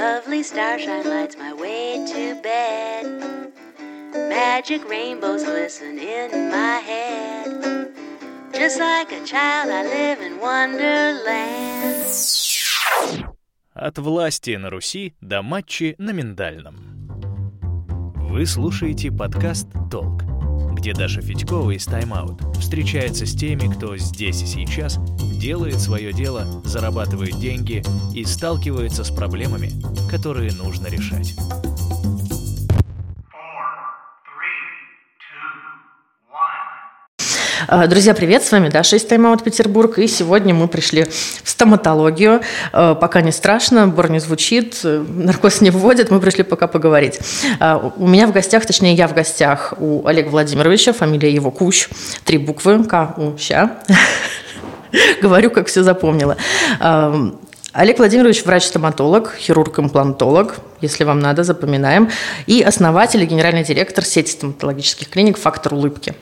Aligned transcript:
Lovely 0.00 0.42
starshine 0.42 1.04
lights 1.04 1.36
my 1.36 1.52
way 1.52 2.02
to 2.12 2.34
bed. 2.40 3.04
Magic 4.30 4.80
rainbows 4.88 5.44
glisten 5.44 5.98
in 5.98 6.50
my 6.50 6.78
head. 6.90 7.92
Just 8.54 8.80
like 8.80 9.12
a 9.12 9.22
child, 9.26 9.68
I 9.70 9.82
live 9.84 10.20
in 10.22 10.40
Wonderland. 10.40 12.06
От 13.74 13.98
власти 13.98 14.56
на 14.56 14.70
Руси 14.70 15.14
до 15.20 15.42
матчи 15.42 15.94
на 15.98 16.12
миндальном. 16.12 16.76
Вы 18.16 18.46
слушаете 18.46 19.10
подкаст 19.12 19.66
«Толк», 19.90 20.22
где 20.80 20.94
Даша 20.94 21.20
Федькова 21.20 21.72
из 21.72 21.84
«Тайм-аут» 21.84 22.40
встречается 22.58 23.26
с 23.26 23.34
теми, 23.34 23.70
кто 23.70 23.98
здесь 23.98 24.42
и 24.42 24.46
сейчас 24.46 24.98
делает 25.38 25.78
свое 25.78 26.10
дело, 26.14 26.62
зарабатывает 26.64 27.38
деньги 27.38 27.82
и 28.14 28.24
сталкивается 28.24 29.04
с 29.04 29.10
проблемами, 29.10 29.70
которые 30.10 30.52
нужно 30.52 30.86
решать. 30.86 31.34
Друзья, 37.70 38.14
привет, 38.14 38.42
с 38.42 38.50
вами 38.50 38.68
Даша 38.68 38.96
из 38.96 39.04
Тайм-аут 39.04 39.44
Петербург, 39.44 39.96
и 40.00 40.08
сегодня 40.08 40.52
мы 40.52 40.66
пришли 40.66 41.04
в 41.04 41.48
стоматологию. 41.48 42.40
А, 42.72 42.96
Пока 42.96 43.20
не 43.20 43.30
страшно, 43.30 43.86
бор 43.86 44.10
не 44.10 44.18
звучит, 44.18 44.80
э, 44.82 45.04
наркоз 45.08 45.60
не 45.60 45.70
вводят, 45.70 46.10
мы 46.10 46.18
пришли 46.18 46.42
пока 46.42 46.66
поговорить. 46.66 47.20
У 47.96 48.08
меня 48.08 48.26
в 48.26 48.32
гостях, 48.32 48.66
точнее, 48.66 48.94
я 48.94 49.06
в 49.06 49.14
гостях 49.14 49.74
у 49.78 50.04
Олега 50.04 50.30
Владимировича, 50.30 50.92
фамилия 50.92 51.32
его 51.32 51.52
Кущ, 51.52 51.88
три 52.24 52.38
буквы, 52.38 52.82
К, 52.82 53.14
У, 53.16 53.38
Ща. 53.38 53.78
Говорю, 55.22 55.50
как 55.50 55.68
все 55.68 55.84
запомнила. 55.84 56.36
Олег 57.72 57.98
Владимирович– 57.98 58.44
врач-стоматолог, 58.44 59.36
хирург-имплантолог, 59.38 60.56
если 60.80 61.04
вам 61.04 61.20
надо, 61.20 61.44
запоминаем, 61.44 62.10
и 62.48 62.62
основатель 62.62 63.22
и 63.22 63.26
генеральный 63.26 63.62
директор 63.62 64.04
сети 64.04 64.32
стоматологических 64.32 65.08
клиник 65.08 65.38
«Фактор 65.38 65.74
улыбки». 65.74 66.16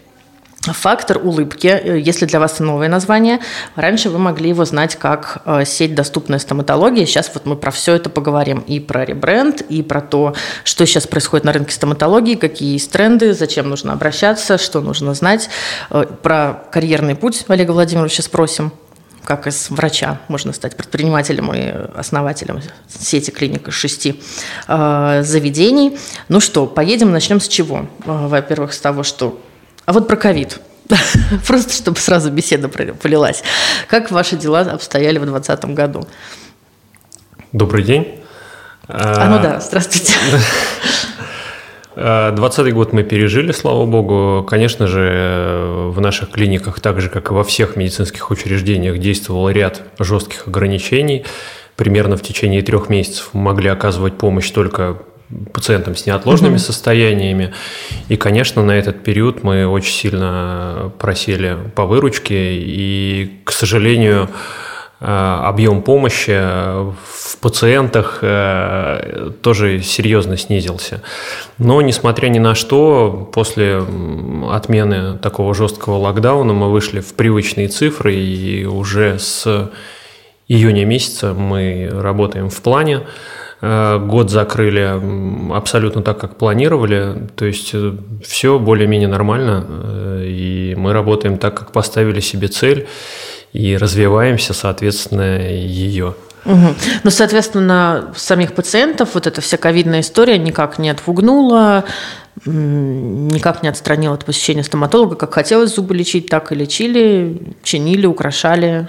Фактор 0.72 1.18
улыбки, 1.18 1.66
э, 1.66 1.98
если 1.98 2.26
для 2.26 2.40
вас 2.40 2.58
новое 2.58 2.88
название, 2.88 3.40
раньше 3.76 4.10
вы 4.10 4.18
могли 4.18 4.50
его 4.50 4.64
знать 4.64 4.96
как 4.96 5.42
э, 5.44 5.64
сеть 5.64 5.94
доступная 5.94 6.38
стоматология. 6.38 7.06
Сейчас 7.06 7.30
вот 7.34 7.46
мы 7.46 7.56
про 7.56 7.70
все 7.70 7.94
это 7.94 8.10
поговорим. 8.10 8.60
И 8.60 8.80
про 8.80 9.04
ребренд, 9.04 9.60
и 9.62 9.82
про 9.82 10.00
то, 10.00 10.34
что 10.64 10.86
сейчас 10.86 11.06
происходит 11.06 11.44
на 11.44 11.52
рынке 11.52 11.72
стоматологии, 11.72 12.34
какие 12.34 12.72
есть 12.72 12.90
тренды, 12.90 13.32
зачем 13.32 13.68
нужно 13.68 13.92
обращаться, 13.92 14.58
что 14.58 14.80
нужно 14.80 15.14
знать. 15.14 15.48
Э, 15.90 16.04
Про 16.22 16.64
карьерный 16.70 17.14
путь 17.14 17.44
Олега 17.48 17.72
Владимировича 17.72 18.22
спросим 18.22 18.72
как 19.28 19.46
из 19.46 19.68
врача 19.68 20.20
можно 20.28 20.54
стать 20.54 20.74
предпринимателем 20.74 21.52
и 21.52 21.60
основателем 21.94 22.62
сети 22.88 23.30
клиник 23.30 23.68
из 23.68 23.74
шести 23.74 24.22
э, 24.66 25.22
заведений. 25.22 25.98
Ну 26.28 26.40
что, 26.40 26.66
поедем, 26.66 27.12
начнем 27.12 27.38
с 27.38 27.46
чего? 27.46 27.86
Во-первых, 28.06 28.72
с 28.72 28.80
того, 28.80 29.02
что... 29.02 29.38
А 29.88 29.92
вот 29.94 30.06
про 30.06 30.16
ковид. 30.16 30.60
Просто 31.46 31.72
чтобы 31.72 31.96
сразу 31.96 32.30
беседа 32.30 32.68
полилась. 32.68 33.42
Как 33.88 34.10
ваши 34.10 34.36
дела 34.36 34.60
обстояли 34.60 35.16
в 35.16 35.24
2020 35.24 35.64
году? 35.74 36.06
Добрый 37.52 37.82
день. 37.82 38.20
А, 38.86 39.30
ну 39.30 39.42
да, 39.42 39.60
здравствуйте. 39.60 40.12
20 41.96 42.74
год 42.74 42.92
мы 42.92 43.02
пережили, 43.02 43.50
слава 43.50 43.86
богу. 43.86 44.44
Конечно 44.46 44.86
же, 44.86 45.10
э, 45.10 45.88
в 45.88 45.98
наших 46.02 46.32
клиниках, 46.32 46.80
так 46.80 47.00
же, 47.00 47.08
как 47.08 47.30
и 47.30 47.32
во 47.32 47.42
всех 47.42 47.76
медицинских 47.76 48.30
учреждениях, 48.30 48.98
действовал 48.98 49.48
ряд 49.48 49.80
жестких 49.98 50.48
ограничений. 50.48 51.24
Примерно 51.76 52.18
в 52.18 52.22
течение 52.22 52.60
трех 52.60 52.90
месяцев 52.90 53.30
мы 53.32 53.40
могли 53.40 53.70
оказывать 53.70 54.18
помощь 54.18 54.50
только 54.50 54.98
пациентам 55.52 55.94
с 55.94 56.06
неотложными 56.06 56.52
Мгм. 56.52 56.58
состояниями. 56.58 57.52
И, 58.08 58.16
конечно, 58.16 58.62
на 58.62 58.72
этот 58.72 59.02
период 59.02 59.44
мы 59.44 59.66
очень 59.66 59.92
сильно 59.92 60.92
просели 60.98 61.56
по 61.74 61.84
выручке. 61.84 62.54
И, 62.54 63.40
к 63.44 63.52
сожалению, 63.52 64.28
э, 65.00 65.04
объем 65.06 65.82
помощи 65.82 66.32
в 66.32 67.38
пациентах 67.40 68.18
э, 68.22 69.30
тоже 69.42 69.80
серьезно 69.82 70.36
снизился. 70.36 71.02
Но, 71.58 71.80
несмотря 71.82 72.28
ни 72.28 72.38
на 72.38 72.54
что, 72.54 73.30
после 73.32 73.82
отмены 74.50 75.18
такого 75.18 75.54
жесткого 75.54 75.98
локдауна 75.98 76.52
мы 76.52 76.72
вышли 76.72 77.00
в 77.00 77.14
привычные 77.14 77.68
цифры, 77.68 78.14
и 78.14 78.64
уже 78.64 79.18
с 79.18 79.70
июня 80.48 80.84
месяца 80.86 81.34
мы 81.34 81.90
работаем 81.92 82.48
в 82.48 82.60
плане. 82.62 83.02
Э, 83.60 83.98
Год 83.98 84.30
закрыли 84.30 85.52
абсолютно 85.52 86.02
так, 86.02 86.18
как 86.18 86.36
планировали. 86.36 87.28
То 87.36 87.44
есть 87.44 87.74
все 88.24 88.58
более-менее 88.58 89.08
нормально. 89.08 89.64
э, 89.68 90.24
И 90.26 90.74
мы 90.76 90.92
работаем 90.92 91.38
так, 91.38 91.54
как 91.58 91.72
поставили 91.72 92.20
себе 92.20 92.48
цель. 92.48 92.86
И 93.52 93.76
развиваемся, 93.76 94.52
соответственно, 94.54 95.40
ее. 95.48 96.14
Мгм. 96.44 96.74
Ну, 97.02 97.10
соответственно, 97.10 98.12
самих 98.16 98.54
пациентов 98.54 99.10
вот 99.14 99.26
эта 99.26 99.40
вся 99.40 99.56
ковидная 99.56 100.00
история 100.00 100.38
никак 100.38 100.78
не 100.78 100.88
отпугнула, 100.90 101.84
м, 102.46 103.28
никак 103.28 103.62
не 103.62 103.68
отстранила 103.68 104.14
от 104.14 104.24
посещения 104.24 104.62
стоматолога. 104.62 105.16
Как 105.16 105.34
хотелось 105.34 105.74
зубы 105.74 105.94
лечить, 105.96 106.28
так 106.28 106.52
и 106.52 106.54
лечили, 106.54 107.42
чинили, 107.62 108.06
украшали. 108.06 108.88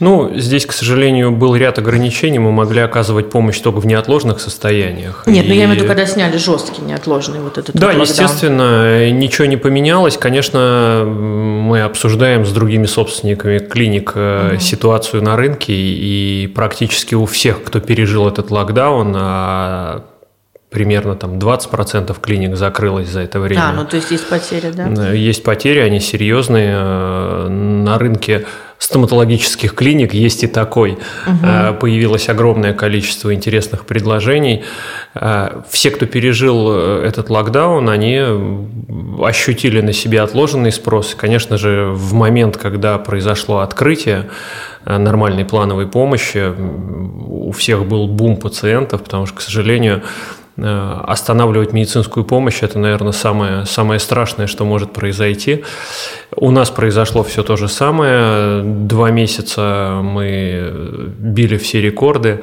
Ну, 0.00 0.32
здесь, 0.34 0.66
к 0.66 0.72
сожалению, 0.72 1.30
был 1.30 1.54
ряд 1.54 1.78
ограничений. 1.78 2.38
Мы 2.38 2.50
могли 2.50 2.80
оказывать 2.80 3.30
помощь 3.30 3.58
только 3.60 3.78
в 3.78 3.86
неотложных 3.86 4.40
состояниях. 4.40 5.22
Нет, 5.26 5.46
ну 5.46 5.54
я 5.54 5.64
имею 5.64 5.70
в 5.70 5.72
И- 5.72 5.76
виду, 5.76 5.86
когда 5.86 6.04
сняли 6.04 6.36
жесткий, 6.36 6.82
неотложный 6.82 7.40
вот 7.40 7.58
этот 7.58 7.76
Да, 7.76 7.92
вот 7.92 8.08
естественно, 8.08 9.10
ничего 9.10 9.46
не 9.46 9.56
поменялось. 9.56 10.16
Конечно, 10.18 11.04
мы 11.06 11.82
обсуждаем 11.82 12.44
с 12.44 12.50
другими 12.52 12.86
собственниками 12.86 13.58
клиник 13.58 14.12
э, 14.16 14.56
ситуацию 14.60 15.22
на 15.22 15.36
рынке, 15.36 15.72
и 15.72 16.48
практически 16.54 17.14
у 17.14 17.24
всех, 17.26 17.62
кто 17.62 17.80
пережил 17.80 18.28
этот 18.28 18.50
локдаун, 18.50 19.14
а, 19.16 20.04
примерно 20.70 21.14
там 21.14 21.38
20% 21.38 22.18
клиник 22.20 22.56
закрылось 22.56 23.08
за 23.08 23.20
это 23.20 23.38
время. 23.38 23.62
А, 23.68 23.72
ну 23.72 23.84
то 23.84 23.94
есть 23.96 24.10
есть 24.10 24.28
потери, 24.28 24.72
да? 24.74 24.88
Э, 25.12 25.16
Есть 25.16 25.44
потери, 25.44 25.78
они 25.78 26.00
серьезные. 26.00 26.74
Э, 26.76 27.48
На 27.48 27.98
рынке 27.98 28.44
стоматологических 28.78 29.74
клиник 29.74 30.14
есть 30.14 30.44
и 30.44 30.46
такой. 30.46 30.98
Э, 31.26 31.72
Появилось 31.72 32.28
огромное 32.28 32.74
количество 32.74 33.32
интересных 33.34 33.86
предложений. 33.86 34.64
Э, 35.14 35.62
Все, 35.70 35.90
кто 35.90 36.06
пережил 36.06 36.68
э, 36.70 37.06
этот 37.06 37.30
локдаун, 37.30 37.88
они 37.88 38.20
ощутили 39.22 39.80
на 39.80 39.92
себе 39.92 40.20
отложенный 40.20 40.72
спрос. 40.72 41.14
Конечно 41.14 41.56
же, 41.56 41.90
в 41.92 42.12
момент, 42.12 42.56
когда 42.56 42.98
произошло 42.98 43.58
открытие 43.60 44.28
нормальной 44.84 45.46
плановой 45.46 45.86
помощи, 45.86 46.52
у 47.26 47.52
всех 47.52 47.86
был 47.86 48.06
бум 48.06 48.36
пациентов, 48.36 49.02
потому 49.02 49.24
что, 49.26 49.36
к 49.36 49.40
сожалению, 49.40 50.02
останавливать 50.56 51.72
медицинскую 51.72 52.24
помощь– 52.24 52.58
это, 52.62 52.78
наверное, 52.78 53.12
самое, 53.12 53.66
самое 53.66 53.98
страшное, 53.98 54.46
что 54.46 54.64
может 54.64 54.92
произойти. 54.92 55.64
У 56.36 56.50
нас 56.50 56.70
произошло 56.70 57.22
все 57.22 57.42
то 57.42 57.56
же 57.56 57.68
самое. 57.68 58.62
Два 58.64 59.10
месяца 59.10 60.00
мы 60.02 60.72
били 61.18 61.56
все 61.56 61.80
рекорды. 61.80 62.42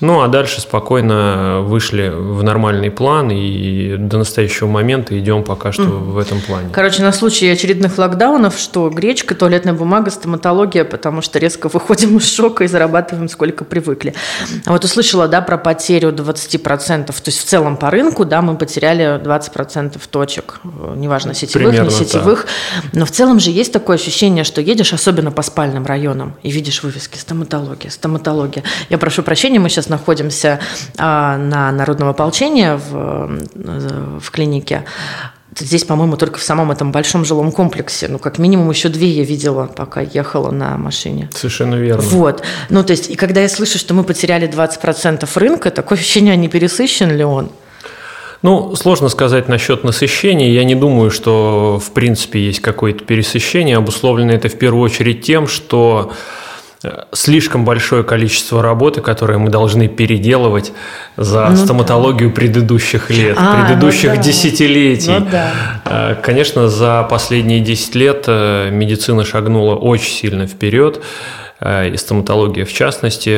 Ну, 0.00 0.22
а 0.22 0.28
дальше 0.28 0.60
спокойно 0.60 1.60
вышли 1.60 2.08
в 2.08 2.42
нормальный 2.42 2.90
план 2.90 3.30
и 3.30 3.96
до 3.98 4.18
настоящего 4.18 4.66
момента 4.66 5.18
идем 5.18 5.44
пока 5.44 5.72
что 5.72 5.82
в 5.82 6.18
этом 6.18 6.40
плане. 6.40 6.70
Короче, 6.72 7.02
на 7.02 7.12
случай 7.12 7.48
очередных 7.48 7.98
локдаунов, 7.98 8.58
что 8.58 8.88
гречка, 8.88 9.34
туалетная 9.34 9.74
бумага, 9.74 10.10
стоматология, 10.10 10.84
потому 10.84 11.20
что 11.20 11.38
резко 11.38 11.68
выходим 11.68 12.16
из 12.16 12.32
шока 12.32 12.64
и 12.64 12.66
зарабатываем 12.66 13.28
сколько 13.28 13.64
привыкли. 13.64 14.14
А 14.64 14.72
вот 14.72 14.84
услышала, 14.84 15.28
да, 15.28 15.42
про 15.42 15.58
потерю 15.58 16.12
20%, 16.12 17.06
то 17.06 17.12
есть 17.26 17.38
в 17.38 17.44
целом 17.44 17.76
по 17.76 17.90
рынку, 17.90 18.24
да, 18.24 18.40
мы 18.40 18.56
потеряли 18.56 19.20
20% 19.22 20.00
точек, 20.10 20.60
неважно, 20.96 21.34
сетевых, 21.34 21.68
Примерно 21.68 21.90
не 21.90 21.94
сетевых, 21.94 22.46
но 22.92 23.04
в 23.04 23.10
целом 23.10 23.29
же 23.38 23.50
есть 23.50 23.72
такое 23.72 23.96
ощущение, 23.96 24.44
что 24.44 24.60
едешь, 24.60 24.92
особенно 24.92 25.30
по 25.30 25.42
спальным 25.42 25.86
районам, 25.86 26.34
и 26.42 26.50
видишь 26.50 26.82
вывески 26.82 27.18
стоматология, 27.18 27.90
стоматология. 27.90 28.64
Я 28.88 28.98
прошу 28.98 29.22
прощения, 29.22 29.60
мы 29.60 29.68
сейчас 29.68 29.88
находимся 29.88 30.58
а, 30.96 31.36
на 31.36 31.70
Народном 31.70 32.08
ополчении 32.08 32.76
в, 32.76 33.40
э, 33.54 34.18
в 34.20 34.30
клинике. 34.30 34.84
Здесь, 35.58 35.84
по-моему, 35.84 36.16
только 36.16 36.38
в 36.38 36.42
самом 36.42 36.70
этом 36.70 36.92
большом 36.92 37.24
жилом 37.24 37.50
комплексе. 37.50 38.06
Ну, 38.08 38.18
как 38.18 38.38
минимум, 38.38 38.70
еще 38.70 38.88
две 38.88 39.08
я 39.08 39.24
видела, 39.24 39.66
пока 39.66 40.00
ехала 40.00 40.50
на 40.50 40.78
машине. 40.78 41.28
Совершенно 41.34 41.74
верно. 41.74 42.02
Вот. 42.02 42.42
Ну, 42.68 42.84
то 42.84 42.92
есть, 42.92 43.10
и 43.10 43.16
когда 43.16 43.40
я 43.40 43.48
слышу, 43.48 43.78
что 43.78 43.92
мы 43.92 44.04
потеряли 44.04 44.48
20% 44.48 45.28
рынка, 45.34 45.70
такое 45.70 45.98
ощущение, 45.98 46.34
а 46.34 46.36
не 46.36 46.48
пересыщен 46.48 47.10
ли 47.10 47.24
он? 47.24 47.50
Ну, 48.42 48.74
сложно 48.74 49.08
сказать 49.08 49.48
насчет 49.48 49.84
насыщения. 49.84 50.50
Я 50.50 50.64
не 50.64 50.74
думаю, 50.74 51.10
что 51.10 51.78
в 51.84 51.90
принципе 51.92 52.40
есть 52.40 52.60
какое-то 52.60 53.04
пересыщение. 53.04 53.76
Обусловлено 53.76 54.32
это 54.32 54.48
в 54.48 54.56
первую 54.56 54.82
очередь 54.82 55.22
тем, 55.22 55.46
что 55.46 56.12
слишком 57.12 57.64
большое 57.64 58.04
количество 58.04 58.62
работы, 58.62 59.02
которое 59.02 59.38
мы 59.38 59.50
должны 59.50 59.86
переделывать 59.88 60.72
за 61.16 61.48
Ну 61.50 61.56
стоматологию 61.56 62.32
предыдущих 62.32 63.10
лет, 63.10 63.36
А, 63.38 63.66
предыдущих 63.66 64.10
ну 64.10 64.16
да. 64.16 64.22
десятилетий. 64.22 65.10
Ну 65.10 65.26
да. 65.30 65.50
Э, 65.84 66.14
Конечно, 66.22 66.68
за 66.68 67.06
последние 67.10 67.60
10 67.60 67.94
лет 67.96 68.24
э, 68.28 68.70
медицина 68.70 69.24
шагнула 69.24 69.74
очень 69.74 70.12
сильно 70.12 70.46
вперед, 70.46 71.02
э, 71.60 71.90
и 71.90 71.96
стоматология 71.98 72.64
в 72.64 72.72
частности. 72.72 73.28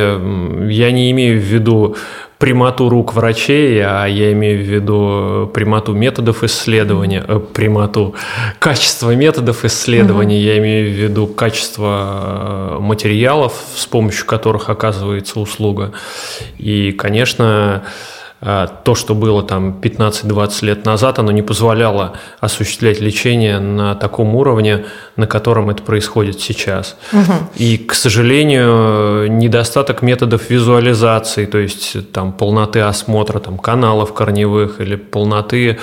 Я 0.70 0.92
не 0.92 1.10
имею 1.10 1.40
в 1.40 1.42
виду 1.42 1.96
прямоту 2.42 2.88
рук 2.88 3.14
врачей, 3.14 3.80
а 3.84 4.04
я 4.06 4.32
имею 4.32 4.64
в 4.64 4.66
виду 4.66 5.48
прямоту 5.54 5.94
методов 5.94 6.42
исследования, 6.42 7.24
э, 7.28 7.38
прямоту 7.38 8.16
качества 8.58 9.14
методов 9.14 9.64
исследования, 9.64 10.40
я 10.40 10.58
имею 10.58 10.90
в 10.90 10.92
виду 10.92 11.28
качество 11.28 12.78
э, 12.78 12.78
материалов, 12.80 13.52
с 13.76 13.86
помощью 13.86 14.26
которых 14.26 14.70
оказывается 14.70 15.38
услуга. 15.38 15.92
И, 16.58 16.90
конечно, 16.90 17.84
то, 18.42 18.94
что 18.96 19.14
было 19.14 19.42
там 19.44 19.78
15-20 19.80 20.64
лет 20.64 20.84
назад, 20.84 21.18
оно 21.20 21.30
не 21.30 21.42
позволяло 21.42 22.14
осуществлять 22.40 23.00
лечение 23.00 23.60
на 23.60 23.94
таком 23.94 24.34
уровне, 24.34 24.84
на 25.16 25.28
котором 25.28 25.70
это 25.70 25.82
происходит 25.82 26.40
сейчас. 26.40 26.96
И, 27.54 27.78
к 27.78 27.94
сожалению, 27.94 29.30
недостаток 29.30 30.02
методов 30.02 30.50
визуализации, 30.50 31.46
то 31.46 31.58
есть 31.58 32.12
там 32.12 32.32
полноты 32.32 32.80
осмотра 32.80 33.38
там, 33.38 33.58
каналов 33.58 34.12
корневых 34.12 34.80
или 34.80 34.96
полноты 34.96 35.78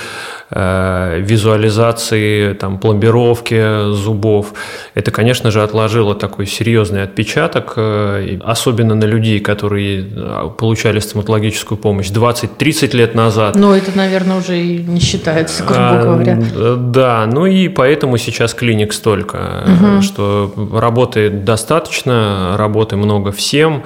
визуализации, 1.20 2.54
там, 2.54 2.78
пломбировки 2.80 3.92
зубов, 3.94 4.54
это, 4.96 5.12
конечно 5.12 5.52
же, 5.52 5.64
отложило 5.64 6.16
такой 6.16 6.46
серьезный 6.46 7.04
отпечаток, 7.04 7.74
э, 7.76 8.38
особенно 8.44 8.96
на 8.96 9.06
людей, 9.06 9.40
которые 9.40 10.06
э, 10.12 10.50
получали 10.58 11.00
стоматологическую 11.00 11.78
помощь 11.78 12.10
20-30 12.10 12.96
лет 12.96 13.16
назад. 13.16 13.56
Ну, 13.56 13.74
это, 13.74 13.96
наверное, 13.96 14.38
уже 14.38 14.60
и 14.60 14.78
не 14.80 15.00
считается, 15.00 15.64
грубо 15.64 16.00
А, 16.00 16.04
говоря. 16.04 16.40
э, 16.56 16.76
Да, 16.80 17.26
ну 17.32 17.46
и 17.46 17.68
поэтому 17.68 18.18
сейчас 18.18 18.54
клиник 18.54 18.94
столько, 18.94 19.64
э, 19.66 20.02
что 20.02 20.52
работы 20.74 21.30
достаточно, 21.30 22.56
работы 22.58 22.96
много 22.96 23.32
всем. 23.32 23.84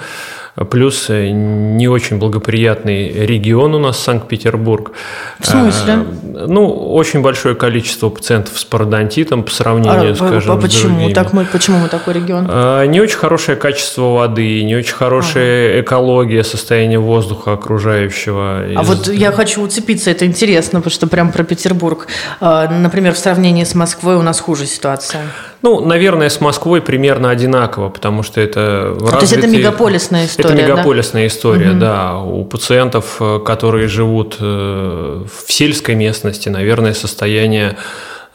Плюс 0.69 1.09
э, 1.09 1.29
не 1.31 1.87
очень 1.87 2.19
благоприятный 2.19 3.11
регион 3.25 3.73
у 3.73 3.79
нас 3.79 3.97
Санкт-Петербург. 3.99 4.91
В 5.39 5.47
смысле? 5.47 5.93
А, 5.93 6.05
Ну, 6.47 6.67
очень 6.93 7.21
большое 7.21 7.55
количество 7.55 8.09
пациентов 8.09 8.59
с 8.59 8.63
пародонтитом 8.63 9.41
по 9.43 9.49
А, 9.49 9.53
сравнению, 9.53 10.15
по- 10.15 10.27
скажем, 10.27 10.59
с 10.59 10.61
почему? 10.61 10.93
другими. 10.97 11.13
Так 11.13 11.33
мы, 11.33 11.45
почему 11.45 11.79
мы 11.79 11.87
такой 11.89 12.13
регион? 12.13 12.45
А, 12.49 12.85
Не 12.85 13.01
очень 13.01 13.17
хорошее 13.17 13.57
качество 13.57 14.13
воды, 14.13 14.63
не 14.63 14.75
очень 14.75 14.93
хорошая 14.93 15.81
экология, 15.81 16.43
состояние 16.43 16.99
воздуха 16.99 17.53
окружающего. 17.53 18.59
А 18.59 18.81
Из- 18.83 18.87
вот 18.87 19.07
я 19.07 19.31
хочу 19.31 19.61
уцепиться, 19.61 20.11
это 20.11 20.25
интересно, 20.27 20.81
потому 20.81 20.91
что 20.93 21.07
прям 21.07 21.31
про 21.31 21.43
Петербург. 21.43 22.07
А, 22.39 22.67
Например, 22.69 23.13
в 23.13 23.17
сравнении 23.17 23.63
с 23.63 23.73
Москвой 23.73 24.15
у 24.17 24.21
нас 24.21 24.39
хуже 24.39 24.65
ситуация. 24.67 25.23
Ну, 25.63 25.79
наверное, 25.79 26.27
с 26.27 26.41
Москвой 26.41 26.81
примерно 26.81 27.29
одинаково, 27.29 27.87
потому 27.87 28.21
что 28.21 28.41
это 28.41 28.97
А, 29.01 29.11
то 29.11 29.21
есть 29.21 29.31
это 29.31 29.47
мегаполисная 29.47 30.25
история, 30.25 30.49
Это 30.49 30.57
да? 30.57 30.67
мегаполисная 30.67 31.27
история, 31.27 31.71
да. 31.71 32.17
У 32.17 32.43
пациентов, 32.43 33.15
э, 33.21 33.39
которые 33.45 33.87
живут 33.87 34.35
э, 34.41 35.23
в 35.25 35.51
сельской 35.51 35.95
местности, 35.95 36.49
наверное, 36.49 36.93
состояние 36.93 37.77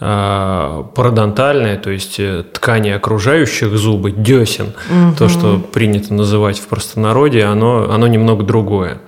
э, 0.01 0.85
пародонтальное, 0.95 1.77
то 1.77 1.91
есть 1.91 2.19
ткани 2.55 2.91
окружающих 2.91 3.77
зубы, 3.77 4.11
десен, 4.11 4.73
то, 5.19 5.29
что 5.29 5.59
принято 5.59 6.15
называть 6.15 6.59
в 6.59 6.67
простонародье, 6.67 7.45
оно, 7.45 7.91
оно 7.93 8.07
немного 8.07 8.43
другое. 8.43 9.03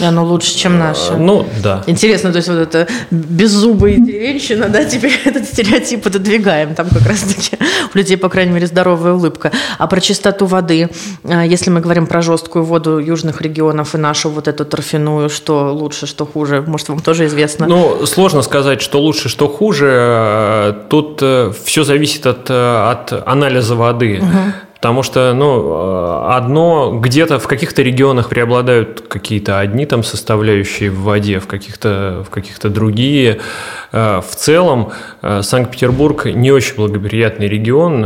И 0.00 0.04
оно 0.04 0.24
лучше, 0.24 0.56
чем 0.56 0.78
наше. 0.78 1.16
Ну, 1.16 1.46
да. 1.62 1.82
Интересно, 1.86 2.30
то 2.30 2.36
есть 2.36 2.48
вот 2.48 2.58
это 2.58 2.86
беззубая 3.10 3.96
деревенщина, 3.96 4.68
да, 4.68 4.84
теперь 4.84 5.12
этот 5.24 5.44
стереотип 5.44 6.06
отодвигаем. 6.06 6.74
Там 6.74 6.88
как 6.88 7.06
раз-таки 7.06 7.58
у 7.94 7.98
людей, 7.98 8.16
по 8.16 8.28
крайней 8.28 8.52
мере, 8.52 8.66
здоровая 8.66 9.14
улыбка. 9.14 9.50
А 9.78 9.86
про 9.86 10.00
чистоту 10.00 10.46
воды, 10.46 10.90
а, 11.24 11.44
если 11.44 11.70
мы 11.70 11.80
говорим 11.80 12.06
про 12.06 12.22
жесткую 12.22 12.64
воду 12.64 12.98
южных 12.98 13.40
регионов 13.40 13.94
и 13.94 13.98
нашу 13.98 14.30
вот 14.30 14.46
эту 14.48 14.64
торфяную, 14.64 15.30
что 15.30 15.72
лучше, 15.72 16.06
что 16.06 16.26
хуже, 16.26 16.62
может, 16.66 16.88
вам 16.88 17.00
тоже 17.00 17.26
известно? 17.26 17.66
Ну, 17.66 18.06
сложно 18.06 18.42
сказать, 18.42 18.80
что 18.80 19.00
лучше, 19.00 19.28
что 19.28 19.48
хуже. 19.48 19.88
Э, 19.90 20.74
Тут 20.88 21.22
все 21.64 21.84
зависит 21.84 22.26
от, 22.26 22.50
э, 22.50 22.90
от 22.90 23.12
анализа 23.26 23.74
воды. 23.74 24.22
Потому 24.80 25.02
что, 25.02 25.34
ну, 25.34 25.60
э, 25.60 26.36
одно 26.36 27.00
где-то 27.00 27.40
в 27.40 27.48
каких-то 27.48 27.82
регионах 27.82 28.28
преобладают 28.28 29.00
какие-то 29.08 29.58
одни 29.58 29.86
там 29.86 30.04
составляющие 30.04 30.88
в 30.90 31.02
воде, 31.02 31.40
в 31.40 31.48
каких-то 31.48 32.24
в 32.24 32.30
каких-то 32.30 32.68
другие. 32.68 33.40
Э, 33.90 34.20
В 34.20 34.36
целом 34.36 34.92
э, 35.22 35.42
Санкт-Петербург 35.42 36.26
не 36.26 36.52
очень 36.52 36.76
благоприятный 36.76 37.48
регион, 37.48 38.04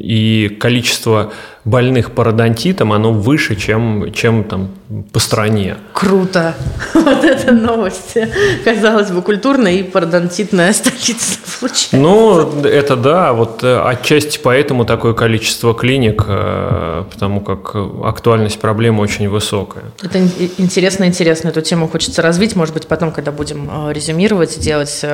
и 0.00 0.56
количество 0.58 1.32
больных 1.64 2.12
пародонтитом, 2.12 2.92
оно 2.92 3.12
выше, 3.12 3.56
чем, 3.56 4.12
чем 4.12 4.44
там 4.44 4.70
по 5.12 5.18
стране. 5.20 5.76
Круто. 5.92 6.54
Вот 6.94 7.24
это 7.24 7.52
новость. 7.52 8.16
Казалось 8.64 9.10
бы, 9.10 9.22
культурная 9.22 9.72
и 9.72 9.82
пародонтитная 9.82 10.72
столица 10.72 11.38
получается. 11.60 11.96
Ну, 11.96 12.62
это 12.62 12.96
да, 12.96 13.32
вот 13.32 13.62
э, 13.62 13.80
отчасти 13.80 14.38
поэтому 14.42 14.84
такое 14.84 15.14
количество 15.14 15.74
клиник, 15.74 16.24
э, 16.26 17.04
потому 17.10 17.40
как 17.40 17.74
актуальность 18.04 18.60
проблемы 18.60 19.02
очень 19.02 19.28
высокая. 19.28 19.84
Это 20.02 20.18
ин- 20.18 20.50
интересно, 20.58 21.04
интересно. 21.04 21.48
Эту 21.48 21.62
тему 21.62 21.88
хочется 21.88 22.22
развить. 22.22 22.54
Может 22.56 22.74
быть, 22.74 22.86
потом, 22.86 23.12
когда 23.12 23.32
будем 23.32 23.68
э, 23.88 23.92
резюмировать, 23.92 24.58
делать 24.58 25.04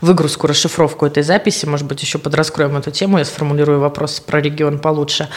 выгрузку, 0.00 0.46
расшифровку 0.46 1.06
этой 1.06 1.22
записи, 1.22 1.66
может 1.66 1.86
быть, 1.86 2.02
еще 2.02 2.18
подраскроем 2.18 2.76
эту 2.76 2.90
тему. 2.90 3.18
Я 3.18 3.24
сформулирую 3.24 3.80
вопрос 3.80 4.20
про 4.20 4.40
регион 4.40 4.78
получше. 4.78 5.28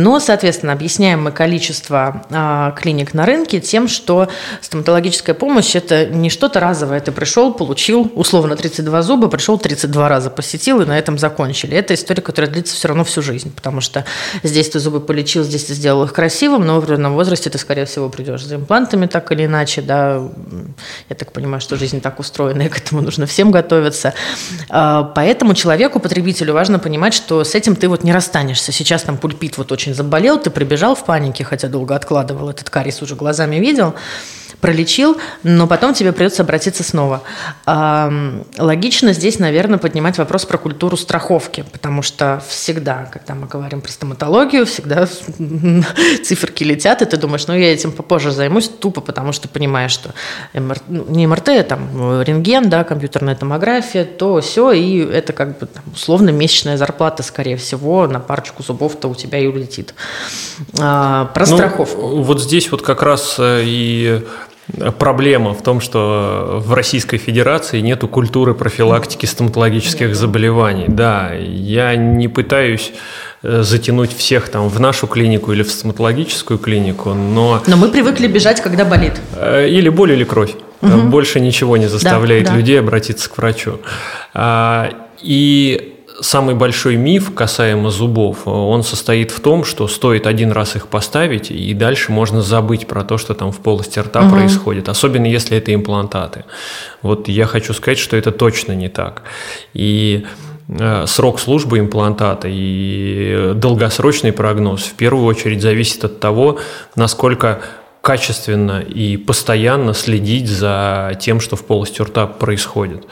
Но, 0.00 0.18
соответственно, 0.18 0.72
объясняем 0.72 1.22
мы 1.24 1.32
количество 1.32 2.24
э, 2.30 2.72
клиник 2.80 3.12
на 3.12 3.26
рынке 3.26 3.60
тем, 3.60 3.86
что 3.86 4.28
стоматологическая 4.60 5.34
помощь– 5.34 5.74
это 5.76 6.06
не 6.06 6.30
что-то 6.30 6.60
разовое. 6.60 7.00
Ты 7.00 7.12
пришел, 7.12 7.52
получил, 7.52 8.10
условно, 8.14 8.56
32 8.56 9.02
зуба, 9.02 9.28
пришел 9.28 9.58
32 9.58 10.08
раза, 10.08 10.30
посетил, 10.30 10.80
и 10.80 10.86
на 10.86 10.98
этом 10.98 11.18
закончили. 11.18 11.76
Это 11.76 11.94
история, 11.94 12.22
которая 12.22 12.50
длится 12.50 12.74
все 12.74 12.88
равно 12.88 13.04
всю 13.04 13.20
жизнь, 13.20 13.52
потому 13.54 13.80
что 13.80 14.04
здесь 14.42 14.70
ты 14.70 14.78
зубы 14.80 15.00
полечил, 15.00 15.44
здесь 15.44 15.64
ты 15.64 15.74
сделал 15.74 16.04
их 16.04 16.12
красивым, 16.14 16.66
но 16.66 16.76
в 16.76 16.78
определенном 16.78 17.14
возрасте 17.14 17.50
ты, 17.50 17.58
скорее 17.58 17.84
всего, 17.84 18.08
придешь 18.08 18.44
за 18.44 18.54
имплантами 18.56 19.06
так 19.06 19.30
или 19.32 19.44
иначе, 19.44 19.82
да. 19.82 20.22
Я 21.08 21.16
так 21.16 21.32
понимаю, 21.32 21.60
что 21.60 21.76
жизнь 21.76 22.00
так 22.00 22.18
устроена, 22.20 22.62
и 22.62 22.68
к 22.68 22.78
этому 22.78 23.02
нужно 23.02 23.26
всем 23.26 23.50
готовиться. 23.50 24.14
А, 24.70 25.04
Поэтому 25.14 25.54
человеку, 25.54 26.00
потребителю, 26.00 26.54
важно 26.54 26.78
понимать, 26.78 27.12
что 27.12 27.44
с 27.44 27.54
этим 27.54 27.76
ты 27.76 27.88
вот 27.88 28.04
не 28.04 28.12
расстанешься. 28.12 28.72
Сейчас 28.72 29.02
там 29.02 29.18
пульпит 29.18 29.58
вот 29.58 29.72
очень 29.72 29.89
заболел, 29.94 30.38
ты 30.40 30.50
прибежал 30.50 30.94
в 30.94 31.04
панике, 31.04 31.44
хотя 31.44 31.68
долго 31.68 31.94
откладывал 31.94 32.50
этот 32.50 32.70
кариес, 32.70 33.02
уже 33.02 33.14
глазами 33.16 33.56
видел, 33.56 33.94
пролечил, 34.60 35.16
но 35.42 35.66
потом 35.66 35.94
тебе 35.94 36.12
придется 36.12 36.42
обратиться 36.42 36.82
снова. 36.82 37.22
Логично 38.58 39.12
здесь, 39.12 39.38
наверное, 39.38 39.78
поднимать 39.78 40.18
вопрос 40.18 40.44
про 40.44 40.58
культуру 40.58 40.96
страховки, 40.96 41.64
потому 41.72 42.02
что 42.02 42.42
всегда, 42.48 43.08
когда 43.12 43.34
мы 43.34 43.46
говорим 43.46 43.80
про 43.80 43.90
стоматологию, 43.90 44.66
всегда 44.66 45.06
циферки 46.24 46.64
летят, 46.64 47.02
и 47.02 47.04
ты 47.06 47.16
думаешь, 47.16 47.46
ну 47.46 47.54
я 47.54 47.72
этим 47.72 47.92
попозже 47.92 48.30
займусь, 48.32 48.68
тупо 48.68 49.00
потому 49.00 49.32
что 49.32 49.48
понимаешь, 49.48 49.92
что 49.92 50.10
МР... 50.54 50.78
ну, 50.88 51.04
не 51.08 51.26
МРТ, 51.26 51.48
а 51.48 51.62
там 51.62 52.22
рентген, 52.22 52.68
да, 52.68 52.84
компьютерная 52.84 53.34
томография, 53.34 54.04
то 54.04 54.40
все, 54.40 54.72
и 54.72 54.98
это 54.98 55.32
как 55.32 55.58
бы 55.58 55.66
там, 55.66 55.84
условно 55.92 56.30
месячная 56.30 56.76
зарплата, 56.76 57.22
скорее 57.22 57.56
всего, 57.56 58.06
на 58.06 58.20
парочку 58.20 58.62
зубов-то 58.62 59.08
у 59.08 59.14
тебя 59.14 59.38
и 59.38 59.46
улетит. 59.46 59.94
А, 60.78 61.26
про 61.26 61.46
Ну, 61.46 61.56
страховку. 61.56 62.22
Вот 62.22 62.40
здесь 62.40 62.70
вот 62.70 62.82
как 62.82 63.02
раз 63.02 63.36
э, 63.38 63.62
и 63.64 64.24
проблема 64.98 65.54
в 65.54 65.62
том, 65.62 65.80
что 65.80 66.62
в 66.64 66.72
Российской 66.72 67.18
Федерации 67.18 67.80
нету 67.80 68.08
культуры 68.08 68.54
профилактики 68.54 69.26
стоматологических 69.26 70.14
заболеваний. 70.14 70.86
Да, 70.88 71.32
я 71.34 71.96
не 71.96 72.28
пытаюсь 72.28 72.92
э, 73.42 73.62
затянуть 73.62 74.16
всех 74.16 74.48
там 74.48 74.68
в 74.68 74.80
нашу 74.80 75.06
клинику 75.06 75.52
или 75.52 75.62
в 75.62 75.70
стоматологическую 75.70 76.58
клинику, 76.58 77.14
но 77.14 77.62
Но 77.66 77.76
мы 77.76 77.88
привыкли 77.88 78.26
бежать, 78.26 78.60
когда 78.60 78.84
болит. 78.84 79.14
Э, 79.36 79.68
Или 79.68 79.88
боль, 79.88 80.12
или 80.12 80.24
кровь. 80.24 80.54
Больше 80.80 81.40
ничего 81.40 81.76
не 81.76 81.88
заставляет 81.88 82.46
да. 82.46 82.56
людей 82.56 82.80
обратиться 82.80 83.28
к 83.28 83.36
врачу. 83.36 83.80
А, 84.32 84.90
И 85.20 85.89
самый 86.20 86.54
большой 86.54 86.96
миф 86.96 87.34
касаемо 87.34 87.90
зубов, 87.90 88.46
он 88.46 88.82
состоит 88.82 89.30
в 89.30 89.40
том, 89.40 89.64
что 89.64 89.88
стоит 89.88 90.26
один 90.26 90.52
раз 90.52 90.76
их 90.76 90.88
поставить, 90.88 91.50
и 91.50 91.74
дальше 91.74 92.12
можно 92.12 92.42
забыть 92.42 92.86
про 92.86 93.04
то, 93.04 93.18
что 93.18 93.34
там 93.34 93.52
в 93.52 93.58
полости 93.58 93.98
рта 93.98 94.28
происходит, 94.28 94.88
особенно 94.88 95.26
если 95.26 95.56
это 95.56 95.74
имплантаты. 95.74 96.44
Вот 97.02 97.28
я 97.28 97.46
хочу 97.46 97.74
сказать, 97.74 97.98
что 97.98 98.16
это 98.16 98.30
точно 98.30 98.72
не 98.72 98.88
так. 98.88 99.22
И 99.74 100.26
э, 100.68 101.06
срок 101.06 101.40
службы 101.40 101.78
имплантата 101.78 102.48
и 102.50 103.52
долгосрочный 103.54 104.32
прогноз 104.32 104.82
в 104.82 104.94
первую 104.94 105.24
очередь 105.26 105.62
зависит 105.62 106.04
от 106.04 106.20
того, 106.20 106.58
насколько 106.96 107.60
качественно 108.00 108.80
и 108.80 109.16
постоянно 109.16 109.92
следить 109.92 110.48
за 110.48 111.12
тем, 111.20 111.40
что 111.40 111.56
в 111.56 111.64
полости 111.66 112.00
рта 112.00 112.26
происходит. 112.26 113.06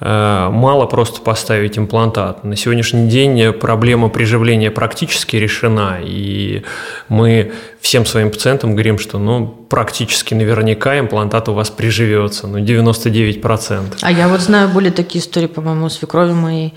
Э, 0.00 0.48
мало 0.50 0.86
просто 0.86 1.20
поставить 1.20 1.78
имплантат. 1.78 2.42
На 2.42 2.56
сегодняшний 2.56 3.08
день 3.08 3.52
проблема 3.52 4.08
приживления 4.08 4.70
практически 4.70 5.36
решена, 5.36 5.98
и 6.02 6.62
мы 7.08 7.52
всем 7.80 8.06
своим 8.06 8.30
пациентам 8.30 8.72
говорим, 8.72 8.98
что 8.98 9.18
ну, 9.18 9.46
практически 9.46 10.34
наверняка 10.34 10.98
имплантат 10.98 11.48
у 11.48 11.52
вас 11.52 11.68
приживется, 11.68 12.46
ну 12.46 12.58
99%. 12.58 13.98
А 14.00 14.10
я 14.10 14.28
вот 14.28 14.40
знаю 14.40 14.68
более 14.68 14.92
такие 14.92 15.22
истории, 15.22 15.46
по-моему, 15.46 15.90
свекрови 15.90 16.32
моей, 16.32 16.74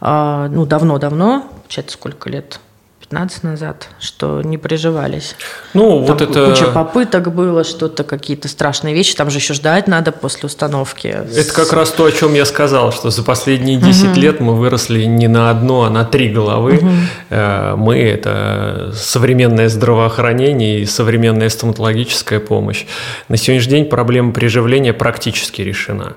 а, 0.00 0.48
ну 0.48 0.66
давно-давно, 0.66 1.50
получается, 1.62 1.94
сколько 1.94 2.28
лет, 2.28 2.60
15 3.00 3.42
назад, 3.44 3.88
что 4.00 4.42
не 4.42 4.58
приживались. 4.58 5.36
Ну, 5.72 6.04
там 6.04 6.06
вот 6.06 6.20
это... 6.20 6.50
Куча 6.50 6.66
попыток 6.66 7.32
было, 7.32 7.64
что-то, 7.64 8.04
какие-то 8.04 8.48
страшные 8.48 8.94
вещи. 8.94 9.14
Там 9.14 9.30
же 9.30 9.38
еще 9.38 9.54
ждать 9.54 9.86
надо 9.86 10.12
после 10.12 10.46
установки. 10.46 11.06
Это 11.06 11.52
как 11.52 11.72
раз 11.72 11.90
то, 11.90 12.04
о 12.04 12.12
чем 12.12 12.34
я 12.34 12.44
сказал, 12.44 12.92
что 12.92 13.10
за 13.10 13.22
последние 13.22 13.78
10 13.78 14.10
угу. 14.10 14.20
лет 14.20 14.40
мы 14.40 14.56
выросли 14.56 15.04
не 15.04 15.28
на 15.28 15.50
одну, 15.50 15.82
а 15.82 15.90
на 15.90 16.04
три 16.04 16.28
головы. 16.28 16.76
Угу. 16.76 17.76
Мы– 17.76 17.98
это 18.00 18.92
современное 18.94 19.68
здравоохранение 19.68 20.80
и 20.80 20.84
современная 20.84 21.48
стоматологическая 21.48 22.40
помощь. 22.40 22.84
На 23.28 23.36
сегодняшний 23.36 23.72
день 23.72 23.84
проблема 23.86 24.32
приживления 24.32 24.92
практически 24.92 25.62
решена. 25.62 26.14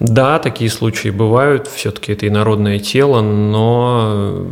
Да, 0.00 0.38
такие 0.38 0.70
случаи 0.70 1.08
бывают, 1.08 1.66
все-таки 1.66 2.12
это 2.12 2.28
инородное 2.28 2.78
тело, 2.78 3.20
но 3.20 4.46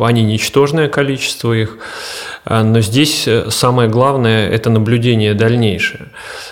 они 0.00 0.24
ничтожное 0.24 0.88
количество 0.88 1.52
их. 1.52 1.78
А, 2.44 2.64
но 2.64 2.80
здесь 2.80 3.28
э, 3.28 3.48
самое 3.50 3.88
главное– 3.88 4.48
это 4.50 4.70
наблюдение 4.70 5.34
дальнейшее. 5.34 6.08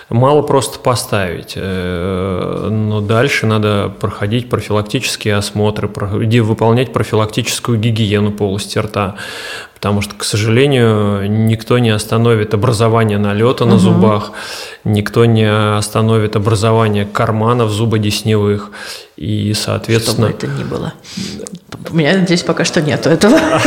Мало 0.09 0.43
просто 0.43 0.79
поставить, 0.79 1.55
э, 1.57 2.69
но 2.71 3.01
дальше 3.01 3.47
надо 3.47 3.93
проходить 4.01 4.49
профилактические 4.49 5.35
осмотры, 5.35 5.89
выполнять 5.89 6.93
профилактическую 6.93 7.77
гигиену 7.77 8.31
полости 8.31 8.79
рта, 8.79 9.17
потому 9.75 10.03
что, 10.03 10.15
к 10.15 10.23
сожалению, 10.23 11.29
никто 11.29 11.81
не 11.81 11.91
остановит 11.91 12.55
образование 12.55 13.19
налета 13.19 13.65
на 13.65 13.75
угу. 13.75 13.81
зубах, 13.81 14.31
никто 14.85 15.25
не 15.25 15.51
остановит 15.51 16.37
образование 16.37 17.05
карманов 17.05 17.73
зубодесневых, 17.73 18.71
и, 19.17 19.55
соответственно... 19.55 20.29
Что 20.29 20.47
бы 20.47 20.53
это 20.53 20.59
ни 20.63 20.65
было. 20.65 20.93
У 21.91 21.95
меня 21.97 22.17
здесь 22.25 22.43
пока 22.43 22.65
что 22.65 22.81
нету 22.81 23.09
этого. 23.09 23.39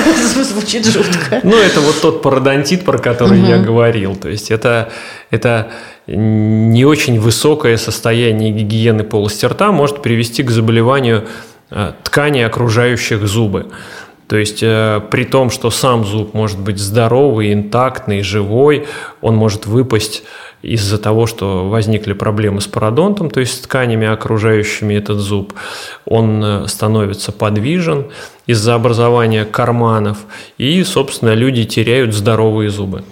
Звучит 0.43 0.85
жутко. 0.85 1.41
Ну, 1.43 1.57
это 1.57 1.81
вот 1.81 1.99
тот 2.01 2.21
пародонтит, 2.21 2.85
про 2.85 2.97
который 2.97 3.41
я 3.41 3.57
говорил. 3.57 4.15
То 4.15 4.29
есть 4.29 4.51
это, 4.51 4.89
это 5.31 5.71
не 6.15 6.85
очень 6.85 7.19
высокое 7.19 7.77
состояние 7.77 8.51
гигиены 8.51 9.03
полости 9.03 9.45
рта 9.45 9.71
может 9.71 10.01
привести 10.01 10.43
к 10.43 10.49
заболеванию 10.49 11.27
э, 11.69 11.93
тканей, 12.03 12.45
окружающих 12.45 13.27
зубы. 13.27 13.67
То 14.27 14.37
есть 14.37 14.61
э, 14.61 15.01
при 15.11 15.23
том, 15.23 15.49
что 15.49 15.71
сам 15.71 16.05
зуб 16.05 16.33
может 16.33 16.59
быть 16.59 16.79
здоровый, 16.79 17.53
интактный, 17.53 18.21
живой, 18.21 18.85
он 19.21 19.35
может 19.35 19.65
выпасть 19.65 20.23
из-за 20.61 20.97
того, 20.97 21.25
что 21.25 21.69
возникли 21.69 22.13
проблемы 22.13 22.61
с 22.61 22.67
пародонтом, 22.67 23.29
то 23.29 23.39
есть 23.39 23.53
с 23.53 23.59
тканями, 23.59 24.07
окружающими 24.07 24.93
этот 24.95 25.19
зуб, 25.19 25.53
он 26.05 26.43
э, 26.43 26.67
становится 26.67 27.31
подвижен 27.31 28.07
из-за 28.45 28.75
образования 28.75 29.45
карманов, 29.45 30.17
и, 30.57 30.83
собственно, 30.83 31.33
люди 31.33 31.65
теряют 31.65 32.13
здоровые 32.13 32.69
зубы. 32.69 33.03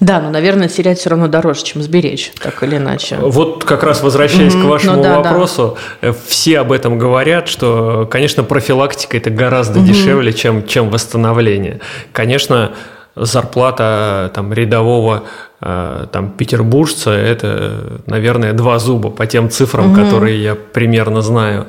Да, 0.00 0.20
но, 0.20 0.30
наверное, 0.30 0.68
терять 0.68 0.98
все 0.98 1.10
равно 1.10 1.28
дороже, 1.28 1.62
чем 1.62 1.82
сберечь, 1.82 2.32
так 2.40 2.62
или 2.62 2.76
иначе. 2.76 3.16
Вот 3.16 3.64
как 3.64 3.82
раз 3.82 4.02
возвращаясь 4.02 4.54
mm-hmm. 4.54 4.62
к 4.62 4.66
вашему 4.66 4.96
ну, 4.96 5.02
да, 5.02 5.20
вопросу, 5.20 5.76
да. 6.00 6.08
Э, 6.08 6.14
все 6.26 6.60
об 6.60 6.72
этом 6.72 6.98
говорят, 6.98 7.48
что, 7.48 8.08
конечно, 8.10 8.42
профилактика 8.44 9.16
это 9.16 9.30
гораздо 9.30 9.80
mm-hmm. 9.80 9.84
дешевле, 9.84 10.32
чем, 10.32 10.66
чем 10.66 10.90
восстановление. 10.90 11.80
Конечно, 12.12 12.72
зарплата 13.16 14.30
там, 14.34 14.52
рядового 14.52 15.24
э, 15.60 16.06
там, 16.10 16.30
петербуржца– 16.30 17.10
это, 17.12 18.00
наверное, 18.06 18.52
два 18.52 18.78
зуба 18.78 19.10
по 19.10 19.26
тем 19.26 19.50
цифрам, 19.50 19.92
угу. 19.92 20.00
которые 20.00 20.42
я 20.42 20.54
примерно 20.54 21.22
знаю 21.22 21.66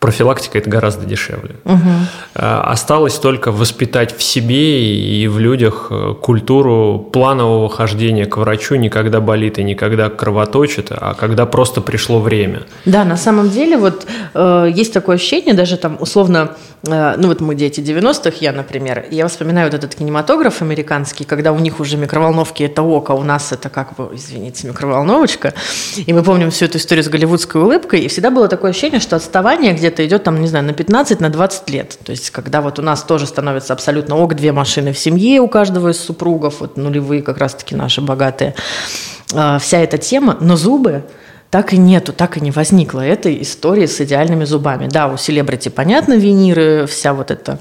профилактика 0.00 0.56
это 0.58 0.70
гораздо 0.70 1.04
дешевле. 1.04 1.56
Угу. 1.66 1.90
Осталось 2.34 3.18
только 3.18 3.52
воспитать 3.52 4.16
в 4.16 4.22
себе 4.22 4.96
и 4.96 5.28
в 5.28 5.38
людях 5.38 5.88
э, 5.90 6.14
культуру 6.20 7.10
планового 7.12 7.68
хождения 7.68 8.24
к 8.24 8.38
врачу 8.38 8.76
не 8.76 8.88
когда 8.88 9.20
болит 9.20 9.58
и 9.58 9.62
не 9.62 9.74
когда 9.74 10.08
кровоточит, 10.08 10.88
а 10.90 11.12
когда 11.12 11.44
просто 11.44 11.82
пришло 11.82 12.18
время. 12.18 12.62
Да, 12.86 13.04
на 13.04 13.18
самом 13.18 13.50
деле 13.50 13.76
вот 13.76 14.06
э, 14.32 14.70
есть 14.74 14.94
такое 14.94 15.16
ощущение, 15.16 15.52
даже 15.52 15.76
там 15.76 15.98
условно, 16.00 16.56
э, 16.86 17.16
ну 17.18 17.28
вот 17.28 17.42
мы 17.42 17.54
дети 17.54 17.80
90-х, 17.80 18.38
я, 18.40 18.52
например, 18.52 19.04
я 19.10 19.28
вспоминаю 19.28 19.66
вот 19.70 19.74
этот 19.74 19.94
кинематограф 19.94 20.62
американский, 20.62 21.24
когда 21.24 21.52
у 21.52 21.58
них 21.58 21.78
уже 21.78 21.98
микроволновки 21.98 22.62
это 22.62 22.82
око, 22.82 23.12
у 23.12 23.22
нас 23.22 23.52
это 23.52 23.68
как 23.68 23.94
бы, 23.96 24.08
извините, 24.14 24.66
микроволновочка, 24.66 25.52
и 25.94 26.10
мы 26.14 26.22
помним 26.22 26.50
всю 26.50 26.64
эту 26.64 26.78
историю 26.78 27.04
с 27.04 27.08
голливудской 27.08 27.60
улыбкой, 27.60 28.00
и 28.00 28.08
всегда 28.08 28.30
было 28.30 28.48
такое 28.48 28.70
ощущение, 28.70 29.00
что 29.00 29.16
отставание 29.16 29.74
где 29.74 29.89
где-то 29.90 30.06
идет 30.06 30.24
там, 30.24 30.40
не 30.40 30.46
знаю, 30.46 30.64
на 30.64 30.72
15, 30.72 31.20
на 31.20 31.28
20 31.28 31.70
лет. 31.70 31.98
То 32.04 32.12
есть, 32.12 32.30
когда 32.30 32.60
вот 32.60 32.78
у 32.78 32.82
нас 32.82 33.02
тоже 33.02 33.26
становится 33.26 33.72
абсолютно 33.72 34.16
ок, 34.16 34.34
две 34.34 34.52
машины 34.52 34.92
в 34.92 34.98
семье 34.98 35.40
у 35.40 35.48
каждого 35.48 35.88
из 35.88 36.00
супругов, 36.00 36.60
вот 36.60 36.76
нулевые 36.76 37.22
как 37.22 37.38
раз-таки 37.38 37.74
наши 37.74 38.00
богатые, 38.00 38.54
а, 39.34 39.58
вся 39.58 39.78
эта 39.78 39.98
тема, 39.98 40.36
но 40.40 40.56
зубы, 40.56 41.02
так 41.50 41.72
и 41.72 41.76
нету, 41.76 42.12
так 42.12 42.36
и 42.36 42.40
не 42.40 42.52
возникло 42.52 43.00
этой 43.00 43.42
истории 43.42 43.86
с 43.86 44.00
идеальными 44.00 44.44
зубами. 44.44 44.88
Да, 44.88 45.08
у 45.08 45.16
селебрити 45.16 45.68
понятно, 45.68 46.14
виниры, 46.14 46.86
вся 46.86 47.12
вот 47.12 47.30
эта 47.30 47.58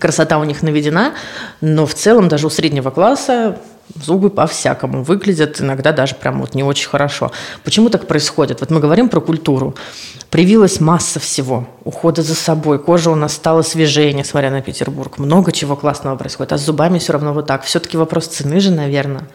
красота 0.00 0.38
у 0.38 0.44
них 0.44 0.62
наведена, 0.62 1.14
но 1.60 1.86
в 1.86 1.94
целом 1.94 2.28
даже 2.28 2.46
у 2.46 2.50
среднего 2.50 2.90
класса 2.90 3.58
Зубы 3.94 4.30
по-всякому 4.30 5.02
выглядят, 5.02 5.60
иногда 5.60 5.92
даже 5.92 6.14
прям 6.14 6.40
вот 6.40 6.54
не 6.54 6.62
очень 6.62 6.88
хорошо. 6.88 7.32
Почему 7.64 7.88
так 7.88 8.06
происходит? 8.06 8.60
Вот 8.60 8.70
мы 8.70 8.80
говорим 8.80 9.08
про 9.08 9.20
культуру. 9.20 9.74
Привилась 10.30 10.80
масса 10.80 11.20
всего. 11.20 11.66
Ухода 11.84 12.22
за 12.22 12.34
собой. 12.34 12.78
Кожа 12.78 13.10
у 13.10 13.14
нас 13.14 13.32
стала 13.32 13.62
свежее, 13.62 14.12
несмотря 14.12 14.50
на 14.50 14.60
Петербург. 14.60 15.18
Много 15.18 15.52
чего 15.52 15.74
классного 15.74 16.16
происходит. 16.16 16.52
А 16.52 16.58
с 16.58 16.64
зубами 16.64 16.98
все 16.98 17.14
равно 17.14 17.32
вот 17.32 17.46
так. 17.46 17.64
Все-таки 17.64 17.96
вопрос 17.96 18.26
цены 18.26 18.60
же, 18.60 18.70
наверное. 18.70 19.26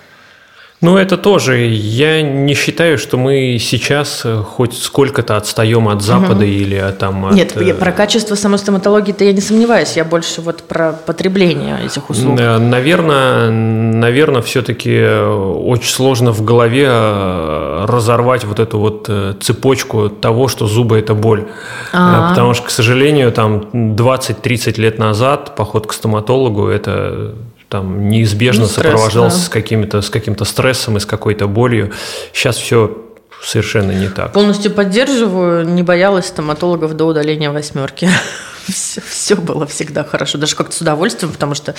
Ну, 0.84 0.98
это 0.98 1.18
тоже. 1.18 1.66
Я 1.66 2.22
не 2.22 2.54
считаю, 2.56 2.98
что 2.98 3.18
мы 3.18 3.58
сейчас 3.58 4.24
э, 4.25 4.44
хоть 4.44 4.78
сколько-то 4.78 5.38
отстаем 5.38 5.88
от 5.88 6.02
Запада 6.02 6.44
угу. 6.44 6.44
или 6.44 6.75
от, 6.75 6.98
там... 6.98 7.25
От... 7.25 7.36
Нет, 7.36 7.60
я, 7.62 7.74
про 7.74 7.94
качество 7.94 8.36
самой 8.36 8.58
стоматологии-то 8.58 9.24
я 9.24 9.32
не 9.32 9.40
сомневаюсь. 9.40 9.96
Я 9.96 10.04
больше 10.04 10.42
вот 10.42 10.63
про 10.63 10.92
потребление 10.92 11.80
этих 11.86 12.10
услуг. 12.10 12.38
Наверное, 12.38 13.50
наверное 13.50 14.42
все-таки 14.42 14.92
э, 14.94 15.25
очень 15.25 15.90
сложно 15.90 16.34
в 16.34 16.44
голове 16.44 16.88
э, 16.90 17.86
разорвать 17.88 18.44
вот 18.44 18.60
эту 18.60 18.78
вот 18.78 19.10
цепочку 19.40 20.10
того, 20.10 20.50
что 20.50 20.68
зубы– 20.68 20.98
это 21.00 21.13
боль. 21.13 21.48
А-а-а. 21.94 22.32
Потому 22.32 22.54
что, 22.54 22.68
к 22.68 22.70
сожалению, 22.70 23.32
там 23.32 23.70
20-30 23.72 24.82
лет 24.82 25.00
назад 25.00 25.56
поход 25.56 25.88
к 25.88 25.94
стоматологу– 25.94 26.68
это 26.68 27.36
там 27.74 28.08
неизбежно 28.08 28.65
ну, 28.65 28.68
стресс, 28.68 28.86
сопровождался 28.86 29.38
да. 29.38 29.44
с, 29.46 29.50
какими-то, 29.50 30.01
с 30.03 30.12
каким-то 30.12 30.46
стрессом 30.46 30.98
и 30.98 31.00
с 31.00 31.08
какой-то 31.08 31.48
болью. 31.48 31.92
Сейчас 32.32 32.56
все 32.56 33.03
совершенно 33.42 33.92
не 33.94 34.10
так. 34.10 34.32
Полностью 34.32 34.70
поддерживаю, 34.70 35.68
не 35.68 35.82
боялась 35.82 36.27
стоматологов 36.27 36.96
до 36.96 37.06
удаления 37.06 37.50
восьмерки. 37.50 38.08
Все, 38.68 39.01
все 39.01 39.36
было 39.36 39.68
всегда 39.68 40.06
хорошо, 40.06 40.38
даже 40.38 40.56
как-то 40.56 40.74
с 40.74 40.80
удовольствием, 40.80 41.34
потому 41.34 41.53
что 41.53 41.75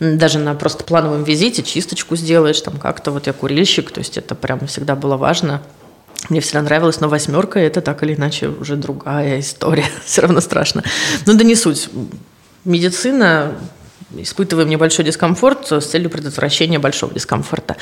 даже 0.00 0.38
на 0.38 0.54
просто 0.54 0.82
плановом 0.82 1.24
визите 1.24 1.62
чисточку 1.62 2.16
сделаешь, 2.16 2.58
там 2.62 2.78
как-то 2.78 3.10
вот 3.10 3.26
я 3.26 3.34
курильщик, 3.34 3.90
то 3.90 3.98
есть 3.98 4.16
это 4.16 4.34
прям 4.34 4.66
всегда 4.66 4.96
было 4.96 5.18
важно. 5.18 5.60
Мне 6.30 6.40
всегда 6.40 6.62
нравилось, 6.62 7.00
но 7.00 7.10
восьмерка 7.10 7.60
это 7.60 7.82
так 7.82 8.02
или 8.02 8.14
иначе 8.14 8.48
уже 8.48 8.76
другая 8.76 9.40
история, 9.40 9.84
все 10.06 10.22
равно 10.22 10.40
страшно. 10.40 10.82
Но 11.26 11.34
да 11.34 11.44
не 11.44 11.54
суть. 11.54 11.90
Медицина 12.64 13.52
испытываем 14.16 14.68
небольшой 14.68 15.04
дискомфорт 15.04 15.70
с 15.70 15.86
целью 15.86 16.10
предотвращения 16.10 16.78
большого 16.78 17.14
дискомфорта. 17.14 17.76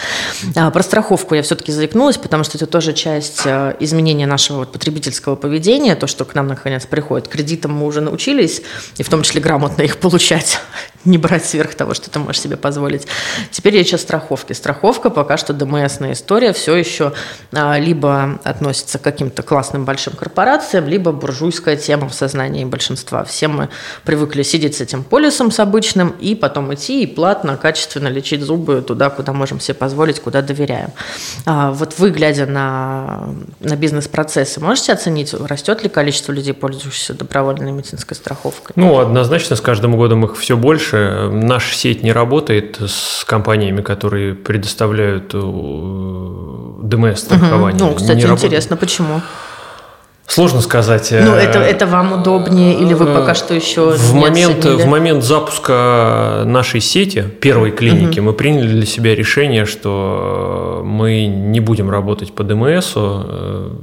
А, 0.56 0.70
про 0.70 0.82
страховку 0.82 1.34
я 1.34 1.42
все-таки 1.42 1.72
заикнулась, 1.72 2.16
потому 2.16 2.44
что 2.44 2.56
это 2.58 2.66
тоже 2.66 2.92
часть 2.92 3.42
э, 3.44 3.76
изменения 3.80 4.26
нашего 4.26 4.58
вот 4.58 4.72
потребительского 4.72 5.36
поведения, 5.36 5.96
то, 5.96 6.06
что 6.06 6.24
к 6.24 6.34
нам 6.34 6.46
наконец 6.46 6.86
приходит. 6.86 7.28
Кредитам 7.28 7.72
мы 7.72 7.86
уже 7.86 8.00
научились, 8.00 8.62
и 8.96 9.02
в 9.02 9.08
том 9.08 9.22
числе 9.22 9.40
грамотно 9.40 9.82
их 9.82 9.98
получать, 9.98 10.60
не 11.04 11.18
брать 11.18 11.44
сверх 11.44 11.74
того, 11.74 11.94
что 11.94 12.10
ты 12.10 12.18
можешь 12.18 12.40
себе 12.40 12.56
позволить. 12.56 13.06
Теперь 13.50 13.74
речь 13.74 13.94
о 13.94 13.98
страховке. 13.98 14.54
Страховка 14.54 15.10
пока 15.10 15.36
что 15.36 15.52
ДМСная 15.52 16.12
история 16.12 16.52
все 16.52 16.76
еще 16.76 17.12
а, 17.52 17.78
либо 17.78 18.40
относится 18.44 18.98
к 18.98 19.02
каким-то 19.02 19.42
классным 19.42 19.84
большим 19.84 20.14
корпорациям, 20.14 20.86
либо 20.86 21.12
буржуйская 21.12 21.76
тема 21.76 22.08
в 22.08 22.14
сознании 22.14 22.64
большинства. 22.64 23.24
Все 23.24 23.48
мы 23.48 23.68
привыкли 24.04 24.42
сидеть 24.42 24.76
с 24.76 24.80
этим 24.80 25.04
полисом, 25.04 25.50
с 25.50 25.60
обычным, 25.60 26.14
и 26.20 26.34
потом 26.34 26.72
идти 26.74 27.02
и 27.02 27.06
платно, 27.06 27.56
качественно 27.56 28.08
лечить 28.08 28.42
зубы 28.42 28.82
туда, 28.82 29.10
куда 29.10 29.32
можем 29.32 29.60
себе 29.60 29.74
позволить, 29.74 30.20
куда 30.20 30.42
доверяем. 30.42 30.90
А 31.46 31.72
вот 31.72 31.98
вы, 31.98 32.10
глядя 32.10 32.46
на, 32.46 33.30
на 33.60 33.76
бизнес-процессы, 33.76 34.60
можете 34.60 34.92
оценить, 34.92 35.34
растет 35.34 35.82
ли 35.82 35.88
количество 35.88 36.32
людей, 36.32 36.54
пользующихся 36.54 37.14
добровольной 37.14 37.72
медицинской 37.72 38.16
страховкой? 38.16 38.72
Ну, 38.76 38.98
однозначно, 38.98 39.56
с 39.56 39.60
каждым 39.60 39.96
годом 39.96 40.24
их 40.24 40.36
все 40.38 40.56
больше. 40.56 41.28
Наша 41.32 41.74
сеть 41.74 42.02
не 42.02 42.12
работает 42.12 42.78
с 42.80 43.24
компаниями, 43.24 43.82
которые 43.82 44.34
предоставляют 44.34 45.34
э, 45.34 45.38
ДМС-страхование. 46.82 47.82
Угу. 47.82 47.90
Ну, 47.90 47.94
кстати, 47.96 48.18
не 48.18 48.32
интересно, 48.32 48.76
работает. 48.76 48.80
почему? 48.80 49.20
Сложно 50.30 50.60
сказать. 50.60 51.10
Ну, 51.10 51.34
это, 51.34 51.58
это 51.58 51.86
вам 51.86 52.12
удобнее 52.12 52.74
или 52.74 52.94
вы 52.94 53.06
пока 53.06 53.34
что 53.34 53.52
еще 53.52 53.90
в 53.90 54.14
не 54.14 54.20
момент, 54.20 54.64
В 54.64 54.86
момент 54.86 55.24
запуска 55.24 56.44
нашей 56.46 56.80
сети, 56.80 57.24
первой 57.40 57.72
клиники, 57.72 58.20
угу. 58.20 58.26
мы 58.26 58.32
приняли 58.32 58.68
для 58.68 58.86
себя 58.86 59.16
решение, 59.16 59.64
что 59.64 60.82
мы 60.84 61.26
не 61.26 61.58
будем 61.58 61.90
работать 61.90 62.32
по 62.32 62.44
ДМСу, 62.44 63.76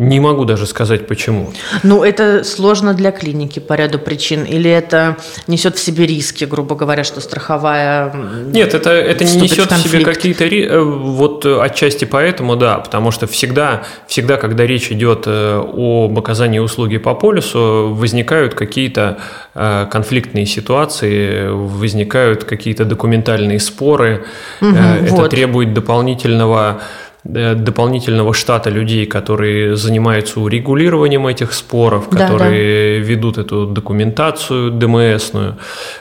не 0.00 0.18
могу 0.18 0.44
даже 0.44 0.66
сказать 0.66 1.06
почему. 1.06 1.52
Ну, 1.82 2.02
это 2.02 2.42
сложно 2.42 2.94
для 2.94 3.12
клиники 3.12 3.58
по 3.58 3.74
ряду 3.74 3.98
причин. 3.98 4.44
Или 4.44 4.70
это 4.70 5.18
несет 5.46 5.76
в 5.76 5.80
себе 5.80 6.06
риски, 6.06 6.44
грубо 6.46 6.74
говоря, 6.74 7.04
что 7.04 7.20
страховая... 7.20 8.12
Нет, 8.46 8.74
это, 8.74 8.90
это 8.90 9.24
не 9.24 9.42
несет 9.42 9.70
в, 9.70 9.76
в 9.76 9.78
себе 9.78 10.02
какие-то 10.02 10.44
риски. 10.46 10.70
Э, 10.70 10.80
вот 10.80 11.44
отчасти 11.44 12.06
поэтому, 12.06 12.56
да. 12.56 12.78
Потому 12.78 13.10
что 13.10 13.26
всегда, 13.26 13.82
всегда 14.06 14.38
когда 14.38 14.66
речь 14.66 14.90
идет 14.90 15.24
э, 15.26 15.58
об 15.58 16.18
оказании 16.18 16.60
услуги 16.60 16.96
по 16.96 17.14
полису, 17.14 17.94
возникают 17.94 18.54
какие-то 18.54 19.18
э, 19.54 19.86
конфликтные 19.90 20.46
ситуации, 20.46 21.48
возникают 21.50 22.44
какие-то 22.44 22.86
документальные 22.86 23.60
споры. 23.60 24.24
Угу, 24.62 24.70
это 24.70 25.14
вот. 25.14 25.30
требует 25.30 25.74
дополнительного 25.74 26.70
Э, 26.70 26.80
дополнительного 27.24 28.32
штата 28.32 28.70
людей, 28.70 29.06
которые 29.06 29.76
занимаются 29.76 30.40
урегулированием 30.40 31.26
этих 31.26 31.52
споров, 31.52 32.08
да, 32.10 32.26
которые 32.26 33.00
да. 33.00 33.06
ведут 33.06 33.38
эту 33.38 33.66
документацию 33.66 34.70
ДМСную. 34.70 35.58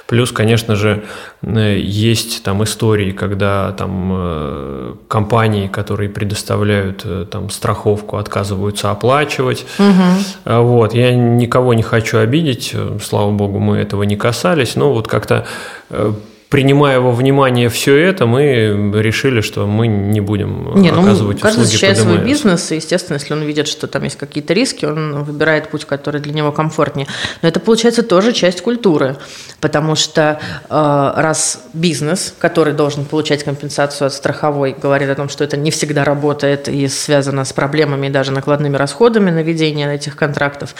Плюс, 0.07 0.31
конечно 0.31 0.75
же, 0.75 1.03
э, 1.41 1.77
есть 1.79 2.43
там 2.43 2.63
истории, 2.63 3.11
когда 3.11 3.71
там 3.73 4.11
э, 4.13 4.93
компании, 5.07 5.67
которые 5.67 6.09
предоставляют 6.09 7.05
там 7.29 7.49
страховку, 7.49 8.17
отказываются 8.17 8.91
оплачивать. 8.91 9.65
Угу. 9.77 10.63
Вот. 10.63 10.93
Я 10.93 11.13
никого 11.13 11.73
не 11.73 11.83
хочу 11.83 12.19
обидеть, 12.19 12.73
слава 13.03 13.31
богу, 13.31 13.59
мы 13.59 13.77
этого 13.77 14.03
не 14.03 14.15
касались, 14.15 14.75
но 14.75 14.93
вот 14.93 15.07
как-то 15.07 15.45
принимая 16.49 16.99
во 16.99 17.11
внимание 17.11 17.69
все 17.69 17.95
это, 17.95 18.25
мы 18.25 18.91
решили, 18.95 19.41
что 19.41 19.67
мы 19.67 19.85
не 19.85 20.19
будем 20.19 20.73
не, 20.81 20.91
ну, 20.91 21.03
оказывать 21.03 21.39
каждый 21.39 21.59
услуги 21.59 21.67
защищает 21.67 21.97
свой 21.99 22.17
бизнес, 22.17 22.71
и, 22.71 22.75
естественно, 22.75 23.17
если 23.17 23.33
он 23.33 23.43
видит, 23.43 23.67
что 23.67 23.85
там 23.85 24.03
есть 24.03 24.17
какие-то 24.17 24.53
риски, 24.53 24.85
он 24.85 25.23
выбирает 25.23 25.69
путь, 25.69 25.85
который 25.85 26.19
для 26.19 26.33
него 26.33 26.51
комфортнее. 26.51 27.05
Но 27.43 27.47
это, 27.47 27.59
получается, 27.59 28.01
тоже 28.01 28.33
часть 28.33 28.61
культуры, 28.61 29.17
потому 29.61 29.93
что 29.93 30.39
э, 30.69 31.13
раз 31.15 31.65
бизнес, 31.73 32.33
который 32.39 32.73
должен 32.73 33.05
получать 33.05 33.43
компенсацию 33.43 34.07
от 34.07 34.13
страховой, 34.13 34.75
говорит 34.79 35.09
о 35.09 35.15
том, 35.15 35.29
что 35.29 35.43
это 35.43 35.55
не 35.55 35.69
всегда 35.69 36.03
работает 36.03 36.67
и 36.67 36.87
связано 36.87 37.45
с 37.45 37.53
проблемами 37.53 38.07
и 38.07 38.09
даже 38.09 38.31
накладными 38.31 38.75
расходами 38.75 39.29
на 39.29 39.43
ведение 39.43 39.93
этих 39.93 40.15
контрактов, 40.15 40.73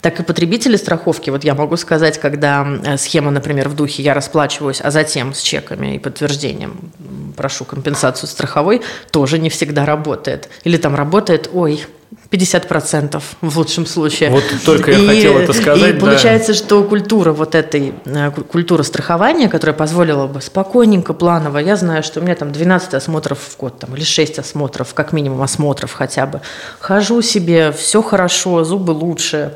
так 0.00 0.18
и 0.18 0.24
потребители 0.24 0.74
страховки, 0.74 1.30
вот 1.30 1.44
я 1.44 1.54
могу 1.54 1.76
сказать, 1.76 2.18
когда 2.18 2.66
э, 2.84 2.96
схема, 2.96 3.30
например, 3.30 3.68
в 3.68 3.76
духе 3.76 4.02
«я 4.02 4.14
расплачиваюсь, 4.14 4.80
а 4.82 4.90
затем 4.90 5.11
затем 5.12 5.34
с 5.34 5.42
чеками 5.42 5.96
и 5.96 5.98
подтверждением 5.98 6.90
прошу 7.36 7.64
компенсацию 7.64 8.28
страховой, 8.28 8.80
тоже 9.10 9.38
не 9.38 9.50
всегда 9.50 9.84
работает. 9.84 10.48
Или 10.64 10.78
там 10.78 10.94
работает, 10.94 11.50
ой, 11.52 11.84
50% 12.30 13.22
в 13.40 13.58
лучшем 13.58 13.86
случае. 13.86 14.30
Вот 14.30 14.44
только 14.64 14.90
я 14.90 14.98
и, 14.98 15.06
хотел 15.06 15.38
это 15.38 15.52
сказать. 15.52 15.90
И 15.90 15.92
да. 15.92 16.00
получается, 16.00 16.54
что 16.54 16.82
культура 16.84 17.32
вот 17.32 17.54
этой, 17.54 17.94
э, 18.04 18.30
культура 18.30 18.82
страхования, 18.82 19.48
которая 19.48 19.76
позволила 19.76 20.26
бы 20.26 20.40
спокойненько, 20.40 21.12
планово, 21.12 21.58
я 21.58 21.76
знаю, 21.76 22.02
что 22.02 22.20
у 22.20 22.22
меня 22.22 22.34
там 22.34 22.52
12 22.52 22.94
осмотров 22.94 23.38
в 23.38 23.56
год, 23.58 23.78
там, 23.78 23.94
или 23.96 24.04
6 24.04 24.38
осмотров, 24.38 24.94
как 24.94 25.12
минимум 25.12 25.42
осмотров 25.42 25.92
хотя 25.92 26.26
бы. 26.26 26.40
Хожу 26.80 27.22
себе, 27.22 27.72
все 27.72 28.02
хорошо, 28.02 28.64
зубы 28.64 28.92
лучше, 28.92 29.52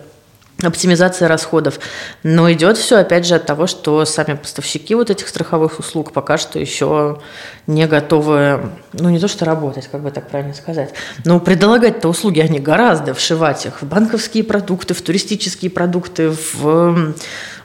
оптимизация 0.63 1.29
расходов. 1.29 1.79
Но 2.23 2.51
идет 2.53 2.79
все, 2.79 2.99
опять 2.99 3.27
же, 3.27 3.35
от 3.35 3.47
того, 3.47 3.67
что 3.67 4.05
сами 4.05 4.35
поставщики 4.35 4.95
вот 4.95 5.11
этих 5.11 5.29
страховых 5.29 5.79
услуг 5.79 6.13
пока 6.13 6.39
что 6.39 6.59
еще 6.59 7.21
не 7.67 7.87
готовы, 7.87 8.71
ну, 8.93 9.11
не 9.11 9.19
то 9.19 9.29
что 9.29 9.45
работать, 9.45 9.89
как 9.89 10.03
бы 10.03 10.11
так 10.11 10.29
правильно 10.29 10.55
сказать, 10.55 10.95
но 11.25 11.41
предлагать-то 11.41 12.09
услуги 12.09 12.41
они 12.41 12.59
гораздо, 12.59 13.13
вшивать 13.13 13.67
их 13.67 13.83
в 13.83 13.87
банковские 13.87 14.45
продукты, 14.45 14.95
в 14.95 15.03
туристические 15.03 15.71
продукты, 15.71 16.31
в 16.31 17.15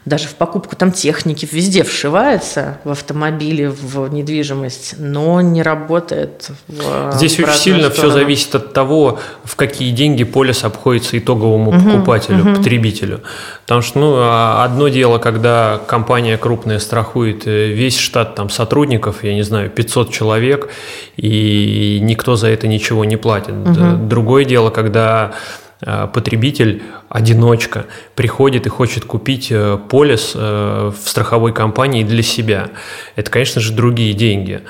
даже 0.04 0.28
в 0.28 0.34
покупку 0.34 0.76
там 0.76 0.92
техники, 0.92 1.48
везде 1.52 1.84
вшивается 1.84 2.80
в 2.84 2.90
автомобили, 2.90 3.68
в 3.68 4.12
недвижимость, 4.12 4.96
но 4.98 5.42
не 5.42 5.62
работает. 5.62 6.50
В, 6.68 7.12
Здесь 7.14 7.40
очень 7.40 7.54
сильно 7.54 7.92
сторону. 7.92 7.94
все 7.94 8.10
зависит 8.10 8.56
от 8.56 8.74
того, 8.74 9.20
в 9.44 9.56
какие 9.56 9.92
деньги 9.92 10.24
полис 10.24 10.64
обходится 10.64 11.20
итоговому 11.20 11.70
угу, 11.70 11.80
покупателю, 11.80 12.44
угу. 12.44 12.56
потребителю. 12.56 13.22
Потому 13.62 13.82
что 13.84 14.00
ну, 14.00 14.14
а 14.18 14.64
одно 14.66 14.88
дело, 14.88 15.20
когда 15.20 15.80
компания 15.86 16.36
крупная 16.38 16.80
страхует 16.80 17.46
э, 17.46 17.68
весь 17.68 17.98
штат 17.98 18.34
там, 18.34 18.50
сотрудников, 18.50 19.24
я 19.24 19.36
не 19.36 19.44
знаю, 19.44 19.70
500 19.70 20.12
человек, 20.12 20.70
и 21.16 22.00
никто 22.02 22.36
за 22.36 22.48
это 22.48 22.68
ничего 22.68 23.06
не 23.06 23.18
платит. 23.18 23.54
Угу. 23.54 24.08
Другое 24.08 24.46
дело, 24.46 24.72
когда 24.72 25.34
потребитель, 25.82 26.84
одиночка, 27.10 27.86
приходит 28.16 28.66
и 28.68 28.70
хочет 28.70 29.06
купить 29.06 29.48
э, 29.52 29.78
полис 29.90 30.34
э, 30.36 30.92
в 30.92 31.10
страховой 31.10 31.54
компании 31.54 32.04
для 32.04 32.22
себя. 32.22 32.70
Это, 33.16 33.32
конечно 33.32 33.62
же, 33.62 33.74
другие 33.74 34.14
деньги. 34.14 34.62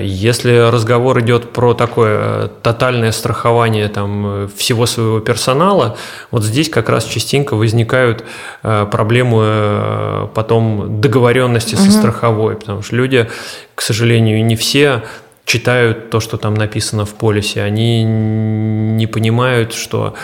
Если 0.00 0.70
разговор 0.70 1.20
идет 1.20 1.52
про 1.52 1.74
такое 1.74 2.48
тотальное 2.48 3.12
страхование 3.12 3.88
там, 3.88 4.50
всего 4.56 4.86
своего 4.86 5.20
персонала, 5.20 5.96
вот 6.30 6.42
здесь 6.44 6.68
как 6.68 6.88
раз 6.88 7.04
частенько 7.04 7.54
возникают 7.54 8.24
проблемы 8.62 10.28
потом 10.34 11.00
договоренности 11.00 11.74
угу. 11.74 11.82
со 11.82 11.90
страховой, 11.90 12.56
потому 12.56 12.82
что 12.82 12.96
люди, 12.96 13.28
к 13.74 13.80
сожалению, 13.80 14.44
не 14.44 14.56
все 14.56 15.02
читают 15.48 16.10
то, 16.10 16.20
что 16.20 16.36
там 16.36 16.52
написано 16.52 17.06
в 17.06 17.14
полисе, 17.14 17.62
они 17.62 18.04
не 18.04 19.06
понимают, 19.06 19.72
что 19.72 20.14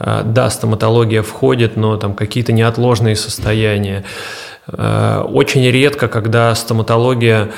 э, 0.00 0.22
да, 0.24 0.50
стоматология 0.50 1.22
входит, 1.22 1.76
но 1.76 1.96
там 1.96 2.14
какие-то 2.14 2.52
неотложные 2.52 3.14
состояния. 3.14 4.04
Э, 4.66 5.20
очень 5.20 5.64
редко, 5.70 6.08
когда 6.08 6.52
стоматология 6.56 7.50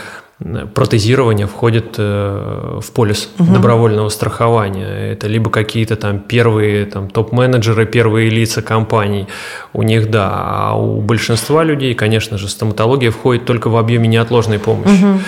протезирование 0.75 1.47
входит 1.47 1.95
э, 1.97 2.81
в 2.83 2.93
полис 2.93 3.31
угу. 3.39 3.55
добровольного 3.55 4.09
страхования. 4.11 5.13
Это 5.13 5.27
либо 5.27 5.49
какие-то 5.49 5.97
там 5.97 6.19
первые 6.19 6.85
там, 6.87 7.09
топ-менеджеры, 7.09 7.87
первые 7.87 8.29
лица 8.29 8.61
компаний, 8.61 9.29
у 9.73 9.83
них 9.83 10.11
да, 10.11 10.31
а 10.35 10.75
у 10.75 11.01
большинства 11.01 11.65
людей, 11.65 11.95
конечно 11.95 12.37
же, 12.37 12.49
стоматология 12.49 13.11
входит 13.11 13.47
только 13.47 13.69
в 13.69 13.77
объеме 13.77 14.09
неотложной 14.09 14.59
помощи. 14.59 15.05
Угу. 15.05 15.21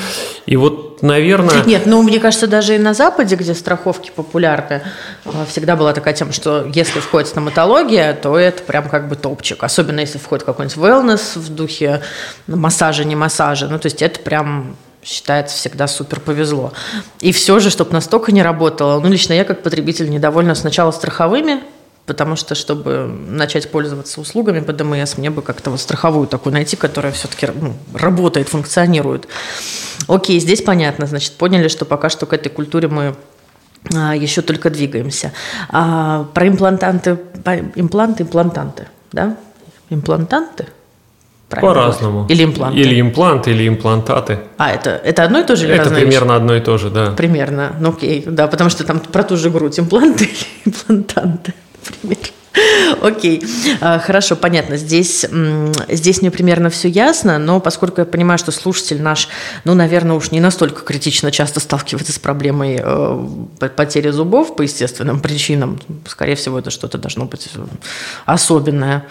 И 0.46 0.56
вот, 0.56 0.86
наверное... 1.02 1.64
Нет, 1.64 1.87
ну, 1.87 2.02
мне 2.02 2.20
кажется, 2.20 2.46
даже 2.46 2.74
и 2.74 2.78
на 2.78 2.94
Западе, 2.94 3.37
где 3.37 3.54
страховки 3.54 4.11
популярны, 4.14 4.82
э, 5.24 5.30
всегда 5.48 5.76
была 5.76 5.92
такая 5.92 6.14
тема, 6.14 6.32
что 6.32 6.70
если 6.72 7.00
входит 7.00 7.28
стоматология, 7.28 8.14
то 8.14 8.38
это 8.38 8.62
прям 8.62 8.88
как 8.88 9.09
бы 9.09 9.16
топчик. 9.16 9.62
Особенно 9.62 10.00
если 10.00 10.18
входит 10.18 10.44
какой-нибудь 10.44 10.76
wellness 10.78 11.38
в 11.38 11.48
духе 11.54 12.02
массажа, 12.46 13.04
не 13.04 13.16
массажа. 13.16 13.68
Ну, 13.68 13.78
то 13.78 13.87
есть 13.87 14.02
это 14.02 14.20
прям 14.20 14.76
считается 15.06 15.56
всегда 15.56 15.87
супер 15.87 16.20
повезло. 16.20 16.72
И 17.20 17.32
все 17.32 17.61
же, 17.61 17.70
чтобы 17.70 17.92
настолько 17.92 18.32
не 18.32 18.42
работало, 18.42 19.00
ну, 19.00 19.09
лично 19.09 19.32
я 19.32 19.44
как 19.44 19.62
потребитель 19.62 20.11
недовольна 20.11 20.54
сначала 20.54 20.90
страховыми, 20.90 21.62
потому 22.06 22.37
что, 22.37 22.54
чтобы 22.54 23.06
начать 23.06 23.70
пользоваться 23.70 24.20
услугами 24.20 24.61
по 24.61 24.72
ДМС, 24.72 25.16
мне 25.16 25.30
бы 25.30 25.42
как-то 25.42 25.70
вот 25.70 25.80
страховую 25.80 26.26
такую 26.26 26.52
найти, 26.52 26.76
которая 26.76 27.12
все-таки 27.12 27.48
ну, 27.54 27.74
работает, 27.94 28.48
функционирует. 28.48 29.28
Окей, 30.09 30.40
здесь 30.40 30.62
понятно, 30.62 31.07
значит, 31.07 31.33
поняли, 31.33 31.69
что 31.69 31.85
пока 31.85 32.09
что 32.09 32.27
к 32.27 32.33
этой 32.33 32.49
культуре 32.49 32.88
мы 32.88 33.14
а, 33.95 34.14
еще 34.14 34.42
только 34.42 34.71
двигаемся. 34.71 35.33
А, 35.69 36.25
про 36.35 36.49
имплантанты, 36.49 37.19
импланты, 37.75 38.23
имплантанты, 38.23 38.88
да? 39.12 39.37
Имплантанты? 39.90 40.66
По-разному. 41.49 42.27
Или 42.29 42.45
импланты. 42.45 42.79
Или 42.81 43.01
импланты, 43.01 43.51
или 43.53 43.69
имплантаты. 43.69 44.40
А, 44.59 44.71
это, 44.73 44.90
это 44.90 45.23
одно 45.23 45.40
и 45.40 45.45
то 45.45 45.55
же 45.55 45.66
или 45.66 45.75
Это 45.75 45.90
примерно 45.90 46.33
вещь? 46.33 46.37
одно 46.37 46.57
и 46.57 46.61
то 46.61 46.77
же, 46.79 46.90
да. 46.90 47.12
Примерно, 47.12 47.77
ну 47.79 47.90
окей, 47.90 48.25
да, 48.27 48.49
потому 48.49 48.69
что 48.69 48.85
там 48.85 48.99
про 48.99 49.23
ту 49.23 49.37
же 49.37 49.51
грудь 49.51 49.79
импланты 49.79 50.25
или 50.25 50.47
имплантанты, 50.64 51.55
например. 52.03 52.19
Окей, 53.03 53.42
а, 53.81 53.99
хорошо, 53.99 54.37
понятно. 54.37 54.77
Здесь, 54.77 55.27
здесь 55.88 56.23
мне 56.23 56.31
примерно 56.31 56.71
все 56.71 56.88
ясно, 56.88 57.38
но 57.38 57.61
поскольку 57.61 58.01
я 58.01 58.05
понимаю, 58.05 58.38
что 58.38 58.53
слушатель 58.53 59.03
наш, 59.03 59.29
ну, 59.64 59.75
наверное, 59.75 60.16
уж 60.16 60.31
не 60.31 60.40
настолько 60.40 60.83
критично 60.83 61.31
часто 61.31 61.61
сталкивается 61.61 62.12
с 62.12 62.19
проблемой 62.19 62.81
э, 62.83 63.69
потери 63.77 64.11
зубов 64.11 64.57
по 64.57 64.62
естественным 64.62 65.21
причинам, 65.21 65.79
скорее 66.07 66.37
всего, 66.37 66.59
это 66.59 66.71
что-то 66.71 66.99
должно 66.99 67.25
быть 67.27 67.49
особенное. 68.25 69.07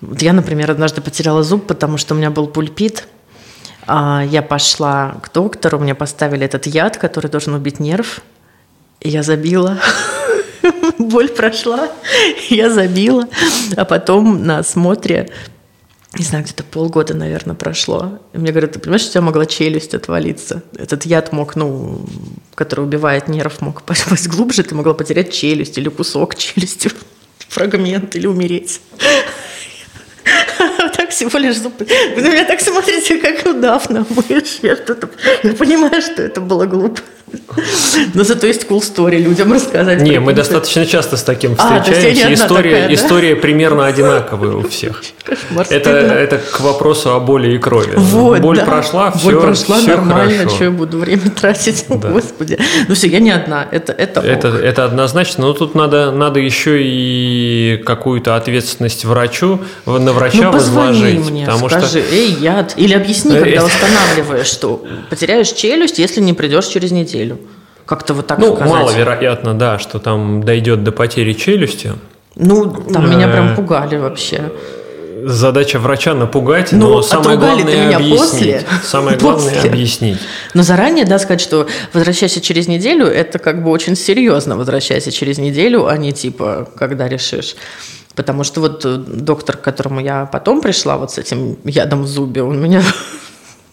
Вот 0.00 0.22
я, 0.22 0.32
например, 0.32 0.70
однажды 0.70 1.00
потеряла 1.00 1.42
зуб, 1.42 1.66
потому 1.66 1.98
что 1.98 2.14
у 2.14 2.16
меня 2.16 2.30
был 2.30 2.46
пульпит. 2.46 3.08
А, 3.86 4.22
я 4.24 4.42
пошла 4.42 5.16
к 5.22 5.32
доктору, 5.32 5.78
мне 5.78 5.94
поставили 5.94 6.44
этот 6.44 6.66
яд, 6.66 6.98
который 6.98 7.30
должен 7.30 7.54
убить 7.54 7.80
нерв. 7.80 8.20
И 9.00 9.08
я 9.08 9.22
забила. 9.22 9.78
Боль 10.98 11.28
прошла, 11.28 11.90
я 12.50 12.70
забила. 12.70 13.28
А 13.76 13.84
потом 13.84 14.44
на 14.44 14.58
осмотре, 14.58 15.30
не 16.14 16.24
знаю, 16.24 16.44
где-то 16.44 16.64
полгода, 16.64 17.14
наверное, 17.14 17.54
прошло. 17.54 18.18
И 18.32 18.38
мне 18.38 18.50
говорят, 18.50 18.72
ты 18.72 18.78
понимаешь, 18.78 19.02
что 19.02 19.10
у 19.10 19.12
тебя 19.12 19.22
могла 19.22 19.46
челюсть 19.46 19.94
отвалиться? 19.94 20.62
Этот 20.76 21.04
яд 21.06 21.32
мог, 21.32 21.56
ну, 21.56 22.04
который 22.54 22.84
убивает 22.84 23.28
нерв, 23.28 23.60
мог 23.60 23.82
попасть 23.84 24.28
глубже, 24.28 24.62
ты 24.62 24.74
могла 24.74 24.94
потерять 24.94 25.32
челюсть 25.32 25.78
или 25.78 25.88
кусок 25.88 26.36
челюсти, 26.36 26.90
фрагмент 27.48 28.16
или 28.16 28.26
умереть. 28.26 28.80
Так 30.96 31.10
всего 31.10 31.38
лишь 31.38 31.56
зубы. 31.56 31.86
Вы 32.16 32.22
на 32.22 32.28
меня 32.28 32.44
так 32.44 32.60
смотрите, 32.60 33.18
как 33.18 33.46
удав 33.46 33.88
на. 33.88 34.04
Я 34.62 34.76
что-то... 34.76 35.06
Понимаю, 35.56 36.02
что 36.02 36.22
это 36.22 36.40
было 36.40 36.66
глупо. 36.66 37.00
Но 38.14 38.24
зато 38.24 38.46
есть 38.46 38.66
cool 38.68 38.80
story 38.80 39.18
людям 39.18 39.52
рассказать. 39.52 40.00
Не, 40.00 40.20
мы 40.20 40.32
достаточно 40.32 40.86
часто 40.86 41.16
с 41.16 41.22
таким 41.22 41.54
а, 41.58 41.82
встречаемся. 41.82 42.34
История, 42.34 42.94
история 42.94 43.36
примерно 43.36 43.86
одинаковая 43.86 44.52
у 44.56 44.68
всех. 44.68 45.02
Это, 45.70 45.90
это 45.90 46.38
к 46.38 46.60
вопросу 46.60 47.12
о 47.12 47.20
боли 47.20 47.54
и 47.54 47.58
крови. 47.58 47.92
Вот, 47.96 48.40
Боль 48.40 48.60
прошла, 48.60 49.10
все, 49.10 49.24
Боль 49.24 49.40
прошла 49.40 49.80
нормально, 49.80 50.48
что 50.48 50.64
я 50.64 50.70
буду 50.70 50.98
время 50.98 51.30
тратить, 51.40 51.84
господи. 51.88 52.58
Ну 52.88 52.94
все, 52.94 53.08
я 53.08 53.18
не 53.18 53.30
одна, 53.30 53.68
это 53.70 53.92
это, 53.92 54.20
это 54.20 54.48
это 54.48 54.84
однозначно, 54.84 55.46
но 55.46 55.52
тут 55.52 55.74
надо, 55.74 56.10
надо 56.12 56.40
еще 56.40 56.82
и 56.82 57.82
какую-то 57.84 58.36
ответственность 58.36 59.04
врачу, 59.04 59.60
на 59.86 60.12
врача 60.12 60.44
ну, 60.44 60.52
возложить. 60.52 61.30
мне, 61.30 61.48
скажи, 61.68 62.02
эй, 62.10 62.32
яд. 62.32 62.74
Или 62.76 62.94
объясни, 62.94 63.38
когда 63.38 63.64
устанавливаешь, 63.64 64.46
что 64.46 64.84
потеряешь 65.10 65.50
челюсть, 65.50 65.98
если 65.98 66.20
не 66.20 66.32
придешь 66.32 66.66
через 66.66 66.90
неделю. 66.90 67.17
Как-то 67.86 68.14
вот 68.14 68.26
так 68.26 68.38
Ну, 68.38 68.54
сказать. 68.54 68.72
маловероятно, 68.72 69.54
да, 69.54 69.78
что 69.78 69.98
там 69.98 70.42
дойдет 70.42 70.84
до 70.84 70.92
потери 70.92 71.32
челюсти. 71.32 71.92
Ну, 72.34 72.70
там 72.70 73.10
меня 73.10 73.28
прям 73.28 73.54
пугали 73.56 73.96
вообще 73.96 74.50
задача 75.24 75.78
врача 75.78 76.14
напугать, 76.14 76.72
но, 76.72 76.88
но 76.88 77.02
самое 77.02 77.38
главное 77.38 77.86
меня 77.86 77.96
объяснить. 77.96 78.20
После, 78.20 78.64
самое 78.82 79.18
главное 79.20 79.54
после. 79.54 79.70
объяснить. 79.70 80.18
Но 80.54 80.62
заранее, 80.62 81.04
да, 81.04 81.18
сказать, 81.18 81.40
что 81.40 81.66
возвращайся 81.92 82.40
через 82.40 82.68
неделю, 82.68 83.06
это 83.06 83.38
как 83.38 83.62
бы 83.62 83.70
очень 83.70 83.96
серьезно 83.96 84.56
возвращайся 84.56 85.10
через 85.10 85.38
неделю, 85.38 85.86
а 85.86 85.96
не 85.96 86.12
типа, 86.12 86.68
когда 86.76 87.08
решишь. 87.08 87.56
Потому 88.14 88.44
что 88.44 88.60
вот 88.60 89.24
доктор, 89.24 89.56
к 89.56 89.60
которому 89.60 90.00
я 90.00 90.26
потом 90.26 90.60
пришла 90.60 90.96
вот 90.96 91.12
с 91.12 91.18
этим 91.18 91.56
ядом 91.64 92.02
в 92.02 92.06
зубе, 92.06 92.42
он 92.42 92.60
меня 92.60 92.82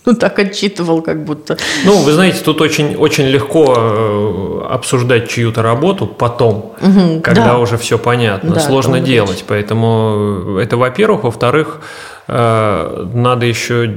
ну, 0.06 0.14
так 0.14 0.40
отчитывал, 0.40 1.02
как 1.02 1.24
будто. 1.24 1.58
Ну, 1.86 1.98
вы 1.98 2.12
знаете, 2.14 2.40
тут 2.44 2.62
очень, 2.62 2.96
очень 2.96 3.26
легко 3.26 3.74
э, 3.78 4.74
обсуждать 4.74 5.30
чью-то 5.30 5.62
работу 5.62 6.08
потом, 6.08 6.74
угу, 6.82 7.22
когда 7.22 7.46
да. 7.46 7.58
уже 7.60 7.78
все 7.78 7.98
понятно. 7.98 8.56
Да, 8.56 8.60
Сложно 8.60 9.00
делать. 9.00 9.44
Поэтому 9.48 10.58
это, 10.60 10.78
во-первых. 10.78 11.24
Во-вторых, 11.24 11.80
Э, 11.80 12.15
надо 12.28 13.46
еще 13.46 13.92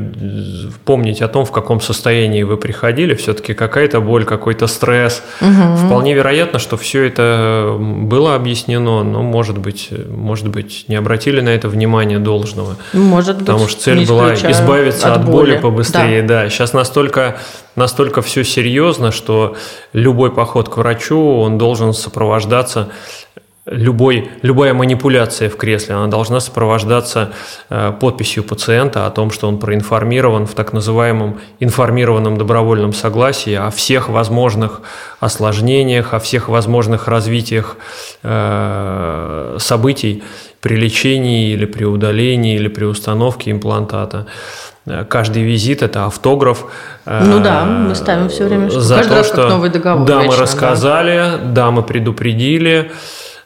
помнить 0.84 1.22
о 1.22 1.28
том, 1.28 1.46
в 1.46 1.52
каком 1.52 1.80
состоянии 1.80 2.42
вы 2.42 2.58
приходили. 2.58 3.14
Все-таки 3.14 3.54
какая-то 3.54 4.00
боль, 4.00 4.24
какой-то 4.24 4.66
стресс. 4.66 5.22
Угу. 5.40 5.86
Вполне 5.86 6.14
вероятно, 6.14 6.58
что 6.58 6.76
все 6.76 7.04
это 7.04 7.76
было 7.78 8.34
объяснено, 8.34 9.02
но, 9.02 9.22
может 9.22 9.56
быть, 9.56 9.88
может 10.08 10.48
быть, 10.48 10.84
не 10.88 10.96
обратили 10.96 11.40
на 11.40 11.50
это 11.50 11.68
внимание 11.68 12.18
должного. 12.18 12.76
Может 12.92 13.38
потому 13.38 13.60
быть, 13.60 13.70
что 13.70 13.82
цель 13.82 14.06
была 14.06 14.34
избавиться 14.34 15.12
от, 15.12 15.20
от 15.20 15.26
боли. 15.26 15.52
боли 15.52 15.58
побыстрее. 15.58 16.22
Да. 16.22 16.42
да, 16.42 16.50
сейчас 16.50 16.74
настолько 16.74 17.38
настолько 17.78 18.20
все 18.20 18.44
серьезно, 18.44 19.10
что 19.10 19.56
любой 19.92 20.30
поход 20.32 20.68
к 20.68 20.76
врачу, 20.76 21.38
он 21.38 21.56
должен 21.56 21.94
сопровождаться 21.94 22.88
любой, 23.70 24.30
любая 24.42 24.74
манипуляция 24.74 25.48
в 25.48 25.56
кресле, 25.56 25.94
она 25.94 26.06
должна 26.06 26.40
сопровождаться 26.40 27.32
э, 27.68 27.92
подписью 27.98 28.44
пациента 28.44 29.06
о 29.06 29.10
том, 29.10 29.30
что 29.30 29.48
он 29.48 29.58
проинформирован 29.58 30.46
в 30.46 30.54
так 30.54 30.72
называемом 30.72 31.38
информированном 31.60 32.38
добровольном 32.38 32.92
согласии 32.92 33.54
о 33.54 33.70
всех 33.70 34.08
возможных 34.08 34.80
осложнениях, 35.20 36.14
о 36.14 36.18
всех 36.18 36.48
возможных 36.48 37.08
развитиях 37.08 37.76
э, 38.22 39.56
событий 39.58 40.22
при 40.60 40.76
лечении 40.76 41.52
или 41.52 41.66
при 41.66 41.84
удалении 41.84 42.56
или 42.56 42.68
при 42.68 42.84
установке 42.84 43.50
имплантата. 43.50 44.26
Э, 44.86 45.04
каждый 45.04 45.42
визит 45.42 45.82
это 45.82 46.06
автограф. 46.06 46.64
Ну 47.04 47.40
да, 47.40 47.64
мы 47.64 47.94
ставим 47.94 48.28
все 48.28 48.44
время, 48.44 48.70
что 48.70 48.80
за 48.80 48.96
каждый 48.96 49.10
то, 49.10 49.16
раз 49.16 49.26
что 49.26 49.36
как 49.36 49.48
новый 49.50 49.70
договор. 49.70 50.06
Да, 50.06 50.22
вечно, 50.22 50.36
мы 50.36 50.42
рассказали, 50.42 51.16
да. 51.16 51.38
да, 51.44 51.70
мы 51.70 51.82
предупредили. 51.82 52.90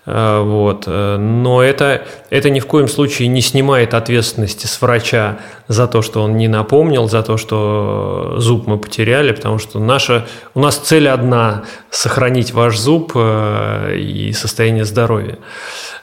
Э, 0.05 0.43
вот. 0.43 0.85
Э, 0.87 1.17
но 1.17 1.63
это, 1.63 2.03
это 2.31 2.51
ни 2.51 2.61
в 2.61 2.67
коем 2.67 2.89
случае 2.89 3.29
не 3.29 3.41
снимает 3.41 3.95
ответственности 3.95 4.67
с 4.67 4.81
врача 4.81 5.39
за 5.69 5.87
то, 5.87 6.03
что 6.03 6.23
он 6.23 6.37
не 6.37 6.49
напомнил, 6.49 7.09
за 7.09 7.23
то, 7.23 7.37
что 7.37 8.35
зуб 8.39 8.67
мы 8.67 8.79
потеряли, 8.79 9.33
потому 9.33 9.59
что 9.59 9.79
наша, 9.79 10.27
у 10.55 10.61
нас 10.61 10.77
цель 10.77 11.09
одна– 11.09 11.63
сохранить 11.91 12.53
ваш 12.53 12.79
зуб 12.79 13.13
э, 13.15 13.97
и 13.97 14.33
состояние 14.33 14.85
здоровья. 14.85 15.39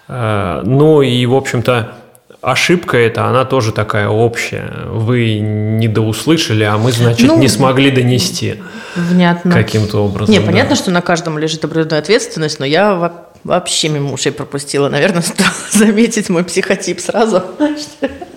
Ну 0.08 1.04
и, 1.04 1.24
в 1.28 1.36
общем-то, 1.36 1.92
ошибка 2.42 2.98
эта, 2.98 3.26
она 3.26 3.46
тоже 3.46 3.72
такая 3.72 4.08
общая. 4.08 4.88
Вы 4.88 5.40
не 5.40 5.88
доуслышали, 5.88 6.64
а 6.64 6.78
мы, 6.78 6.92
значит, 6.92 7.28
ну, 7.28 7.38
не 7.38 7.48
смогли 7.48 7.92
донести. 7.92 8.56
Внятно. 8.96 9.52
Каким-то 9.52 10.04
образом. 10.04 10.34
Не, 10.34 10.42
понятно, 10.42 10.76
что 10.76 10.90
на 10.90 11.02
каждом 11.02 11.38
лежит 11.38 11.64
определенная 11.64 12.00
ответственность, 12.00 12.60
но 12.60 12.66
я 12.66 13.29
вообще 13.44 13.90
мимо 13.90 14.14
ушей 14.14 14.32
пропустила. 14.32 14.90
Наверное, 14.90 15.22
стоило 15.24 15.52
заметить 15.72 16.30
мой 16.30 16.44
психотип 16.44 17.00
сразу, 17.00 17.44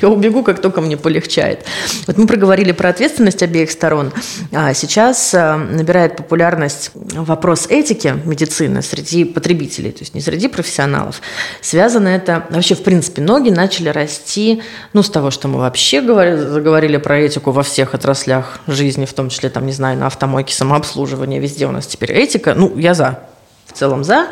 я 0.00 0.08
убегу, 0.08 0.42
как 0.42 0.60
только 0.60 0.80
мне 0.80 0.96
полегчает. 0.96 1.64
Вот 2.06 2.16
мы 2.18 2.26
проговорили 2.26 2.72
про 2.72 2.90
ответственность 2.90 3.42
обеих 3.42 3.70
сторон. 3.70 4.12
А 4.52 4.72
сейчас 4.74 5.34
а, 5.34 5.56
набирает 5.56 6.16
популярность 6.16 6.90
вопрос 6.94 7.66
этики 7.68 8.14
медицины 8.24 8.82
среди 8.82 9.24
потребителей, 9.24 9.90
то 9.90 10.00
есть 10.00 10.14
не 10.14 10.20
среди 10.20 10.48
профессионалов. 10.48 11.20
Связано 11.60 12.08
это... 12.08 12.46
Вообще, 12.50 12.74
в 12.74 12.82
принципе, 12.82 13.22
ноги 13.22 13.50
начали 13.50 13.88
расти, 13.88 14.62
ну, 14.92 15.02
с 15.02 15.10
того, 15.10 15.30
что 15.30 15.48
мы 15.48 15.58
вообще 15.58 16.00
говорили, 16.00 16.36
заговорили 16.36 16.96
про 16.96 17.18
этику 17.18 17.50
во 17.50 17.62
всех 17.62 17.94
отраслях 17.94 18.60
жизни, 18.66 19.04
в 19.04 19.12
том 19.12 19.28
числе, 19.30 19.50
там, 19.50 19.66
не 19.66 19.72
знаю, 19.72 19.98
на 19.98 20.06
автомойке, 20.06 20.54
самообслуживание, 20.54 21.40
везде 21.40 21.66
у 21.66 21.72
нас 21.72 21.86
теперь 21.86 22.12
этика. 22.12 22.54
Ну, 22.54 22.76
я 22.78 22.94
за 22.94 23.20
в 23.68 23.76
целом 23.76 24.04
за, 24.04 24.28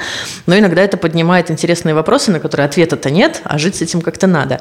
но 0.46 0.59
иногда 0.59 0.83
это 0.83 0.96
поднимает 0.96 1.51
интересные 1.51 1.94
вопросы, 1.94 2.31
на 2.31 2.40
которые 2.40 2.66
ответа-то 2.66 3.11
нет, 3.11 3.42
а 3.44 3.59
жить 3.59 3.77
с 3.77 3.83
этим 3.83 4.01
как-то 4.01 4.27
надо. 4.27 4.61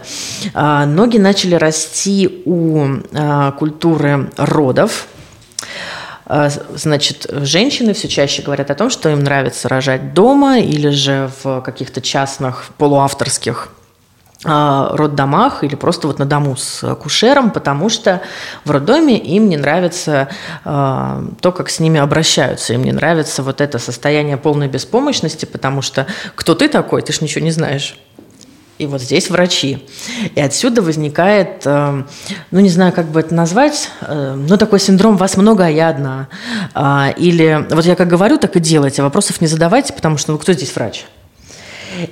А, 0.53 0.85
ноги 0.85 1.17
начали 1.17 1.55
расти 1.55 2.43
у 2.45 2.85
а, 3.13 3.51
культуры 3.53 4.29
родов, 4.37 5.07
а, 6.25 6.49
Значит, 6.49 7.27
женщины 7.29 7.93
все 7.93 8.07
чаще 8.07 8.41
говорят 8.41 8.71
о 8.71 8.75
том, 8.75 8.89
что 8.89 9.09
им 9.09 9.23
нравится 9.23 9.69
рожать 9.69 10.13
дома 10.13 10.59
или 10.59 10.89
же 10.89 11.29
в 11.43 11.61
каких-то 11.61 12.01
частных 12.01 12.65
полуавторских 12.77 13.69
роддомах 14.43 15.63
или 15.63 15.75
просто 15.75 16.07
вот 16.07 16.19
на 16.19 16.25
дому 16.25 16.55
с 16.55 16.83
акушером, 16.83 17.51
потому 17.51 17.89
что 17.89 18.21
в 18.63 18.71
роддоме 18.71 19.17
им 19.17 19.49
не 19.49 19.57
нравится 19.57 20.29
э, 20.63 21.23
то, 21.41 21.51
как 21.51 21.69
с 21.69 21.79
ними 21.79 21.99
обращаются, 21.99 22.73
им 22.73 22.83
не 22.83 22.91
нравится 22.91 23.43
вот 23.43 23.61
это 23.61 23.79
состояние 23.79 24.37
полной 24.37 24.67
беспомощности, 24.67 25.45
потому 25.45 25.81
что 25.81 26.05
кто 26.35 26.53
ты 26.53 26.67
такой, 26.67 27.01
ты 27.01 27.13
ж 27.13 27.21
ничего 27.21 27.43
не 27.43 27.51
знаешь. 27.51 27.97
И 28.77 28.87
вот 28.87 29.01
здесь 29.01 29.29
врачи. 29.29 29.87
И 30.35 30.41
отсюда 30.41 30.81
возникает, 30.81 31.61
э, 31.65 32.03
ну 32.51 32.59
не 32.59 32.69
знаю, 32.69 32.91
как 32.91 33.05
бы 33.05 33.21
это 33.21 33.33
назвать, 33.33 33.89
э, 34.01 34.35
ну 34.35 34.57
такой 34.57 34.79
синдром 34.79 35.15
«вас 35.15 35.37
много, 35.37 35.65
а 35.65 35.69
я 35.69 35.89
одна». 35.89 36.27
Или 37.17 37.65
вот 37.69 37.85
я 37.85 37.95
как 37.95 38.09
говорю, 38.09 38.37
так 38.37 38.55
и 38.57 38.59
делайте, 38.59 39.01
вопросов 39.01 39.39
не 39.39 39.47
задавайте, 39.47 39.93
потому 39.93 40.17
что 40.17 40.33
ну 40.33 40.37
кто 40.37 40.51
здесь 40.53 40.75
врач? 40.75 41.05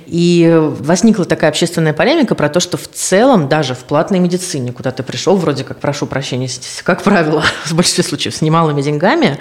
И 0.06 0.52
возникла 0.80 1.24
такая 1.24 1.50
общественная 1.50 1.92
полемика 1.92 2.34
про 2.34 2.48
то, 2.48 2.60
что 2.60 2.76
в 2.76 2.88
целом 2.88 3.48
даже 3.48 3.74
в 3.74 3.84
платной 3.84 4.18
медицине, 4.18 4.72
куда 4.72 4.90
ты 4.90 5.02
пришел, 5.02 5.36
вроде 5.36 5.64
как, 5.64 5.80
прошу 5.80 6.06
прощения, 6.06 6.48
как 6.82 7.02
правило, 7.02 7.42
в 7.64 7.74
большинстве 7.74 8.04
случаев 8.04 8.34
с 8.34 8.42
немалыми 8.42 8.82
деньгами, 8.82 9.38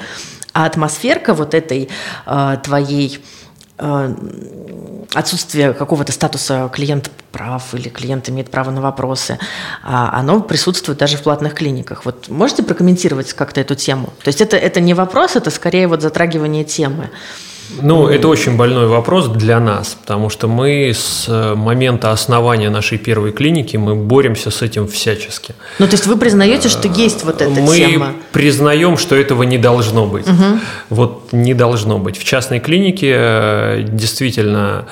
а 0.53 0.65
атмосферка 0.65 1.33
вот 1.33 1.53
этой 1.53 1.89
э, 2.25 2.57
твоей 2.63 3.19
э, 3.77 4.15
отсутствие 5.13 5.73
какого-то 5.73 6.11
статуса 6.11 6.69
клиент 6.73 7.11
прав 7.31 7.73
или 7.73 7.89
клиент 7.89 8.29
имеет 8.29 8.49
право 8.49 8.71
на 8.71 8.81
вопросы, 8.81 9.39
а 9.83 10.17
оно 10.19 10.41
присутствует 10.41 10.99
даже 10.99 11.17
в 11.17 11.23
платных 11.23 11.53
клиниках. 11.53 12.05
Вот 12.05 12.29
можете 12.29 12.63
прокомментировать 12.63 13.33
как-то 13.33 13.61
эту 13.61 13.75
тему? 13.75 14.13
То 14.23 14.29
есть 14.29 14.41
это, 14.41 14.57
это 14.57 14.79
не 14.79 14.93
вопрос, 14.93 15.35
это 15.35 15.49
скорее 15.49 15.87
вот 15.87 16.01
затрагивание 16.01 16.63
темы. 16.63 17.09
Ну, 17.81 18.07
это 18.07 18.27
очень 18.27 18.55
больной 18.57 18.87
вопрос 18.87 19.27
для 19.27 19.59
нас, 19.59 19.97
потому 19.99 20.29
что 20.29 20.47
мы 20.47 20.91
с 20.93 21.25
э, 21.27 21.55
момента 21.55 22.11
основания 22.11 22.69
нашей 22.69 22.97
первой 22.97 23.31
клиники 23.31 23.77
мы 23.77 23.95
боремся 23.95 24.51
с 24.51 24.61
этим 24.61 24.87
всячески. 24.87 25.55
Ну, 25.79 25.87
то 25.87 25.93
есть 25.93 26.07
вы 26.07 26.17
признаете, 26.17 26.69
что 26.69 26.87
есть 26.87 27.23
вот 27.23 27.41
эта 27.41 27.61
мы 27.61 27.75
тема? 27.75 28.07
Мы 28.07 28.13
признаем, 28.31 28.97
что 28.97 29.15
этого 29.15 29.43
не 29.43 29.57
должно 29.57 30.05
быть. 30.05 30.27
Угу. 30.27 30.59
Вот 30.89 31.33
не 31.33 31.53
должно 31.53 31.99
быть. 31.99 32.17
В 32.17 32.23
частной 32.23 32.59
клинике 32.59 33.13
э, 33.15 33.85
действительно 33.87 34.53
Э, 34.63 34.87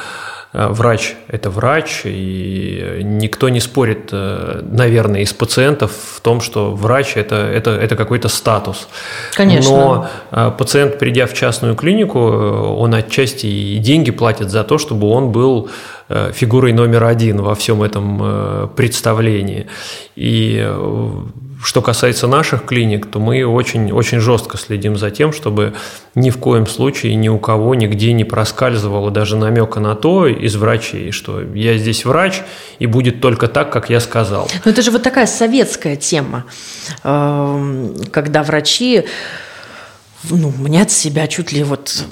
врач– 0.53 1.15
это 1.27 1.49
врач, 1.49 2.01
и 2.03 2.99
никто 3.03 3.49
не 3.49 3.59
спорит, 3.59 4.09
э, 4.11 4.61
наверное, 4.63 5.21
из 5.21 5.33
пациентов 5.33 5.91
в 6.15 6.21
том, 6.21 6.41
что 6.41 6.71
врач 6.71 7.13
это,– 7.15 7.35
это, 7.55 7.71
это 7.71 7.95
какой-то 7.95 8.27
статус. 8.27 8.87
Конечно. 9.33 9.71
Но 9.71 10.09
э, 10.31 10.51
пациент, 10.57 10.99
придя 10.99 11.25
в 11.25 11.33
частную 11.33 11.75
клинику, 11.75 12.19
он 12.19 12.93
отчасти 12.93 13.45
и 13.45 13.77
деньги 13.77 14.11
платит 14.11 14.49
за 14.49 14.63
то, 14.63 14.77
чтобы 14.77 15.07
он 15.07 15.31
был 15.31 15.69
фигурой 16.33 16.73
номер 16.73 17.05
один 17.05 17.41
во 17.41 17.55
всем 17.55 17.81
этом 17.81 18.69
представлении. 18.75 19.67
И 20.17 20.69
что 21.63 21.82
касается 21.82 22.28
наших 22.28 22.65
клиник, 22.65 23.06
то 23.06 23.19
мы 23.19 23.45
очень, 23.45 23.91
очень 23.91 24.19
жестко 24.19 24.58
следим 24.58 24.97
за 24.97 25.12
тем, 25.12 25.34
чтобы 25.34 25.74
ни 26.15 26.30
в 26.30 26.38
коем 26.38 26.67
случае 26.67 27.15
ни 27.15 27.30
у 27.30 27.39
кого 27.39 27.76
нигде 27.76 28.13
не 28.13 28.24
проскальзывало 28.24 29.12
даже 29.12 29.38
намека 29.38 29.80
на 29.80 29.95
то 29.95 30.28
из 30.28 30.56
врачей, 30.56 31.12
что 31.12 31.41
я 31.41 31.78
здесь 31.78 32.06
врач 32.06 32.41
и 32.80 32.86
будет 32.86 33.21
только 33.21 33.47
так, 33.47 33.71
как 33.71 33.89
я 33.89 34.00
сказал. 34.00 34.50
Но 34.65 34.71
это 34.71 34.82
же 34.82 34.91
вот 34.91 35.04
такая 35.04 35.28
советская 35.28 35.95
тема, 35.95 36.45
эм, 37.04 37.95
когда 38.12 38.43
врачи 38.43 39.06
ну, 40.29 40.53
мнят 40.57 40.91
себя 40.91 41.27
чуть 41.27 41.51
ли 41.51 41.63
вот, 41.63 42.05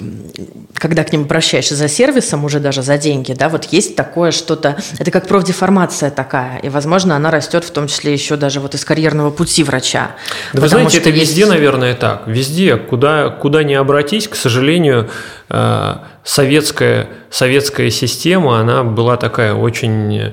когда 0.74 1.04
к 1.04 1.12
ним 1.12 1.22
обращаешься 1.22 1.76
за 1.76 1.88
сервисом, 1.88 2.44
уже 2.44 2.60
даже 2.60 2.82
за 2.82 2.98
деньги, 2.98 3.32
да, 3.32 3.48
вот 3.48 3.66
есть 3.66 3.96
такое 3.96 4.30
что-то, 4.30 4.76
это 4.98 5.10
как 5.10 5.28
профдеформация 5.28 6.10
такая, 6.10 6.58
и, 6.58 6.68
возможно, 6.68 7.16
она 7.16 7.30
растет 7.30 7.64
в 7.64 7.70
том 7.70 7.86
числе 7.86 8.12
еще 8.12 8.36
даже 8.36 8.60
вот 8.60 8.74
из 8.74 8.84
карьерного 8.84 9.30
пути 9.30 9.62
врача. 9.62 10.12
Да 10.52 10.62
вы 10.62 10.68
знаете, 10.68 10.98
это 10.98 11.10
есть... 11.10 11.20
везде, 11.30 11.46
наверное, 11.46 11.94
так, 11.94 12.26
везде, 12.26 12.76
куда, 12.76 13.30
куда 13.30 13.62
ни 13.62 13.74
обратись, 13.74 14.28
к 14.28 14.34
сожалению, 14.34 15.08
э, 15.48 15.94
советская, 16.24 17.08
советская 17.30 17.90
система, 17.90 18.60
она 18.60 18.84
была 18.84 19.16
такая 19.16 19.54
очень 19.54 20.32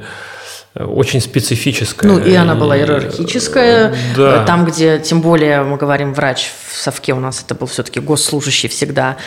очень 0.76 1.22
специфическая. 1.22 2.10
Ну, 2.10 2.20
и 2.20 2.34
она 2.36 2.56
была 2.56 2.78
иерархическая. 2.78 3.96
Да. 4.16 4.46
Там, 4.46 4.66
где, 4.66 5.00
тем 5.00 5.22
более, 5.22 5.64
мы 5.64 5.78
говорим, 5.78 6.14
врач 6.14 6.52
в 6.70 6.76
совке 6.76 7.14
у 7.14 7.20
нас 7.20 7.44
это 7.44 7.56
был 7.56 7.68
все-таки 7.68 8.00
госслужащий 8.00 8.70
всегда. 8.70 9.18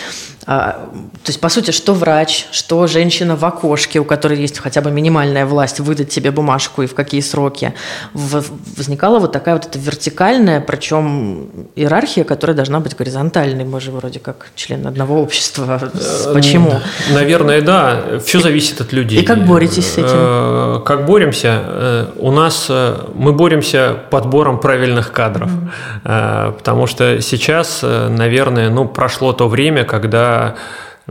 А, 0.47 0.89
то 1.25 1.29
есть, 1.29 1.41
по 1.41 1.49
сути, 1.49 1.71
что 1.71 1.93
врач, 1.93 2.47
что 2.51 2.87
женщина 2.87 3.37
в 3.37 3.45
окошке, 3.45 4.01
у 4.01 4.05
которой 4.05 4.41
есть 4.41 4.59
хотя 4.59 4.81
бы 4.81 4.91
минимальная 4.91 5.45
власть 5.45 5.81
выдать 5.81 6.09
тебе 6.09 6.31
бумажку 6.31 6.83
и 6.83 6.87
в 6.87 6.95
какие 6.95 7.21
сроки, 7.21 7.75
возникала 8.15 9.19
вот 9.19 9.33
такая 9.33 9.55
вот 9.55 9.67
эта 9.67 9.79
вертикальная, 9.79 10.61
причем 10.61 11.51
иерархия, 11.77 12.25
которая 12.25 12.57
должна 12.57 12.81
быть 12.81 12.97
горизонтальной. 12.97 13.65
Мы 13.65 13.81
же 13.81 13.91
вроде 13.91 14.19
как 14.19 14.49
член 14.55 14.87
одного 14.87 15.23
общества. 15.23 15.91
Э, 15.93 16.33
Почему? 16.33 16.81
Наверное, 17.13 17.61
да. 17.61 18.19
Все 18.25 18.41
зависит 18.41 18.81
от 18.81 18.93
людей. 18.93 19.23
И 19.23 19.25
как 19.25 19.47
боретесь 19.47 19.87
с 19.87 19.99
этим? 19.99 20.09
Э, 20.13 20.81
как 20.85 21.07
боремся? 21.07 21.40
Э, 21.49 22.07
у 22.17 22.31
нас 22.31 22.71
мы 23.15 23.33
боремся 23.33 23.97
подбором 24.11 24.59
правильных 24.61 25.13
кадров, 25.13 25.51
mm-hmm. 25.51 26.53
потому 26.53 26.87
что 26.87 27.21
сейчас, 27.21 27.83
наверное, 27.83 28.71
ну 28.71 28.87
прошло 28.87 29.33
то 29.33 29.49
время, 29.49 29.85
когда 29.85 30.57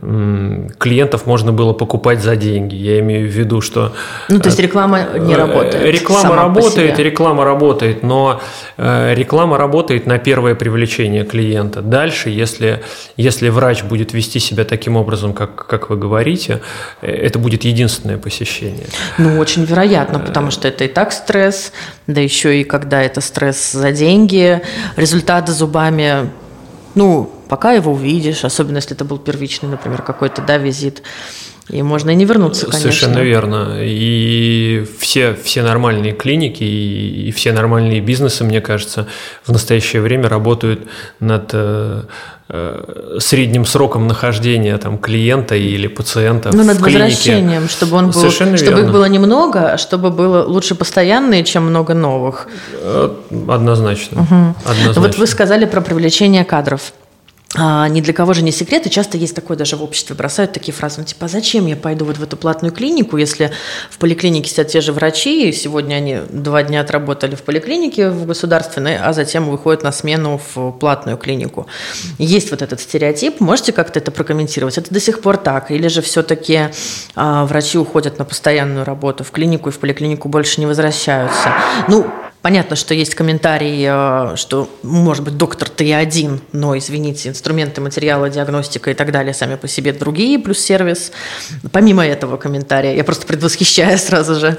клиентов 0.02 1.26
можно 1.26 1.52
было 1.52 1.74
покупать 1.74 2.22
за 2.22 2.36
деньги. 2.36 2.76
Я 2.76 3.00
имею 3.00 3.30
в 3.30 3.32
виду, 3.32 3.62
что... 3.62 3.94
Ну, 4.30 4.40
то 4.40 4.48
есть 4.48 4.60
реклама 4.60 5.08
не 5.18 5.34
э, 5.34 5.38
работает. 5.38 5.84
Реклама 5.84 6.36
работает, 6.36 7.00
реклама 7.00 7.46
работает, 7.46 8.04
но 8.04 8.42
э, 8.78 9.14
реклама 9.16 9.58
работает 9.58 10.06
на 10.06 10.18
первое 10.18 10.56
привлечение 10.56 11.26
клиента. 11.26 11.82
Дальше, 11.82 12.30
если, 12.30 12.82
если 13.18 13.50
врач 13.50 13.84
будет 13.84 14.14
вести 14.14 14.40
себя 14.40 14.64
таким 14.64 14.96
образом, 14.96 15.34
как, 15.34 15.68
как 15.68 15.90
вы 15.90 15.98
говорите, 15.98 16.62
э, 17.02 17.12
это 17.12 17.40
будет 17.40 17.64
единственное 17.66 18.18
посещение. 18.18 18.88
Ну, 19.18 19.38
очень 19.40 19.66
вероятно, 19.66 20.20
потому 20.20 20.52
что 20.52 20.68
это 20.68 20.86
и 20.86 20.88
так 20.88 21.12
стресс, 21.12 21.72
да 22.08 22.22
еще 22.22 22.62
и 22.62 22.64
когда 22.64 23.02
это 23.02 23.22
стресс 23.22 23.72
за 23.72 23.92
деньги, 23.92 24.62
результаты 24.96 25.52
зубами, 25.52 26.30
ну, 26.96 27.32
пока 27.50 27.74
его 27.74 27.92
увидишь, 27.92 28.46
особенно 28.46 28.78
если 28.78 28.96
это 28.96 29.04
был 29.04 29.18
первичный, 29.18 29.70
например, 29.70 30.02
какой-то, 30.04 30.42
да, 30.42 30.58
визит. 30.58 31.02
И 31.70 31.84
можно 31.84 32.10
и 32.10 32.16
не 32.16 32.26
вернуться, 32.26 32.66
конечно. 32.66 32.80
Совершенно 32.80 33.20
верно. 33.20 33.78
И 33.80 34.86
все, 35.00 35.36
все 35.36 35.62
нормальные 35.62 36.14
клиники 36.14 36.64
и, 36.64 37.28
и 37.28 37.32
все 37.32 37.54
нормальные 37.54 38.02
бизнесы, 38.02 38.44
мне 38.44 38.60
кажется, 38.60 39.06
в 39.46 39.52
настоящее 39.52 40.02
время 40.02 40.30
работают 40.30 40.88
над 41.20 41.52
э, 41.54 42.04
э, 42.50 43.18
средним 43.20 43.66
сроком 43.66 44.08
нахождения 44.08 44.76
там, 44.80 44.98
клиента 44.98 45.56
или 45.56 45.86
пациента 45.86 46.50
ну, 46.52 46.64
в 46.64 46.66
над 46.66 46.78
клинике. 46.78 47.04
возвращением, 47.04 47.70
чтобы, 47.70 47.98
он 47.98 48.06
был, 48.06 48.14
Совершенно 48.14 48.58
чтобы 48.58 48.72
верно. 48.72 48.86
их 48.88 48.92
было 48.92 49.06
немного, 49.06 49.74
а 49.74 49.78
чтобы 49.78 50.10
было 50.10 50.44
лучше 50.44 50.74
постоянные, 50.74 51.44
чем 51.44 51.68
много 51.68 51.94
новых. 51.94 52.48
Э, 52.74 53.12
однозначно. 53.48 54.22
Угу. 54.22 54.56
Однозначно. 54.66 55.02
Вот 55.02 55.18
вы 55.20 55.28
сказали 55.28 55.66
про 55.66 55.82
привлечение 55.82 56.44
кадров. 56.46 56.94
А, 57.56 57.88
ни 57.88 58.00
для 58.02 58.14
кого 58.14 58.34
же 58.34 58.44
не 58.44 58.52
секрет, 58.52 58.86
и 58.86 58.92
часто 58.92 59.18
есть 59.18 59.36
такое 59.36 59.58
даже 59.58 59.76
в 59.76 59.84
обществе, 59.84 60.16
бросают 60.16 60.54
такие 60.54 60.72
фразы, 60.72 61.00
ну 61.00 61.06
типа, 61.06 61.26
а 61.26 61.30
зачем 61.30 61.66
я 61.66 61.76
пойду 61.76 62.06
вот 62.06 62.18
в 62.18 62.24
эту 62.24 62.38
платную 62.38 62.72
клинику, 62.72 63.18
если 63.18 63.52
в 63.90 63.98
поликлинике 63.98 64.50
сидят 64.50 64.68
те 64.68 64.82
же 64.82 64.94
врачи, 64.94 65.50
и 65.50 65.52
сегодня 65.52 65.96
они 65.96 66.20
два 66.30 66.62
дня 66.62 66.82
отработали 66.82 67.34
в 67.34 67.42
поликлинике 67.42 68.10
в 68.10 68.28
государственной, 68.28 68.98
а 68.98 69.14
затем 69.14 69.50
выходят 69.50 69.82
на 69.82 69.92
смену 69.92 70.40
в 70.54 70.72
платную 70.74 71.18
клинику. 71.18 71.66
Есть 72.20 72.52
вот 72.52 72.62
этот 72.62 72.82
стереотип, 72.82 73.40
можете 73.40 73.72
как-то 73.72 73.98
это 73.98 74.12
прокомментировать? 74.12 74.78
Это 74.78 74.94
до 74.94 75.00
сих 75.00 75.22
пор 75.22 75.38
так? 75.38 75.72
Или 75.72 75.88
же 75.88 76.04
все-таки 76.04 76.70
а, 77.16 77.46
врачи 77.46 77.80
уходят 77.80 78.20
на 78.20 78.26
постоянную 78.26 78.86
работу 78.86 79.24
в 79.24 79.32
клинику 79.32 79.70
и 79.70 79.72
в 79.72 79.80
поликлинику 79.80 80.30
больше 80.30 80.62
не 80.62 80.68
возвращаются? 80.68 81.54
Ну, 81.88 82.06
Понятно, 82.42 82.78
что 82.78 82.94
есть 82.94 83.16
комментарий, 83.16 83.84
э, 83.86 84.36
что, 84.38 84.70
может 84.82 85.26
быть, 85.26 85.36
доктор 85.36 85.68
ты 85.68 85.86
и 85.88 85.92
один, 85.92 86.40
но, 86.54 86.78
извините, 86.78 87.28
инструменты, 87.28 87.82
материалы, 87.82 88.30
диагностика 88.30 88.92
и 88.92 88.94
так 88.94 89.12
далее 89.12 89.34
сами 89.34 89.56
по 89.56 89.68
себе 89.68 89.92
другие, 89.92 90.40
плюс 90.40 90.60
сервис. 90.60 91.12
Помимо 91.74 92.06
этого 92.06 92.38
комментария, 92.38 92.96
я 92.96 93.04
просто 93.04 93.28
предвосхищая 93.28 93.98
сразу 93.98 94.36
же 94.36 94.58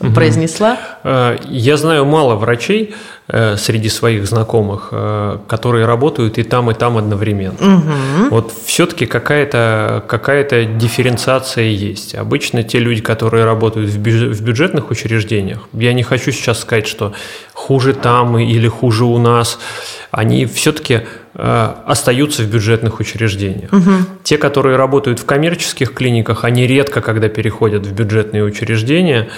угу. 0.00 0.12
произнесла. 0.12 0.78
Э, 1.04 1.38
я 1.48 1.76
знаю 1.76 2.04
мало 2.04 2.34
врачей, 2.34 2.96
среди 3.56 3.88
своих 3.88 4.26
знакомых, 4.26 4.88
э, 4.92 5.38
которые 5.48 5.86
работают 5.86 6.36
и 6.36 6.42
там, 6.42 6.70
и 6.70 6.74
там 6.74 6.98
одновременно. 6.98 7.54
Угу. 7.54 8.28
Вот 8.30 8.52
все-таки 8.66 9.06
какая-то 9.06 10.04
какая 10.06 10.44
дифференциация 10.66 11.64
есть. 11.64 12.14
Обычно 12.14 12.62
те 12.62 12.78
люди, 12.78 13.00
которые 13.00 13.46
работают 13.46 13.90
в 13.90 13.98
бюджетных 14.42 14.90
учреждениях, 14.90 15.68
я 15.72 15.94
не 15.94 16.02
хочу 16.02 16.32
сейчас 16.32 16.60
сказать, 16.60 16.86
что 16.86 17.14
хуже 17.54 17.94
там 17.94 18.38
или 18.38 18.68
хуже 18.68 19.04
у 19.04 19.16
нас, 19.16 19.58
они 20.10 20.44
все-таки 20.44 20.94
э, 20.94 21.04
остаются 21.34 22.42
в 22.42 22.46
бюджетных 22.46 23.00
учреждениях. 23.00 23.72
Угу. 23.72 23.90
Те, 24.22 24.38
которые 24.38 24.76
работают 24.76 25.18
в 25.18 25.24
коммерческих 25.24 25.92
клиниках, 25.92 26.44
они 26.44 26.66
редко 26.66 27.00
когда 27.00 27.28
переходят 27.28 27.86
в 27.86 27.92
бюджетные 27.92 28.44
учреждения 28.44 29.28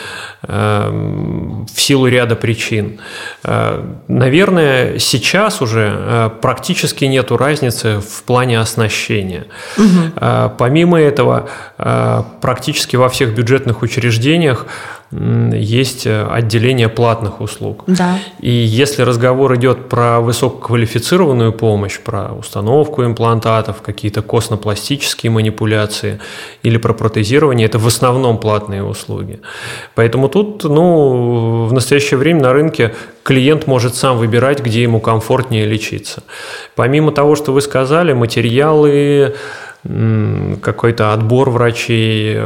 э, 0.43 1.65
в 1.73 1.81
силу 1.81 2.07
ряда 2.07 2.37
причин. 2.37 3.01
Э, 3.45 3.83
наверное, 4.09 4.99
сейчас 4.99 5.63
уже 5.63 6.33
практически 6.43 7.07
нет 7.07 7.33
разницы 7.33 8.01
в 8.01 8.23
плане 8.25 8.61
оснащения. 8.61 9.47
Угу. 9.79 10.53
Помимо 10.59 11.01
этого, 11.01 11.49
практически 12.41 12.97
во 12.97 13.09
всех 13.09 13.35
бюджетных 13.35 13.83
учреждениях 13.83 14.67
есть 15.13 16.07
э, 16.07 16.27
отделение 16.27 16.89
платных 16.89 17.41
услуг. 17.41 17.85
Да. 17.87 18.19
И 18.41 18.51
если 18.51 19.03
разговор 19.03 19.55
идет 19.55 19.89
про 19.89 20.21
высококвалифицированную 20.21 21.53
помощь, 21.53 22.01
про 22.01 22.33
установку 22.33 23.05
имплантатов, 23.05 23.83
какие-то 23.83 24.23
костно-пластические 24.23 25.31
манипуляции 25.31 26.19
или 26.65 26.77
про 26.77 26.93
протезирование, 26.93 27.67
это 27.67 27.79
в 27.79 27.87
основном 27.87 28.39
платные 28.39 28.83
услуги. 28.83 29.41
Поэтому 29.95 30.29
тут, 30.29 30.65
ну, 30.65 31.67
в 31.67 31.73
настоящее 31.73 32.19
время 32.19 32.43
на 32.43 32.53
рынке 32.53 32.93
клиент 33.23 33.69
может 33.69 33.95
сам 33.95 34.19
выбирать, 34.19 34.61
где 34.61 34.83
ему 34.83 35.01
комфортнее 35.01 35.67
лечиться. 35.67 36.25
Помимо 36.75 37.13
того, 37.13 37.37
что 37.37 37.53
вы 37.53 37.61
сказали, 37.61 38.13
материалы, 38.13 39.35
какой-то 40.63 41.13
отбор 41.13 41.51
врачей, 41.51 42.37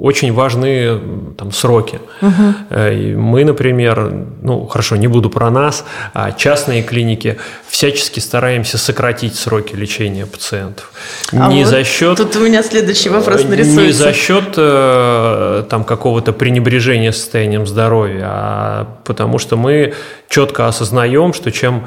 очень 0.00 0.32
важны 0.32 0.98
там, 1.36 1.52
сроки. 1.52 2.00
Угу. 2.22 2.76
Мы, 3.16 3.44
например, 3.44 4.12
ну 4.42 4.66
хорошо, 4.66 4.96
не 4.96 5.08
буду 5.08 5.28
про 5.28 5.50
нас, 5.50 5.84
а 6.14 6.32
частные 6.32 6.82
клиники 6.82 7.36
всячески 7.68 8.18
стараемся 8.18 8.78
сократить 8.78 9.36
сроки 9.36 9.74
лечения 9.74 10.26
пациентов. 10.26 10.90
А 11.32 11.48
не 11.48 11.64
вот 11.64 11.70
за 11.70 11.84
счет... 11.84 12.16
Тут 12.16 12.34
у 12.36 12.40
меня 12.40 12.62
следующий 12.62 13.10
вопрос 13.10 13.44
нарисуется. 13.44 13.82
Не 13.82 13.92
за 13.92 14.12
счет 14.14 14.54
э, 14.56 15.64
там, 15.68 15.84
какого-то 15.84 16.32
пренебрежения 16.32 17.12
состоянием 17.12 17.66
здоровья, 17.66 18.26
а 18.26 18.86
потому 19.04 19.38
что 19.38 19.56
мы 19.56 19.92
четко 20.28 20.66
осознаем, 20.66 21.34
что 21.34 21.52
чем, 21.52 21.86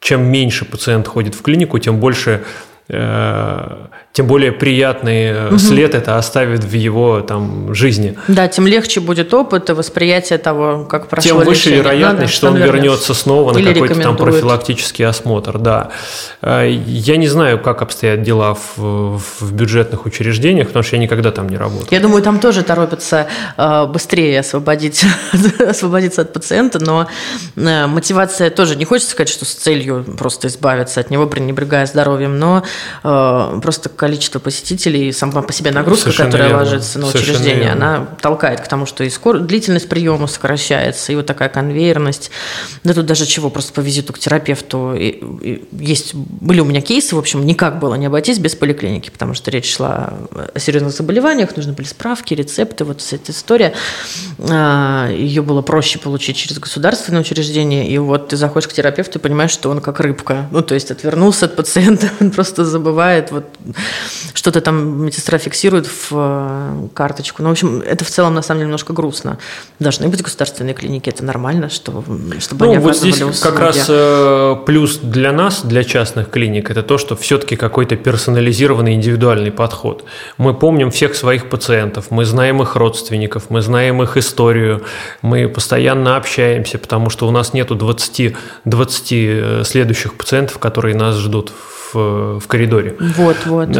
чем 0.00 0.24
меньше 0.24 0.64
пациент 0.64 1.06
ходит 1.06 1.34
в 1.34 1.42
клинику, 1.42 1.78
тем 1.78 1.98
больше 2.00 2.42
тем 4.12 4.26
более 4.26 4.50
приятный 4.50 5.46
угу. 5.46 5.58
след 5.58 5.94
это 5.94 6.18
оставит 6.18 6.64
в 6.64 6.72
его 6.72 7.20
там 7.20 7.72
жизни. 7.74 8.18
Да, 8.26 8.48
тем 8.48 8.66
легче 8.66 8.98
будет 8.98 9.32
опыт 9.32 9.70
и 9.70 9.72
восприятие 9.72 10.38
того, 10.38 10.84
как 10.84 11.06
прошло 11.06 11.28
Тем 11.28 11.38
выше 11.38 11.68
лечение. 11.68 11.82
вероятность, 11.82 12.32
да, 12.32 12.36
что 12.36 12.48
он 12.48 12.56
вернется 12.56 13.14
снова 13.14 13.56
Или 13.56 13.68
на 13.68 13.72
какой-то 13.74 14.00
там 14.00 14.16
профилактический 14.16 15.06
осмотр. 15.06 15.58
Да. 15.58 15.90
Э, 16.42 16.68
я 16.68 17.16
не 17.18 17.28
знаю, 17.28 17.60
как 17.60 17.82
обстоят 17.82 18.22
дела 18.22 18.54
в, 18.54 19.20
в 19.38 19.52
бюджетных 19.52 20.06
учреждениях, 20.06 20.66
потому 20.66 20.82
что 20.82 20.96
я 20.96 21.02
никогда 21.02 21.30
там 21.30 21.48
не 21.48 21.56
работал. 21.56 21.86
Я 21.92 22.00
думаю, 22.00 22.22
там 22.24 22.40
тоже 22.40 22.64
торопятся 22.64 23.28
э, 23.56 23.86
быстрее 23.86 24.40
освободить, 24.40 25.04
освободиться 25.60 26.22
от 26.22 26.32
пациента, 26.32 26.80
но 26.80 27.06
мотивация 27.54 28.50
тоже 28.50 28.74
не 28.74 28.84
хочется 28.84 29.12
сказать, 29.12 29.28
что 29.28 29.44
с 29.44 29.54
целью 29.54 30.04
просто 30.18 30.48
избавиться 30.48 30.98
от 30.98 31.10
него, 31.10 31.26
пренебрегая 31.26 31.86
здоровьем, 31.86 32.40
но 32.40 32.64
просто 33.02 33.88
количество 34.00 34.38
посетителей, 34.38 35.12
сама 35.12 35.42
по 35.42 35.52
себе 35.52 35.72
нагрузка, 35.72 36.04
Совершенно 36.04 36.30
которая 36.30 36.48
верно. 36.48 36.64
ложится 36.64 36.98
на 36.98 37.06
Совершенно 37.06 37.36
учреждение, 37.36 37.66
верно. 37.68 37.96
она 37.96 38.06
толкает 38.22 38.62
к 38.62 38.66
тому, 38.66 38.86
что 38.86 39.04
и 39.04 39.10
скор... 39.10 39.40
длительность 39.40 39.90
приема 39.90 40.26
сокращается, 40.26 41.12
и 41.12 41.16
вот 41.16 41.26
такая 41.26 41.50
конвейерность. 41.50 42.30
Да 42.82 42.94
тут 42.94 43.04
даже 43.04 43.26
чего, 43.26 43.50
просто 43.50 43.74
по 43.74 43.80
визиту 43.80 44.14
к 44.14 44.18
терапевту. 44.18 44.94
И, 44.94 45.22
и 45.42 45.68
есть, 45.72 46.14
были 46.14 46.60
у 46.60 46.64
меня 46.64 46.80
кейсы, 46.80 47.14
в 47.14 47.18
общем, 47.18 47.44
никак 47.44 47.78
было 47.78 47.94
не 47.96 48.06
обойтись 48.06 48.38
без 48.38 48.56
поликлиники, 48.56 49.10
потому 49.10 49.34
что 49.34 49.50
речь 49.50 49.70
шла 49.70 50.14
о 50.54 50.58
серьезных 50.58 50.94
заболеваниях, 50.94 51.54
нужны 51.54 51.74
были 51.74 51.86
справки, 51.86 52.32
рецепты, 52.32 52.86
вот 52.86 53.02
вся 53.02 53.16
эта 53.16 53.32
история. 53.32 53.74
А, 54.48 55.10
Ее 55.10 55.42
было 55.42 55.60
проще 55.60 55.98
получить 55.98 56.36
через 56.38 56.58
государственное 56.58 57.20
учреждение, 57.20 57.86
и 57.86 57.98
вот 57.98 58.28
ты 58.28 58.38
заходишь 58.38 58.68
к 58.68 58.72
терапевту 58.72 59.18
и 59.18 59.20
понимаешь, 59.22 59.50
что 59.50 59.68
он 59.68 59.82
как 59.82 60.00
рыбка. 60.00 60.48
Ну, 60.52 60.62
то 60.62 60.74
есть 60.74 60.90
отвернулся 60.90 61.44
от 61.44 61.54
пациента, 61.54 62.08
он 62.20 62.30
просто 62.30 62.64
забывает 62.64 63.30
вот 63.30 63.44
что-то 64.34 64.60
там 64.60 65.04
медсестра 65.04 65.38
фиксирует 65.38 65.86
в 65.86 66.08
э, 66.12 66.88
карточку. 66.94 67.42
Ну, 67.42 67.48
в 67.48 67.52
общем, 67.52 67.82
это 67.84 68.04
в 68.04 68.10
целом, 68.10 68.34
на 68.34 68.42
самом 68.42 68.60
деле, 68.60 68.66
немножко 68.66 68.92
грустно. 68.92 69.38
Должны 69.78 70.08
быть 70.08 70.22
государственные 70.22 70.74
клиники, 70.74 71.08
это 71.08 71.24
нормально, 71.24 71.68
что, 71.68 72.04
чтобы 72.38 72.66
ну, 72.66 72.72
они 72.72 72.80
вот 72.80 72.96
здесь 72.96 73.18
как 73.40 73.58
раз 73.58 73.86
э, 73.88 74.56
плюс 74.66 74.98
для 74.98 75.32
нас, 75.32 75.62
для 75.62 75.84
частных 75.84 76.30
клиник, 76.30 76.70
это 76.70 76.82
то, 76.82 76.98
что 76.98 77.16
все-таки 77.16 77.56
какой-то 77.56 77.96
персонализированный 77.96 78.94
индивидуальный 78.94 79.50
подход. 79.50 80.04
Мы 80.38 80.54
помним 80.54 80.90
всех 80.90 81.14
своих 81.14 81.48
пациентов, 81.48 82.10
мы 82.10 82.24
знаем 82.24 82.62
их 82.62 82.76
родственников, 82.76 83.50
мы 83.50 83.60
знаем 83.62 84.02
их 84.02 84.16
историю, 84.16 84.84
мы 85.22 85.48
постоянно 85.48 86.16
общаемся, 86.16 86.78
потому 86.78 87.10
что 87.10 87.28
у 87.28 87.30
нас 87.30 87.52
нету 87.52 87.74
20, 87.74 88.34
20 88.64 89.12
э, 89.12 89.62
следующих 89.64 90.14
пациентов, 90.14 90.58
которые 90.58 90.94
нас 90.94 91.16
ждут 91.16 91.50
в, 91.50 91.79
в 91.92 92.42
коридоре. 92.46 92.96
Вот, 92.98 93.36
вот. 93.46 93.70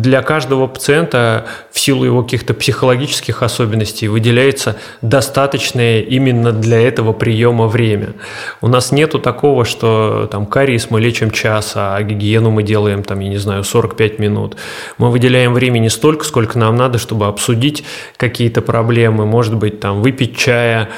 Для 0.00 0.22
каждого 0.22 0.66
пациента 0.66 1.46
в 1.70 1.78
силу 1.78 2.04
его 2.04 2.22
каких-то 2.22 2.54
психологических 2.54 3.42
особенностей 3.42 4.08
выделяется 4.08 4.76
достаточное 5.00 6.00
именно 6.00 6.52
для 6.52 6.80
этого 6.80 7.12
приема 7.12 7.66
время. 7.66 8.14
У 8.60 8.68
нас 8.68 8.92
нету 8.92 9.18
такого, 9.18 9.64
что 9.64 10.28
там 10.30 10.46
кариес 10.46 10.90
мы 10.90 11.00
лечим 11.00 11.30
час, 11.30 11.72
а 11.74 12.00
гигиену 12.02 12.50
мы 12.50 12.62
делаем 12.62 13.02
там, 13.02 13.20
я 13.20 13.28
не 13.28 13.38
знаю, 13.38 13.64
45 13.64 14.18
минут. 14.18 14.56
Мы 14.98 15.10
выделяем 15.10 15.54
времени 15.54 15.88
столько, 15.88 16.24
сколько 16.24 16.58
нам 16.58 16.76
надо, 16.76 16.98
чтобы 16.98 17.26
обсудить 17.26 17.84
какие-то 18.16 18.62
проблемы, 18.62 19.26
может 19.26 19.54
быть, 19.54 19.80
там 19.80 20.02
выпить 20.02 20.36
чая, 20.36 20.88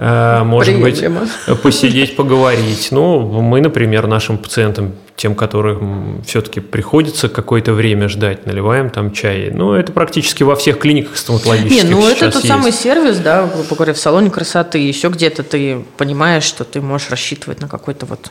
может 0.00 0.74
Приемлемо. 0.80 1.28
быть, 1.46 1.60
посидеть, 1.60 2.16
поговорить. 2.16 2.88
Ну, 2.90 3.20
мы, 3.42 3.60
например, 3.60 4.06
нашим 4.06 4.38
пациентам 4.38 4.92
тем, 5.16 5.34
которым 5.34 6.22
все-таки 6.24 6.60
приходится 6.60 7.28
какое-то 7.28 7.72
время 7.72 8.08
ждать, 8.08 8.46
наливаем 8.46 8.90
там 8.90 9.10
чай. 9.10 9.50
Ну, 9.52 9.72
это 9.72 9.90
практически 9.90 10.44
во 10.44 10.54
всех 10.54 10.78
клиниках 10.78 11.16
стоматологических 11.16 11.84
Не, 11.84 11.90
ну 11.90 12.06
это 12.06 12.26
тот 12.26 12.36
есть. 12.36 12.46
самый 12.46 12.70
сервис, 12.70 13.18
да, 13.18 13.46
грубо 13.52 13.74
говоря, 13.74 13.94
в 13.94 13.98
салоне 13.98 14.30
красоты, 14.30 14.78
еще 14.78 15.08
где-то 15.08 15.42
ты 15.42 15.84
понимаешь, 15.96 16.44
что 16.44 16.62
ты 16.62 16.80
можешь 16.80 17.10
рассчитывать 17.10 17.60
на 17.60 17.66
какой-то 17.66 18.06
вот 18.06 18.30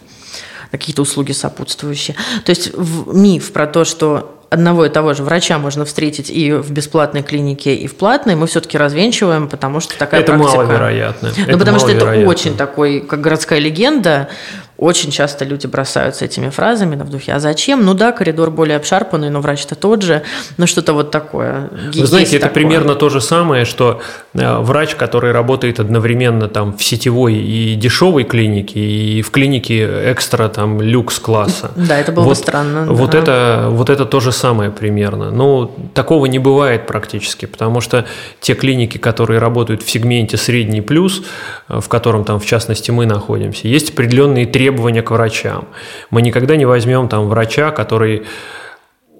какие-то 0.71 1.01
услуги 1.01 1.33
сопутствующие. 1.33 2.15
То 2.45 2.51
есть 2.51 2.71
миф 2.77 3.51
про 3.51 3.67
то, 3.67 3.83
что 3.83 4.36
одного 4.49 4.85
и 4.85 4.89
того 4.89 5.13
же 5.13 5.23
врача 5.23 5.57
можно 5.57 5.85
встретить 5.85 6.29
и 6.29 6.53
в 6.53 6.71
бесплатной 6.71 7.23
клинике, 7.23 7.75
и 7.75 7.87
в 7.87 7.95
платной, 7.95 8.35
мы 8.35 8.47
все-таки 8.47 8.77
развенчиваем, 8.77 9.47
потому 9.47 9.79
что 9.79 9.97
такая 9.97 10.21
это 10.21 10.33
практика. 10.33 10.57
маловероятно. 10.57 11.31
Ну, 11.35 11.43
это 11.43 11.57
потому 11.57 11.79
что 11.79 11.91
это 11.91 12.27
очень 12.27 12.55
такой, 12.55 13.01
как 13.01 13.21
городская 13.21 13.59
легенда, 13.59 14.29
очень 14.77 15.11
часто 15.11 15.43
люди 15.43 15.65
бросаются 15.65 16.25
этими 16.25 16.49
фразами 16.49 16.95
на 16.95 17.03
вдухе. 17.03 17.33
А 17.33 17.39
зачем? 17.39 17.83
Ну 17.83 17.93
да, 17.93 18.11
коридор 18.11 18.51
более 18.51 18.77
обшарпанный, 18.77 19.29
но 19.29 19.41
врач-то 19.41 19.75
тот 19.75 20.03
же. 20.03 20.21
Ну 20.57 20.67
что-то 20.67 20.93
вот 20.93 21.09
такое. 21.09 21.69
Вы 21.93 22.05
знаете, 22.05 22.37
это 22.37 22.47
примерно 22.47 22.95
то 22.95 23.09
же 23.09 23.19
самое, 23.19 23.65
что 23.65 24.01
э, 24.33 24.57
врач, 24.59 24.95
который 24.95 25.31
работает 25.31 25.79
одновременно 25.79 26.47
там 26.47 26.77
в 26.77 26.83
сетевой 26.83 27.35
и 27.35 27.75
дешевой 27.75 28.23
клинике, 28.23 28.79
и 28.79 29.21
в 29.23 29.31
клинике 29.31 30.11
экстра 30.11 30.47
там 30.47 30.79
люкс 30.79 31.19
класса. 31.19 31.71
Да, 31.75 31.97
это 31.97 32.11
было 32.11 32.25
вот, 32.25 32.29
бы 32.29 32.35
странно. 32.35 32.85
Вот, 32.85 33.11
да. 33.11 33.19
это, 33.19 33.67
вот 33.71 33.89
это 33.89 34.05
то 34.05 34.19
же 34.19 34.31
самое 34.31 34.69
примерно. 34.69 35.31
Но 35.31 35.71
такого 35.95 36.27
не 36.27 36.39
бывает 36.39 36.85
практически, 36.85 37.47
потому 37.47 37.81
что 37.81 38.05
те 38.41 38.53
клиники, 38.53 38.99
которые 38.99 39.39
работают 39.39 39.81
в 39.81 39.89
сегменте 39.89 40.37
средний 40.37 40.81
плюс, 40.81 41.23
э, 41.67 41.79
в 41.79 41.87
котором 41.87 42.25
там 42.25 42.39
в 42.39 42.45
частности 42.45 42.91
мы 42.91 43.07
находимся, 43.07 43.67
есть 43.67 43.89
определенные 43.89 44.45
требования 44.45 44.66
требования 44.67 45.01
к 45.01 45.11
врачам. 45.11 45.63
Мы 46.11 46.21
никогда 46.21 46.57
не 46.57 46.65
возьмем 46.65 47.07
там 47.07 47.29
врача, 47.29 47.71
который 47.71 48.23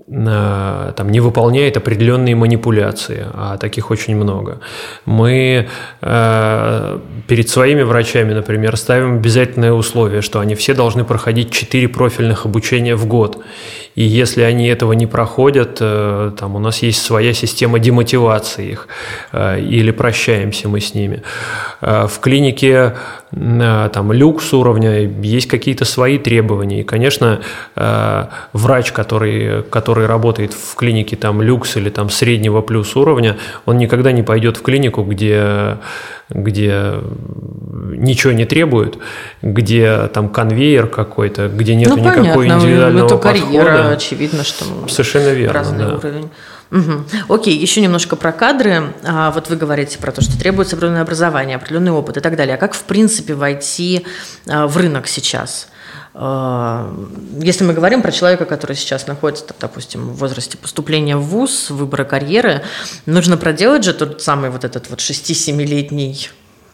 э, 0.08 0.94
там, 0.96 1.10
не 1.10 1.22
выполняет 1.22 1.78
определенные 1.78 2.36
манипуляции, 2.36 3.26
а 3.34 3.58
таких 3.58 3.92
очень 3.92 4.16
много. 4.16 4.60
Мы 5.06 5.68
э, 6.02 7.00
перед 7.28 7.50
своими 7.50 7.84
врачами, 7.84 8.34
например, 8.34 8.78
ставим 8.78 9.16
обязательное 9.16 9.72
условие, 9.72 10.22
что 10.22 10.40
они 10.40 10.56
все 10.56 10.74
должны 10.74 11.04
проходить 11.04 11.52
4 11.52 11.88
профильных 11.88 12.46
обучения 12.46 12.96
в 12.96 13.06
год. 13.06 13.38
И 13.98 14.04
если 14.04 14.44
они 14.44 14.68
этого 14.68 14.94
не 14.94 15.08
проходят, 15.08 15.80
э, 15.82 16.32
там 16.40 16.56
у 16.56 16.60
нас 16.60 16.84
есть 16.84 17.02
своя 17.02 17.34
система 17.34 17.80
демотивации 17.80 18.74
их, 18.74 18.88
э, 19.32 19.60
или 19.60 19.90
прощаемся 19.90 20.70
мы 20.70 20.82
с 20.82 20.94
ними. 20.94 21.24
Э, 21.82 22.06
в 22.08 22.20
клинике 22.20 22.94
там, 23.32 24.14
люкс 24.14 24.54
уровня 24.54 25.02
есть 25.22 25.48
какие-то 25.48 25.84
свои 25.84 26.18
требования. 26.18 26.80
И, 26.80 26.84
конечно, 26.84 27.42
врач, 28.54 28.94
который, 28.94 29.64
который 29.64 30.06
работает 30.06 30.54
в 30.54 30.76
клинике 30.76 31.18
там, 31.18 31.42
люкс 31.42 31.76
или 31.76 31.90
там, 31.90 32.10
среднего 32.10 32.62
плюс 32.62 32.96
уровня, 32.96 33.36
он 33.66 33.80
никогда 33.80 34.14
не 34.14 34.24
пойдет 34.24 34.56
в 34.56 34.62
клинику, 34.62 35.04
где 35.04 35.78
где 36.30 36.96
ничего 37.96 38.34
не 38.34 38.46
требуют, 38.46 38.98
где 39.42 40.08
там 40.08 40.30
конвейер 40.30 40.88
какой-то, 40.88 41.48
где 41.48 41.76
нет 41.76 41.90
ну, 41.90 41.98
никакой 41.98 42.48
понятно. 42.48 42.62
индивидуального 42.62 43.06
это 43.06 43.18
подхода. 43.18 43.46
карьера, 43.46 43.90
очевидно, 43.92 44.44
что 44.44 44.66
совершенно 44.90 45.30
верно, 45.30 45.54
разный 45.54 45.86
да. 45.86 45.96
уровень. 45.96 46.30
Угу. 46.70 47.34
Окей, 47.34 47.58
еще 47.58 47.80
немножко 47.80 48.16
про 48.18 48.34
кадры. 48.34 48.94
А, 49.06 49.32
вот 49.32 49.50
вы 49.50 49.56
говорите 49.56 49.98
про 50.00 50.12
то, 50.12 50.22
что 50.22 50.38
требуется 50.38 50.76
определенное 50.76 51.04
образование, 51.04 51.56
определенный 51.56 51.92
опыт 51.92 52.18
и 52.18 52.20
так 52.20 52.36
далее. 52.36 52.56
А 52.56 52.58
как, 52.58 52.74
в 52.74 52.84
принципе, 52.84 53.34
войти 53.36 54.06
а, 54.48 54.68
в 54.68 54.76
рынок 54.76 55.08
сейчас? 55.08 55.70
А, 56.20 56.92
если 57.40 57.64
мы 57.64 57.74
говорим 57.76 58.02
про 58.02 58.12
человека, 58.12 58.46
который 58.46 58.76
сейчас 58.76 59.06
находится, 59.06 59.46
допустим, 59.60 60.10
в 60.10 60.16
возрасте 60.16 60.58
поступления 60.58 61.16
в 61.16 61.22
ВУЗ, 61.22 61.70
выбора 61.70 62.06
карьеры, 62.06 62.64
нужно 63.06 63.38
проделать 63.38 63.84
же 63.84 63.94
тот 63.94 64.20
самый 64.24 64.50
вот 64.50 64.64
этот 64.64 64.90
вот 64.90 64.98
6-7-летний 64.98 66.32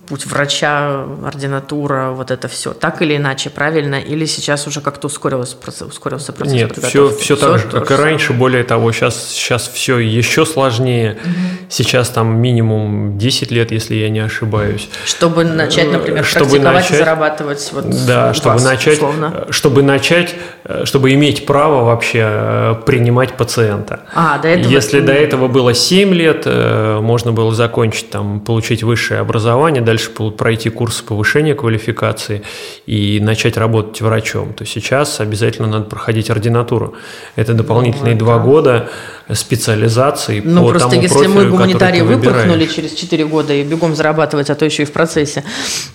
путь 0.07 0.25
врача, 0.25 1.05
ординатура, 1.25 2.11
вот 2.11 2.31
это 2.31 2.47
все. 2.47 2.73
Так 2.73 3.01
или 3.01 3.15
иначе, 3.17 3.49
правильно? 3.49 3.95
Или 3.95 4.25
сейчас 4.25 4.67
уже 4.67 4.81
как-то 4.81 5.07
ускорился 5.07 5.55
процесс? 5.55 5.87
Ускорился 5.87 6.33
процесс 6.33 6.53
Нет, 6.53 6.77
все, 6.77 7.09
все, 7.09 7.17
все 7.17 7.35
так 7.35 7.59
же, 7.59 7.67
как 7.67 7.91
и 7.91 7.95
раньше. 7.95 8.33
Более 8.33 8.63
того, 8.63 8.91
сейчас, 8.91 9.31
сейчас 9.31 9.67
все 9.67 9.99
еще 9.99 10.45
сложнее. 10.45 11.17
Угу. 11.23 11.31
Сейчас 11.69 12.09
там 12.09 12.37
минимум 12.37 13.17
10 13.17 13.51
лет, 13.51 13.71
если 13.71 13.95
я 13.95 14.09
не 14.09 14.19
ошибаюсь. 14.19 14.89
Чтобы 15.05 15.43
начать, 15.43 15.91
например, 15.91 16.25
чтобы 16.25 16.51
практиковать 16.51 16.75
начать, 16.75 16.91
и 16.91 16.95
зарабатывать 16.97 17.69
вот 17.73 18.05
Да, 18.05 18.33
чтобы 18.33 18.55
вас, 18.55 18.63
начать, 18.63 18.95
условно. 18.95 19.47
чтобы 19.49 19.83
начать, 19.83 20.35
чтобы 20.83 21.13
иметь 21.13 21.45
право 21.45 21.85
вообще 21.85 22.23
э, 22.23 22.75
принимать 22.85 23.33
пациента. 23.33 24.01
А, 24.13 24.37
до 24.37 24.49
этого 24.49 24.71
если 24.71 24.99
до 24.99 25.13
этого 25.13 25.47
было 25.47 25.73
7 25.73 26.13
лет, 26.13 26.43
э, 26.45 26.99
можно 27.01 27.31
было 27.31 27.53
закончить, 27.53 28.09
там, 28.09 28.39
получить 28.39 28.83
высшее 28.83 29.19
образование, 29.19 29.81
дальше 29.93 30.09
пройти 30.09 30.69
курс 30.69 31.01
повышения 31.01 31.53
квалификации 31.53 32.41
и 32.87 33.19
начать 33.19 33.57
работать 33.57 34.01
врачом, 34.01 34.53
то 34.53 34.65
сейчас 34.65 35.19
обязательно 35.19 35.67
надо 35.67 35.85
проходить 35.85 36.29
ординатуру. 36.29 36.95
Это 37.35 37.53
дополнительные 37.53 38.13
ну, 38.13 38.19
два 38.19 38.39
года 38.39 38.89
специализации 39.31 40.41
ну, 40.43 40.63
по 40.63 40.69
просто 40.69 40.89
тому 40.89 41.01
если 41.01 41.13
профилю, 41.15 41.33
мы 41.33 41.49
гуманитарии 41.49 42.01
выпорхнули 42.01 42.65
через 42.65 42.93
4 42.93 43.25
года 43.25 43.53
и 43.53 43.63
бегом 43.63 43.95
зарабатывать, 43.95 44.49
а 44.49 44.55
то 44.55 44.65
еще 44.65 44.83
и 44.83 44.85
в 44.85 44.91
процессе 44.91 45.43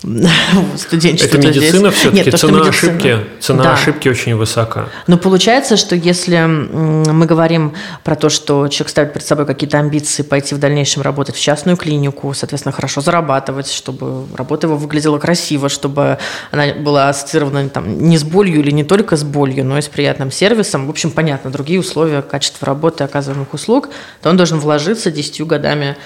студенчества. 0.77 1.37
Это 1.37 1.49
медицина 1.49 1.91
все-таки, 1.91 2.31
цена 2.31 2.69
ошибки, 2.69 3.19
цена 3.41 3.63
да. 3.65 3.73
ошибки 3.75 4.09
очень 4.09 4.35
высока. 4.37 4.87
Но 5.07 5.19
получается, 5.19 5.77
что 5.77 5.95
если 5.95 6.39
мы 6.47 7.27
говорим 7.27 7.75
про 8.05 8.17
то, 8.17 8.29
что 8.29 8.69
человек 8.69 8.91
ставит 8.91 9.13
перед 9.13 9.27
собой 9.27 9.47
какие-то 9.47 9.79
амбиции 9.79 10.23
пойти 10.23 10.55
в 10.55 10.59
дальнейшем 10.59 11.03
работать 11.03 11.37
в 11.37 11.41
частную 11.41 11.77
клинику, 11.77 12.33
соответственно, 12.35 12.73
хорошо 12.73 13.01
зарабатывать, 13.01 13.71
чтобы 13.71 14.27
работа 14.37 14.67
его 14.67 14.77
выглядела 14.77 15.19
красиво, 15.19 15.69
чтобы 15.69 16.19
она 16.51 16.75
была 16.75 17.09
ассоциирована 17.09 17.69
там, 17.69 17.99
не 17.99 18.17
с 18.17 18.25
болью 18.25 18.61
или 18.61 18.71
не 18.71 18.85
только 18.85 19.17
с 19.17 19.25
болью, 19.25 19.65
но 19.65 19.79
и 19.79 19.83
с 19.83 19.89
приятным 19.89 20.31
сервисом. 20.31 20.87
В 20.87 20.91
общем, 20.91 21.11
понятно, 21.11 21.51
другие 21.51 21.81
условия, 21.81 22.23
качество 22.23 22.67
работы, 22.67 23.05
оказываемых 23.19 23.53
услуг, 23.53 23.89
то 24.23 24.31
он 24.31 24.37
должен 24.37 24.59
вложиться 24.59 25.11
десятью 25.11 25.47
годами. 25.47 25.97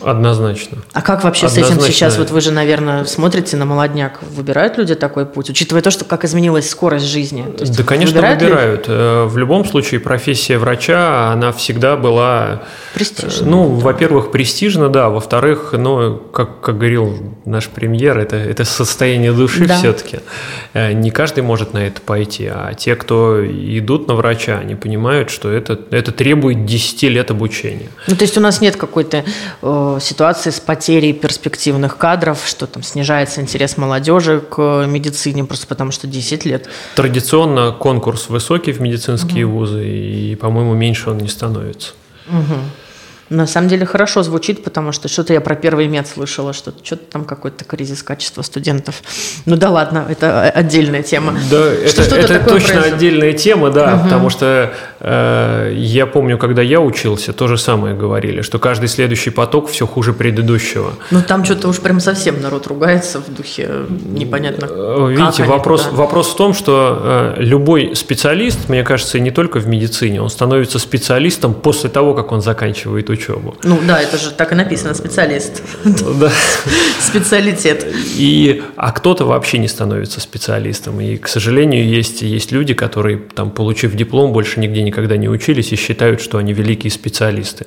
Однозначно. 0.00 0.78
А 0.92 1.02
как 1.02 1.24
вообще 1.24 1.46
Однозначно. 1.46 1.80
с 1.80 1.84
этим 1.84 1.92
сейчас? 1.92 2.18
Вот 2.18 2.30
вы 2.30 2.40
же, 2.40 2.52
наверное, 2.52 3.04
смотрите 3.04 3.56
на 3.56 3.64
молодняк. 3.64 4.20
Выбирают 4.34 4.78
люди 4.78 4.94
такой 4.94 5.26
путь, 5.26 5.50
учитывая 5.50 5.82
то, 5.82 5.90
что 5.90 6.04
как 6.04 6.24
изменилась 6.24 6.68
скорость 6.68 7.06
жизни? 7.06 7.42
То 7.42 7.62
есть, 7.64 7.76
да, 7.76 7.84
конечно, 7.84 8.14
выбирают. 8.14 8.42
выбирают. 8.42 8.88
Ли? 8.88 8.94
Э, 8.94 9.24
в 9.24 9.38
любом 9.38 9.64
случае 9.64 10.00
профессия 10.00 10.58
врача, 10.58 11.32
она 11.32 11.52
всегда 11.52 11.96
была... 11.96 12.62
Престижна. 12.94 13.46
Ну, 13.46 13.64
во-первых, 13.68 14.30
престижна, 14.30 14.88
да. 14.88 15.08
Во-вторых, 15.08 15.70
ну, 15.72 16.18
как, 16.18 16.60
как 16.60 16.76
говорил 16.76 17.36
наш 17.44 17.68
премьер, 17.68 18.18
это, 18.18 18.36
это 18.36 18.64
состояние 18.64 19.32
души 19.32 19.66
да. 19.66 19.76
все-таки. 19.78 20.20
Э, 20.74 20.92
не 20.92 21.10
каждый 21.10 21.42
может 21.42 21.72
на 21.72 21.78
это 21.78 22.00
пойти, 22.02 22.46
а 22.46 22.74
те, 22.74 22.94
кто 22.94 23.44
идут 23.46 24.08
на 24.08 24.14
врача, 24.14 24.58
они 24.58 24.74
понимают, 24.74 25.30
что 25.30 25.50
это, 25.50 25.78
это 25.90 26.12
требует 26.12 26.57
10 26.64 27.02
лет 27.04 27.30
обучения. 27.30 27.88
Ну, 28.06 28.16
то 28.16 28.22
есть 28.22 28.36
у 28.36 28.40
нас 28.40 28.60
нет 28.60 28.76
какой-то 28.76 29.24
э, 29.62 29.98
ситуации 30.00 30.50
с 30.50 30.60
потерей 30.60 31.12
перспективных 31.12 31.96
кадров, 31.96 32.42
что 32.46 32.66
там 32.66 32.82
снижается 32.82 33.40
интерес 33.40 33.76
молодежи 33.76 34.40
к 34.40 34.86
медицине, 34.86 35.44
просто 35.44 35.66
потому 35.66 35.90
что 35.90 36.06
10 36.06 36.44
лет. 36.44 36.68
Традиционно 36.94 37.72
конкурс 37.72 38.28
высокий 38.28 38.72
в 38.72 38.80
медицинские 38.80 39.46
угу. 39.46 39.58
вузы, 39.58 39.88
и, 39.88 40.34
по-моему, 40.36 40.74
меньше 40.74 41.10
он 41.10 41.18
не 41.18 41.28
становится. 41.28 41.92
Угу. 42.28 42.54
На 43.30 43.46
самом 43.46 43.68
деле 43.68 43.84
хорошо 43.84 44.22
звучит, 44.22 44.64
потому 44.64 44.92
что 44.92 45.08
что-то 45.08 45.34
я 45.34 45.42
про 45.42 45.54
первый 45.54 45.86
мед 45.86 46.06
слышала, 46.06 46.54
что 46.54 46.72
что-то 46.82 47.04
там 47.04 47.24
какой-то 47.24 47.64
кризис 47.64 48.02
качества 48.02 48.40
студентов. 48.40 49.02
Ну 49.44 49.56
да 49.56 49.68
ладно, 49.68 50.06
это 50.08 50.48
отдельная 50.48 51.02
тема. 51.02 51.34
Да, 51.50 51.88
что 51.88 52.02
это, 52.02 52.16
это 52.16 52.38
точно 52.40 52.74
произошло. 52.74 52.94
отдельная 52.94 53.32
тема, 53.34 53.70
да, 53.70 53.94
угу. 53.94 54.04
потому 54.04 54.30
что 54.30 54.72
э, 55.00 55.72
я 55.76 56.06
помню, 56.06 56.38
когда 56.38 56.62
я 56.62 56.80
учился, 56.80 57.34
то 57.34 57.48
же 57.48 57.58
самое 57.58 57.94
говорили, 57.94 58.40
что 58.40 58.58
каждый 58.58 58.88
следующий 58.88 59.30
поток 59.30 59.68
все 59.68 59.86
хуже 59.86 60.14
предыдущего. 60.14 60.94
Ну 61.10 61.20
там 61.20 61.44
что-то 61.44 61.68
уж 61.68 61.80
прям 61.80 62.00
совсем 62.00 62.40
народ 62.40 62.66
ругается 62.66 63.20
в 63.20 63.34
духе 63.34 63.68
непонятно. 63.90 64.68
Э, 64.70 65.08
видите, 65.10 65.42
как 65.42 65.48
вопрос, 65.48 65.86
они, 65.88 65.96
вопрос 65.96 66.32
в 66.32 66.36
том, 66.36 66.54
что 66.54 67.34
э, 67.36 67.42
любой 67.42 67.94
специалист, 67.94 68.70
мне 68.70 68.84
кажется, 68.84 69.20
не 69.20 69.30
только 69.30 69.58
в 69.58 69.66
медицине, 69.66 70.22
он 70.22 70.30
становится 70.30 70.78
специалистом 70.78 71.52
после 71.52 71.90
того, 71.90 72.14
как 72.14 72.32
он 72.32 72.40
заканчивает 72.40 73.10
учебу 73.10 73.17
учебу. 73.18 73.56
Ну 73.64 73.78
да, 73.86 74.00
это 74.00 74.16
же 74.16 74.30
так 74.30 74.52
и 74.52 74.54
написано, 74.54 74.94
специалист. 74.94 75.62
Да. 75.84 76.30
Специалитет. 77.00 77.86
И, 78.16 78.62
а 78.76 78.92
кто-то 78.92 79.24
вообще 79.24 79.58
не 79.58 79.68
становится 79.68 80.20
специалистом. 80.20 81.00
И, 81.00 81.16
к 81.16 81.28
сожалению, 81.28 81.86
есть, 81.86 82.22
есть 82.22 82.52
люди, 82.52 82.74
которые, 82.74 83.18
там, 83.18 83.50
получив 83.50 83.94
диплом, 83.94 84.32
больше 84.32 84.60
нигде 84.60 84.82
никогда 84.82 85.16
не 85.16 85.28
учились 85.28 85.72
и 85.72 85.76
считают, 85.76 86.20
что 86.20 86.38
они 86.38 86.52
великие 86.52 86.90
специалисты. 86.90 87.66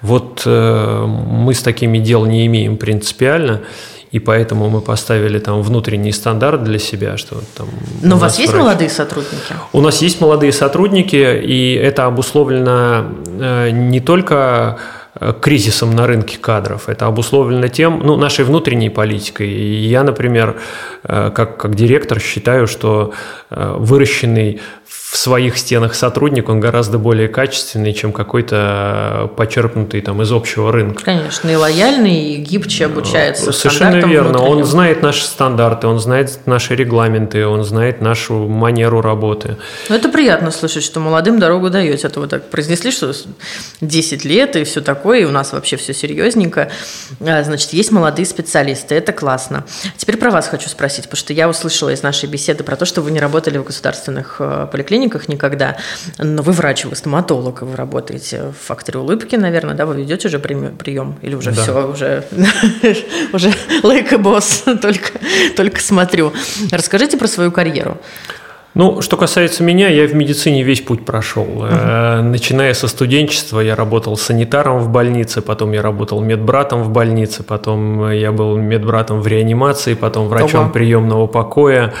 Вот 0.00 0.42
э, 0.46 1.06
мы 1.06 1.52
с 1.54 1.62
такими 1.62 1.98
дел 1.98 2.24
не 2.26 2.46
имеем 2.46 2.76
принципиально 2.76 3.62
и 4.14 4.20
поэтому 4.20 4.70
мы 4.70 4.80
поставили 4.80 5.40
там 5.40 5.62
внутренний 5.62 6.12
стандарт 6.12 6.62
для 6.62 6.78
себя, 6.78 7.16
что 7.16 7.42
там. 7.56 7.68
Но 8.00 8.14
у 8.14 8.18
вас 8.18 8.38
есть 8.38 8.52
врач... 8.52 8.62
молодые 8.62 8.88
сотрудники? 8.88 9.54
У 9.72 9.80
нас 9.80 10.02
есть 10.02 10.20
молодые 10.20 10.52
сотрудники, 10.52 11.16
и 11.16 11.74
это 11.74 12.06
обусловлено 12.06 13.06
э, 13.40 13.70
не 13.70 14.00
только 14.00 14.78
э, 15.20 15.32
кризисом 15.40 15.96
на 15.96 16.06
рынке 16.06 16.38
кадров. 16.38 16.88
Это 16.88 17.06
обусловлено 17.06 17.66
тем, 17.66 18.02
ну, 18.04 18.16
нашей 18.16 18.44
внутренней 18.44 18.88
политикой. 18.88 19.48
И 19.48 19.88
я, 19.88 20.04
например, 20.04 20.60
э, 21.02 21.32
как, 21.34 21.56
как 21.56 21.74
директор 21.74 22.20
считаю, 22.20 22.68
что 22.68 23.12
выращенный 23.50 24.60
в 25.14 25.16
своих 25.16 25.58
стенах 25.58 25.94
сотрудник, 25.94 26.48
он 26.48 26.58
гораздо 26.58 26.98
более 26.98 27.28
качественный, 27.28 27.92
чем 27.92 28.12
какой-то 28.12 29.30
почерпнутый 29.36 30.00
там 30.00 30.20
из 30.22 30.32
общего 30.32 30.72
рынка. 30.72 31.04
Конечно, 31.04 31.48
и 31.48 31.54
лояльный, 31.54 32.32
и 32.32 32.36
гибче 32.38 32.86
обучается. 32.86 33.52
Совершенно 33.52 34.04
верно. 34.04 34.42
Он 34.42 34.64
знает 34.64 35.02
наши 35.02 35.24
стандарты, 35.24 35.86
он 35.86 36.00
знает 36.00 36.40
наши 36.46 36.74
регламенты, 36.74 37.46
он 37.46 37.62
знает 37.62 38.00
нашу 38.00 38.48
манеру 38.48 39.02
работы. 39.02 39.56
Ну, 39.88 39.94
это 39.94 40.08
приятно 40.08 40.50
слышать, 40.50 40.82
что 40.82 40.98
молодым 40.98 41.38
дорогу 41.38 41.70
даете. 41.70 42.08
Это 42.08 42.18
а 42.18 42.22
вы 42.22 42.26
так 42.26 42.50
произнесли, 42.50 42.90
что 42.90 43.12
10 43.82 44.24
лет 44.24 44.56
и 44.56 44.64
все 44.64 44.80
такое, 44.80 45.20
и 45.20 45.24
у 45.26 45.30
нас 45.30 45.52
вообще 45.52 45.76
все 45.76 45.94
серьезненько. 45.94 46.72
А, 47.20 47.44
значит, 47.44 47.72
есть 47.72 47.92
молодые 47.92 48.26
специалисты, 48.26 48.96
это 48.96 49.12
классно. 49.12 49.64
Теперь 49.96 50.16
про 50.16 50.32
вас 50.32 50.48
хочу 50.48 50.68
спросить, 50.68 51.04
потому 51.04 51.18
что 51.18 51.32
я 51.32 51.48
услышала 51.48 51.90
из 51.90 52.02
нашей 52.02 52.28
беседы 52.28 52.64
про 52.64 52.74
то, 52.74 52.84
что 52.84 53.00
вы 53.00 53.12
не 53.12 53.20
работали 53.20 53.58
в 53.58 53.62
государственных 53.64 54.38
э, 54.40 54.66
поликлиниках, 54.72 55.03
клиниках 55.04 55.28
никогда, 55.28 55.76
но 56.18 56.42
вы 56.42 56.52
врач, 56.52 56.84
вы 56.84 56.96
стоматолог, 56.96 57.62
вы 57.62 57.76
работаете 57.76 58.52
в 58.52 58.66
факторе 58.66 58.98
улыбки, 58.98 59.36
наверное, 59.36 59.74
да, 59.74 59.86
вы 59.86 59.96
ведете 59.96 60.28
уже 60.28 60.38
прием 60.38 61.16
или 61.22 61.34
уже 61.34 61.52
да. 61.52 61.62
все, 61.62 61.90
уже, 61.90 62.24
уже 63.32 63.52
лайк 63.82 64.12
и 64.12 64.16
босс, 64.16 64.64
только, 64.82 65.18
только 65.56 65.80
смотрю. 65.80 66.32
Расскажите 66.70 67.16
про 67.16 67.28
свою 67.28 67.52
карьеру. 67.52 67.98
Ну, 68.74 69.02
что 69.02 69.16
касается 69.16 69.62
меня, 69.62 69.88
я 69.88 70.06
в 70.08 70.14
медицине 70.14 70.64
весь 70.64 70.80
путь 70.80 71.04
прошел. 71.04 71.46
Uh-huh. 71.46 72.22
Начиная 72.22 72.74
со 72.74 72.88
студенчества, 72.88 73.60
я 73.60 73.76
работал 73.76 74.16
санитаром 74.16 74.80
в 74.80 74.88
больнице, 74.88 75.42
потом 75.42 75.72
я 75.72 75.80
работал 75.80 76.20
медбратом 76.20 76.82
в 76.82 76.90
больнице, 76.90 77.44
потом 77.44 78.10
я 78.10 78.32
был 78.32 78.56
медбратом 78.56 79.20
в 79.20 79.26
реанимации, 79.28 79.94
потом 79.94 80.28
врачом 80.28 80.64
Ого. 80.64 80.70
приемного 80.70 81.28
покоя 81.28 81.92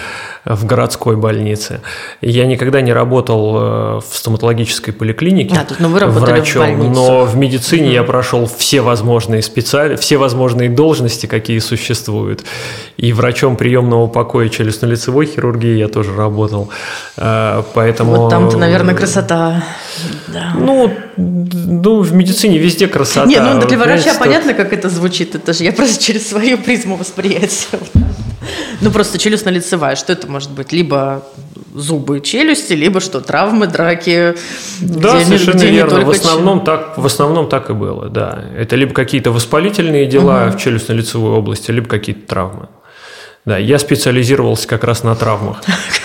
в 0.44 0.66
городской 0.66 1.16
больнице. 1.16 1.80
Я 2.20 2.46
никогда 2.46 2.80
не 2.80 2.92
работал 2.92 3.56
э, 3.56 4.00
в 4.00 4.16
стоматологической 4.16 4.92
поликлинике 4.92 5.56
а, 5.56 5.64
тут, 5.64 5.80
ну, 5.80 5.88
вы 5.88 6.00
врачом, 6.00 6.80
в 6.80 6.90
но 6.90 7.24
в 7.24 7.36
медицине 7.36 7.88
mm-hmm. 7.88 7.94
я 7.94 8.02
прошел 8.02 8.46
все 8.46 8.82
возможные 8.82 9.42
специали, 9.42 9.96
все 9.96 10.18
возможные 10.18 10.68
должности, 10.68 11.26
какие 11.26 11.60
существуют. 11.60 12.44
И 12.96 13.12
врачом 13.12 13.56
приемного 13.56 14.06
покоя 14.06 14.48
челюстно-лицевой 14.48 15.26
хирургии 15.26 15.78
я 15.78 15.88
тоже 15.88 16.14
работал 16.14 16.63
выбрал. 16.66 17.64
Поэтому... 17.74 18.16
Вот 18.16 18.30
там-то, 18.30 18.58
наверное, 18.58 18.94
красота. 18.94 19.64
Да. 20.28 20.52
Ну, 20.56 20.90
ну, 21.16 22.00
в 22.00 22.12
медицине 22.12 22.58
везде 22.58 22.88
красота. 22.88 23.26
Не, 23.26 23.40
ну 23.40 23.60
для 23.66 23.78
врача 23.78 24.10
что... 24.10 24.20
понятно, 24.20 24.54
как 24.54 24.72
это 24.72 24.88
звучит. 24.88 25.34
Это 25.34 25.52
же 25.52 25.64
я 25.64 25.72
просто 25.72 26.02
через 26.04 26.28
свою 26.28 26.58
призму 26.58 26.96
восприятия. 26.96 27.78
Ну, 28.80 28.90
просто 28.90 29.18
челюстно-лицевая. 29.18 29.96
Что 29.96 30.12
это 30.12 30.26
может 30.26 30.50
быть? 30.50 30.72
Либо 30.72 31.22
зубы, 31.74 32.20
челюсти, 32.20 32.74
либо 32.74 33.00
что, 33.00 33.20
травмы, 33.20 33.66
драки. 33.66 34.34
Да, 34.80 35.16
где, 35.16 35.24
совершенно 35.24 35.56
где 35.56 35.70
верно. 35.70 36.00
В 36.04 36.10
основном, 36.10 36.64
так, 36.64 36.98
в 36.98 37.06
основном 37.06 37.48
так 37.48 37.70
и 37.70 37.72
было, 37.72 38.08
да. 38.08 38.44
Это 38.56 38.76
либо 38.76 38.92
какие-то 38.92 39.32
воспалительные 39.32 40.06
дела 40.06 40.46
угу. 40.46 40.56
в 40.56 40.60
челюстно-лицевой 40.60 41.30
области, 41.36 41.70
либо 41.70 41.88
какие-то 41.88 42.26
травмы. 42.26 42.68
Да, 43.44 43.58
я 43.58 43.78
специализировался 43.78 44.66
как 44.66 44.84
раз 44.84 45.02
на 45.02 45.14
травмах. 45.14 45.62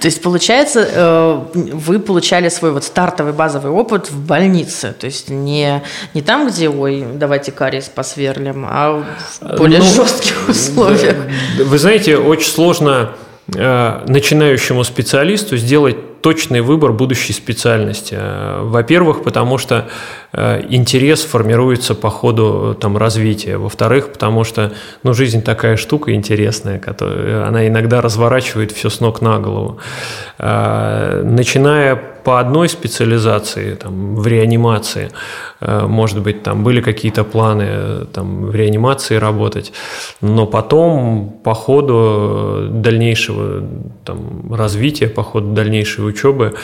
То 0.00 0.06
есть, 0.06 0.22
получается, 0.22 0.88
э, 0.90 1.40
вы 1.54 1.98
получали 1.98 2.48
свой 2.48 2.72
вот 2.72 2.84
стартовый 2.84 3.32
базовый 3.32 3.72
опыт 3.72 4.10
в 4.10 4.18
больнице. 4.26 4.94
То 4.98 5.06
есть 5.06 5.28
не, 5.28 5.82
не 6.14 6.22
там, 6.22 6.48
где, 6.48 6.68
ой, 6.68 7.04
давайте 7.14 7.52
кариес 7.52 7.88
посверлим, 7.88 8.66
а 8.68 9.04
в 9.40 9.56
более 9.56 9.80
ну, 9.80 9.84
жестких 9.84 10.48
условиях. 10.48 11.16
Вы 11.58 11.78
знаете, 11.78 12.16
очень 12.16 12.50
сложно 12.50 13.12
э, 13.54 14.04
начинающему 14.06 14.84
специалисту 14.84 15.56
сделать 15.56 16.20
точный 16.22 16.62
выбор 16.62 16.92
будущей 16.92 17.34
специальности. 17.34 18.16
Э, 18.18 18.60
во-первых, 18.62 19.22
потому 19.22 19.58
что 19.58 19.88
интерес 20.68 21.22
формируется 21.22 21.94
по 21.94 22.10
ходу 22.10 22.76
там, 22.80 22.96
развития. 22.96 23.56
Во-вторых, 23.56 24.12
потому 24.12 24.44
что 24.44 24.72
ну, 25.02 25.14
жизнь 25.14 25.42
такая 25.42 25.76
штука 25.76 26.12
интересная, 26.12 26.78
которая, 26.78 27.46
она 27.46 27.68
иногда 27.68 28.00
разворачивает 28.00 28.72
все 28.72 28.90
с 28.90 29.00
ног 29.00 29.20
на 29.20 29.38
голову. 29.38 29.78
Э, 30.38 31.22
начиная 31.24 31.94
по 32.24 32.40
одной 32.40 32.68
специализации, 32.68 33.74
там, 33.74 34.16
в 34.16 34.26
реанимации, 34.26 35.10
э, 35.60 35.86
может 35.86 36.20
быть, 36.20 36.42
там 36.42 36.64
были 36.64 36.80
какие-то 36.80 37.22
планы 37.22 38.06
там, 38.12 38.46
в 38.46 38.54
реанимации 38.54 39.16
работать, 39.16 39.72
но 40.20 40.46
потом 40.46 41.34
по 41.44 41.54
ходу 41.54 42.68
дальнейшего 42.70 43.62
там, 44.04 44.52
развития, 44.52 45.08
по 45.08 45.22
ходу 45.22 45.52
дальнейшей 45.52 46.08
учебы 46.08 46.54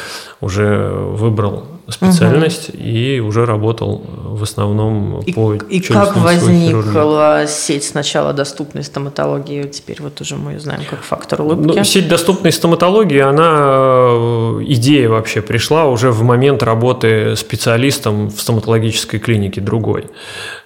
уже 0.40 0.88
выбрал 0.88 1.66
специальность 1.88 2.70
угу. 2.70 2.78
и 2.78 3.20
уже 3.20 3.44
работал 3.44 3.59
в 3.60 4.42
основном 4.42 5.20
и, 5.20 5.32
по 5.32 5.54
И 5.54 5.80
как 5.80 6.16
возникла 6.16 7.44
сеть 7.46 7.84
сначала 7.84 8.32
доступной 8.32 8.84
стоматологии, 8.84 9.64
теперь 9.64 9.98
вот 10.00 10.20
уже 10.20 10.36
мы 10.36 10.58
знаем 10.58 10.82
как 10.88 11.00
фактор 11.00 11.42
улыбки? 11.42 11.78
Ну, 11.78 11.84
сеть 11.84 12.08
доступной 12.08 12.52
стоматологии, 12.52 13.20
она, 13.20 13.50
э, 13.50 14.64
идея 14.66 15.08
вообще 15.08 15.40
пришла 15.40 15.86
уже 15.86 16.10
в 16.10 16.22
момент 16.22 16.62
работы 16.62 17.36
специалистом 17.36 18.28
в 18.28 18.40
стоматологической 18.40 19.20
клинике 19.20 19.60
другой. 19.60 20.06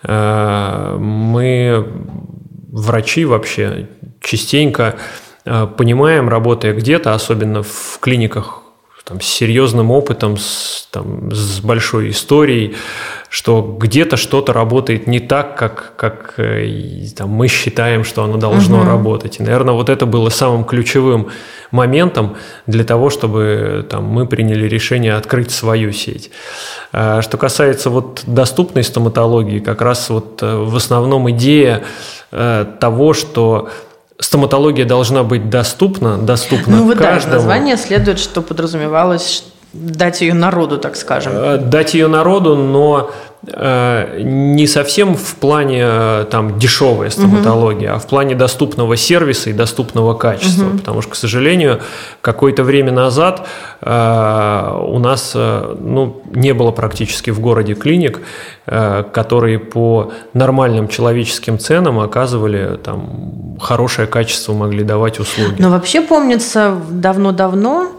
Э, 0.02 0.96
мы, 0.98 1.86
врачи 2.72 3.24
вообще, 3.24 3.88
частенько 4.20 4.96
э, 5.44 5.66
понимаем, 5.76 6.28
работая 6.28 6.74
где-то, 6.74 7.14
особенно 7.14 7.62
в 7.62 7.98
клиниках 8.00 8.63
там, 9.04 9.20
с 9.20 9.26
серьезным 9.26 9.90
опытом, 9.90 10.38
с, 10.38 10.88
там, 10.90 11.30
с 11.30 11.60
большой 11.60 12.10
историей, 12.10 12.74
что 13.28 13.76
где-то 13.78 14.16
что-то 14.16 14.54
работает 14.54 15.06
не 15.06 15.20
так, 15.20 15.58
как, 15.58 15.92
как 15.96 16.34
э, 16.38 17.06
там, 17.14 17.28
мы 17.28 17.48
считаем, 17.48 18.04
что 18.04 18.24
оно 18.24 18.38
должно 18.38 18.78
угу. 18.78 18.86
работать. 18.86 19.40
И, 19.40 19.42
наверное, 19.42 19.74
вот 19.74 19.90
это 19.90 20.06
было 20.06 20.30
самым 20.30 20.64
ключевым 20.64 21.28
моментом 21.70 22.36
для 22.66 22.84
того, 22.84 23.10
чтобы 23.10 23.86
там, 23.90 24.04
мы 24.04 24.26
приняли 24.26 24.66
решение 24.66 25.14
открыть 25.14 25.50
свою 25.50 25.92
сеть. 25.92 26.30
А 26.92 27.20
что 27.20 27.36
касается 27.36 27.90
вот 27.90 28.22
доступной 28.26 28.84
стоматологии, 28.84 29.58
как 29.58 29.82
раз 29.82 30.08
вот 30.08 30.42
э, 30.42 30.56
в 30.56 30.74
основном 30.76 31.30
идея 31.30 31.82
э, 32.32 32.64
того, 32.80 33.12
что 33.12 33.68
стоматология 34.18 34.84
должна 34.84 35.22
быть 35.22 35.50
доступна, 35.50 36.18
доступна 36.18 36.76
ну, 36.76 36.84
вот 36.84 36.98
каждому. 36.98 37.32
Да, 37.32 37.38
название 37.38 37.76
следует, 37.76 38.18
что 38.18 38.42
подразумевалось 38.42 39.44
дать 39.74 40.20
ее 40.20 40.34
народу, 40.34 40.78
так 40.78 40.96
скажем. 40.96 41.32
Э, 41.34 41.58
дать 41.58 41.94
ее 41.94 42.08
народу, 42.08 42.56
но 42.56 43.10
Э, 43.52 44.20
не 44.22 44.66
совсем 44.66 45.16
в 45.16 45.34
плане 45.36 45.82
э, 45.82 46.26
там 46.30 46.58
дешевая 46.58 47.10
стоматология, 47.10 47.90
угу. 47.90 47.96
а 47.96 47.98
в 47.98 48.06
плане 48.06 48.34
доступного 48.34 48.96
сервиса 48.96 49.50
и 49.50 49.52
доступного 49.52 50.14
качества. 50.14 50.66
Угу. 50.66 50.78
Потому 50.78 51.02
что, 51.02 51.12
к 51.12 51.16
сожалению, 51.16 51.80
какое-то 52.20 52.62
время 52.62 52.92
назад 52.92 53.46
э, 53.80 54.78
у 54.86 54.98
нас 54.98 55.32
э, 55.34 55.76
ну, 55.78 56.22
не 56.32 56.54
было 56.54 56.70
практически 56.70 57.30
в 57.30 57.40
городе 57.40 57.74
клиник, 57.74 58.20
э, 58.66 59.04
которые 59.12 59.58
по 59.58 60.12
нормальным 60.32 60.88
человеческим 60.88 61.58
ценам 61.58 62.00
оказывали 62.00 62.78
там 62.82 63.58
хорошее 63.60 64.06
качество, 64.06 64.54
могли 64.54 64.84
давать 64.84 65.20
услуги. 65.20 65.56
Но 65.58 65.70
вообще 65.70 66.00
помнится 66.00 66.76
давно-давно 66.88 67.90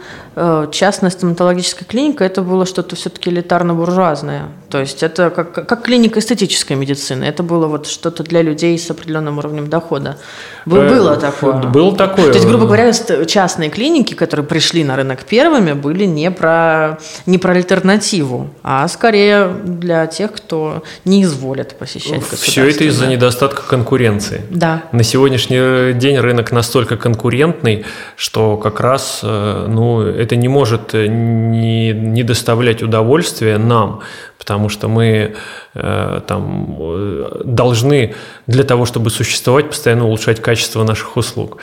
частная 0.71 1.09
стоматологическая 1.09 1.85
клиника 1.85 2.23
это 2.23 2.41
было 2.41 2.65
что-то 2.65 2.95
все-таки 2.95 3.29
элитарно-буржуазное. 3.29 4.49
То 4.69 4.79
есть 4.79 5.03
это 5.03 5.29
как, 5.29 5.53
как 5.53 5.83
клиника 5.83 6.19
эстетической 6.19 6.73
медицины. 6.73 7.23
Это 7.23 7.43
было 7.43 7.67
вот 7.67 7.87
что-то 7.87 8.23
для 8.23 8.41
людей 8.41 8.77
с 8.77 8.91
определенным 8.91 9.37
уровнем 9.37 9.69
дохода. 9.69 10.17
Э, 10.65 10.69
было 10.69 11.15
такое. 11.15 11.53
Было 11.53 11.95
такое. 11.95 12.27
То 12.27 12.33
есть, 12.33 12.45
грубо 12.47 12.65
говоря, 12.65 12.91
частные 13.25 13.69
клиники, 13.69 14.13
которые 14.13 14.45
пришли 14.45 14.83
на 14.83 14.97
рынок 14.97 15.23
первыми, 15.23 15.71
были 15.71 16.05
не 16.05 16.29
про, 16.31 16.99
не 17.25 17.37
про 17.37 17.53
альтернативу, 17.53 18.49
а 18.63 18.87
скорее 18.87 19.47
для 19.63 20.07
тех, 20.07 20.33
кто 20.33 20.83
не 21.05 21.23
изволит 21.23 21.75
посещать 21.77 22.23
Все 22.23 22.69
это 22.69 22.83
из-за 22.85 23.07
недостатка 23.07 23.61
конкуренции. 23.61 24.41
Да. 24.49 24.83
На 24.91 25.03
сегодняшний 25.03 25.93
день 25.93 26.17
рынок 26.17 26.51
настолько 26.51 26.97
конкурентный, 26.97 27.85
что 28.17 28.57
как 28.57 28.81
раз 28.81 29.21
э, 29.23 29.67
ну, 29.69 30.01
это 30.25 30.35
не 30.35 30.47
может 30.47 30.93
не, 30.93 31.93
не 31.93 32.23
доставлять 32.23 32.83
удовольствия 32.83 33.57
нам, 33.57 34.01
потому 34.37 34.69
что 34.69 34.87
мы 34.87 35.35
э, 35.73 36.21
там, 36.27 36.77
э, 36.79 37.41
должны 37.45 38.13
для 38.47 38.63
того, 38.63 38.85
чтобы 38.85 39.09
существовать, 39.09 39.69
постоянно 39.69 40.05
улучшать 40.05 40.41
качество 40.41 40.83
наших 40.83 41.17
услуг. 41.17 41.57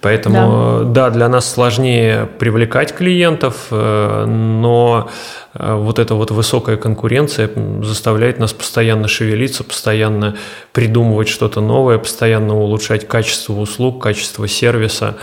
Поэтому, 0.00 0.84
да, 0.84 1.08
да 1.08 1.10
для 1.10 1.28
нас 1.28 1.50
сложнее 1.50 2.26
привлекать 2.38 2.94
клиентов, 2.94 3.66
э, 3.70 4.24
но 4.26 5.10
э, 5.54 5.74
вот 5.74 5.98
эта 5.98 6.14
вот 6.14 6.30
высокая 6.30 6.76
конкуренция 6.76 7.50
заставляет 7.82 8.38
нас 8.38 8.52
постоянно 8.52 9.08
шевелиться, 9.08 9.62
постоянно 9.62 10.36
придумывать 10.72 11.28
что-то 11.28 11.60
новое, 11.60 11.98
постоянно 11.98 12.56
улучшать 12.56 13.06
качество 13.06 13.52
услуг, 13.54 14.02
качество 14.02 14.48
сервиса. 14.48 15.16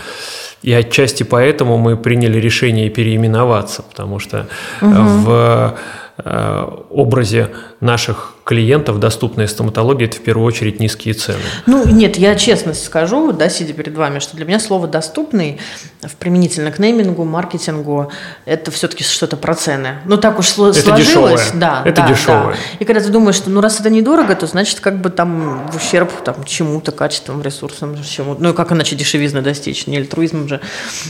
И 0.61 0.73
отчасти 0.73 1.23
поэтому 1.23 1.77
мы 1.77 1.95
приняли 1.97 2.39
решение 2.39 2.89
переименоваться, 2.89 3.81
потому 3.83 4.19
что 4.19 4.47
угу. 4.81 4.91
в 4.91 5.77
Э, 6.21 6.67
образе 6.89 7.49
наших 7.79 8.33
клиентов 8.49 8.99
доступная 8.99 9.45
стоматология– 9.45 10.07
это 10.07 10.17
в 10.17 10.21
первую 10.21 10.47
очередь 10.47 10.79
низкие 10.79 11.13
цены. 11.13 11.37
Ну, 11.67 11.87
нет, 11.87 12.17
я 12.17 12.33
честно 12.33 12.73
скажу, 12.73 13.31
да, 13.31 13.47
сидя 13.47 13.73
перед 13.73 13.95
вами, 13.95 14.17
что 14.17 14.35
для 14.35 14.43
меня 14.43 14.59
слово 14.59 14.87
«доступный» 14.87 15.59
в 16.01 16.15
применительно 16.15 16.71
к 16.71 16.79
неймингу, 16.79 17.25
маркетингу– 17.25 18.11
это 18.45 18.71
все-таки 18.71 19.03
что-то 19.03 19.37
про 19.37 19.53
цены. 19.53 19.97
Ну, 20.05 20.17
так 20.17 20.39
уж 20.39 20.47
сложилось. 20.47 20.79
Это 20.79 20.97
дешевое. 20.97 21.37
Да, 21.53 21.83
это 21.85 22.01
да, 22.01 22.07
дешевое. 22.07 22.53
Да. 22.53 22.57
И 22.79 22.85
когда 22.85 23.01
ты 23.01 23.09
думаешь, 23.09 23.35
что 23.35 23.51
ну, 23.51 23.61
раз 23.61 23.79
это 23.79 23.91
недорого, 23.91 24.33
то 24.33 24.47
значит, 24.47 24.79
как 24.79 24.99
бы 24.99 25.11
там 25.11 25.69
в 25.71 25.75
ущерб 25.75 26.09
там, 26.23 26.43
чему-то, 26.43 26.91
качествам, 26.91 27.43
ресурсам, 27.43 28.01
чему 28.03 28.35
Ну, 28.39 28.55
как 28.55 28.71
иначе 28.71 28.95
дешевизны 28.95 29.43
достичь? 29.43 29.85
Не 29.85 29.97
альтруизмом 29.97 30.47
же 30.47 30.59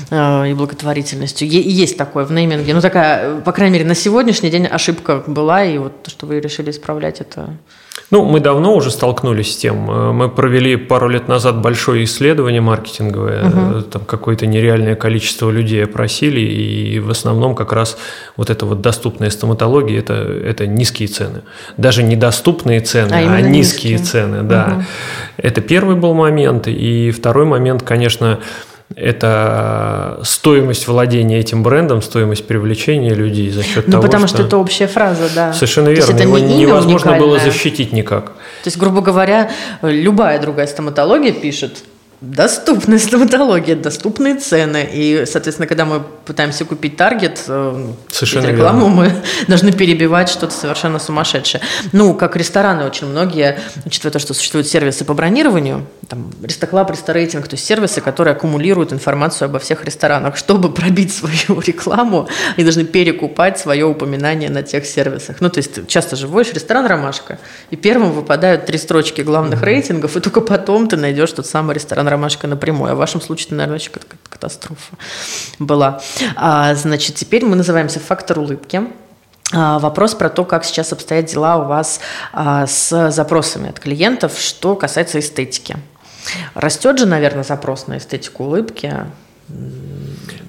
э, 0.09 0.49
и 0.49 0.53
благотворительностью. 0.53 1.47
Е- 1.47 1.61
есть 1.61 1.95
такое 1.95 2.25
в 2.25 2.33
нейминге. 2.33 2.73
Ну, 2.73 2.81
такая, 2.81 3.39
по 3.39 3.53
крайней 3.53 3.75
мере, 3.75 3.85
на 3.85 3.95
сегодняшний 3.95 4.49
день 4.49 4.65
ошибка 4.65 5.23
была, 5.25 5.63
и 5.63 5.77
вот 5.77 6.03
то, 6.03 6.09
что 6.09 6.25
вы 6.25 6.41
решили 6.41 6.71
исправлять, 6.71 7.21
это 7.21 7.28
ну, 8.11 8.25
мы 8.25 8.39
давно 8.39 8.75
уже 8.75 8.89
столкнулись 8.89 9.53
с 9.53 9.57
тем. 9.57 9.89
Э, 9.89 10.11
мы 10.11 10.29
провели 10.29 10.75
пару 10.77 11.07
лет 11.09 11.27
назад 11.27 11.61
большое 11.61 12.05
исследование 12.05 12.61
маркетинговое. 12.61 13.45
Угу. 13.45 13.81
Там 13.83 14.01
какое-то 14.05 14.47
нереальное 14.47 14.95
количество 14.95 15.51
людей 15.51 15.83
опросили, 15.83 16.39
и 16.39 16.99
в 16.99 17.11
основном 17.11 17.53
как 17.53 17.71
раз 17.71 17.97
вот 18.35 18.49
эта 18.49 18.65
вот 18.65 18.81
доступная 18.81 19.29
стоматология 19.29 19.99
это,– 19.99 20.13
это 20.43 20.65
низкие 20.65 21.07
цены. 21.07 21.43
Даже 21.77 22.01
недоступные 22.01 22.79
цены, 22.79 23.13
а, 23.13 23.35
а 23.35 23.41
низкие, 23.41 23.93
низкие 23.93 23.97
цены, 23.99 24.41
да. 24.41 24.73
Угу. 24.77 24.83
Это 25.37 25.61
первый 25.61 25.95
был 25.95 26.15
момент. 26.15 26.67
И 26.67 27.11
второй 27.11 27.45
момент, 27.45 27.83
конечно, 27.83 28.39
это 28.95 30.19
стоимость 30.23 30.87
владения 30.87 31.39
этим 31.39 31.61
брендом, 31.63 32.01
стоимость 32.01 32.47
привлечения 32.47 33.13
людей 33.13 33.49
за 33.51 33.63
счет 33.63 33.87
ну, 33.87 33.93
того, 33.93 34.03
потому 34.03 34.27
что... 34.27 34.37
что 34.37 34.47
это 34.47 34.57
общая 34.57 34.87
фраза, 34.87 35.29
да. 35.33 35.53
Совершенно 35.53 35.89
верно. 35.89 36.11
это 36.11 36.23
Его 36.23 36.39
не 36.39 36.57
невозможно 36.57 37.11
уникальное. 37.11 37.19
было 37.19 37.39
защитить 37.39 37.93
никак. 37.93 38.25
То 38.63 38.67
есть, 38.67 38.77
грубо 38.77 39.01
говоря, 39.01 39.51
любая 39.81 40.41
другая 40.41 40.67
стоматология 40.67 41.31
пишет 41.31 41.83
доступная 42.21 42.99
стоматология, 42.99 43.75
доступные 43.75 44.35
цены. 44.35 44.87
И, 44.91 45.23
соответственно, 45.25 45.67
когда 45.67 45.85
мы 45.85 46.01
пытаемся 46.25 46.65
купить 46.65 46.97
таргет, 46.97 47.43
э, 47.47 47.87
Совершенно 48.11 48.47
рекламу, 48.47 48.87
верно. 48.87 48.95
мы 48.95 49.11
должны 49.47 49.71
перебивать 49.71 50.29
что-то 50.29 50.53
совершенно 50.53 50.99
сумасшедшее. 50.99 51.61
Ну, 51.93 52.13
как 52.13 52.35
рестораны 52.35 52.85
очень 52.85 53.07
многие, 53.07 53.59
учитывая 53.85 54.11
то, 54.11 54.19
что 54.19 54.33
существуют 54.33 54.67
сервисы 54.67 55.05
по 55.05 55.13
бронированию, 55.13 55.87
там, 56.07 56.31
Рестоклаб, 56.43 56.91
Ресторейтинг, 56.91 57.47
то 57.47 57.53
есть 57.53 57.65
сервисы, 57.65 58.01
которые 58.01 58.33
аккумулируют 58.33 58.91
информацию 58.91 59.45
обо 59.45 59.59
всех 59.59 59.85
ресторанах. 59.85 60.35
Чтобы 60.35 60.71
пробить 60.73 61.13
свою 61.13 61.61
рекламу, 61.61 62.27
они 62.57 62.63
должны 62.63 62.83
перекупать 62.83 63.59
свое 63.59 63.85
упоминание 63.85 64.49
на 64.49 64.63
тех 64.63 64.85
сервисах. 64.85 65.37
Ну, 65.39 65.49
то 65.49 65.59
есть 65.59 65.87
часто 65.87 66.15
же 66.15 66.27
вводишь 66.27 66.53
ресторан 66.53 66.85
«Ромашка», 66.85 67.39
и 67.69 67.75
первым 67.77 68.11
выпадают 68.11 68.65
три 68.65 68.77
строчки 68.77 69.21
главных 69.21 69.63
рейтингов, 69.63 70.17
и 70.17 70.19
только 70.19 70.41
потом 70.41 70.87
ты 70.87 70.97
найдешь 70.97 71.31
тот 71.31 71.45
самый 71.45 71.75
ресторан 71.75 72.08
«Ромашка» 72.09 72.47
напрямую. 72.47 72.91
А 72.91 72.95
в 72.95 72.97
вашем 72.97 73.21
случае, 73.21 73.47
это, 73.47 73.55
наверное, 73.55 73.79
кат- 73.89 74.05
катастрофа 74.29 74.95
была. 75.59 76.01
А, 76.35 76.73
значит, 76.75 77.15
теперь 77.15 77.45
мы 77.45 77.55
называемся 77.55 77.99
«Фактор 77.99 78.39
улыбки». 78.39 78.81
А, 79.53 79.79
Вопрос 79.79 80.13
про 80.15 80.29
то, 80.29 80.45
как 80.45 80.63
сейчас 80.65 80.93
обстоят 80.93 81.25
дела 81.25 81.57
у 81.57 81.65
вас 81.65 81.99
а, 82.33 82.67
с 82.67 83.11
запросами 83.11 83.69
от 83.69 83.79
клиентов, 83.79 84.37
что 84.37 84.75
касается 84.75 85.19
эстетики. 85.19 85.77
Растет 86.53 86.99
же, 86.99 87.05
наверное, 87.05 87.43
запрос 87.43 87.87
на 87.87 87.97
эстетику 87.97 88.43
улыбки. 88.43 88.93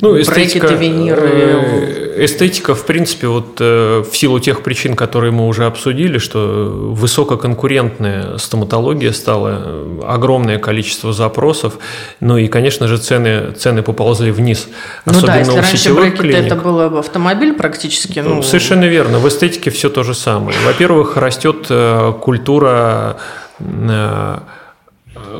Ну, 0.02 0.14
Брекеты, 0.14 0.32
эстетика, 0.32 0.74
виниры. 0.74 1.28
э, 1.28 2.24
эстетика, 2.24 2.74
в 2.74 2.86
принципе, 2.86 3.26
вот 3.26 3.58
э, 3.60 4.02
в 4.10 4.16
силу 4.16 4.40
тех 4.40 4.62
причин, 4.62 4.96
которые 4.96 5.30
мы 5.30 5.46
уже 5.46 5.66
обсудили, 5.66 6.16
что 6.16 6.70
высококонкурентная 6.70 8.38
стоматология 8.38 9.12
стала, 9.12 9.62
э, 9.62 10.00
огромное 10.06 10.58
количество 10.58 11.12
запросов, 11.12 11.78
ну 12.20 12.38
и, 12.38 12.48
конечно 12.48 12.88
же, 12.88 12.96
цены, 12.96 13.52
цены 13.52 13.82
поползли 13.82 14.30
вниз. 14.30 14.68
Ну 15.04 15.12
да, 15.12 15.18
Особенно 15.18 15.38
если 15.38 15.52
у 15.52 15.56
раньше 15.56 15.94
брекеты 15.94 16.16
клиник. 16.16 16.46
это 16.46 16.56
было 16.56 16.98
автомобиль 16.98 17.52
практически, 17.52 18.20
ну, 18.20 18.42
Совершенно 18.42 18.86
верно. 18.86 19.18
В 19.18 19.28
эстетике 19.28 19.70
все 19.70 19.90
то 19.90 20.02
же 20.02 20.14
самое. 20.14 20.56
Во-первых, 20.64 21.18
растет 21.18 21.70
культура 22.20 23.18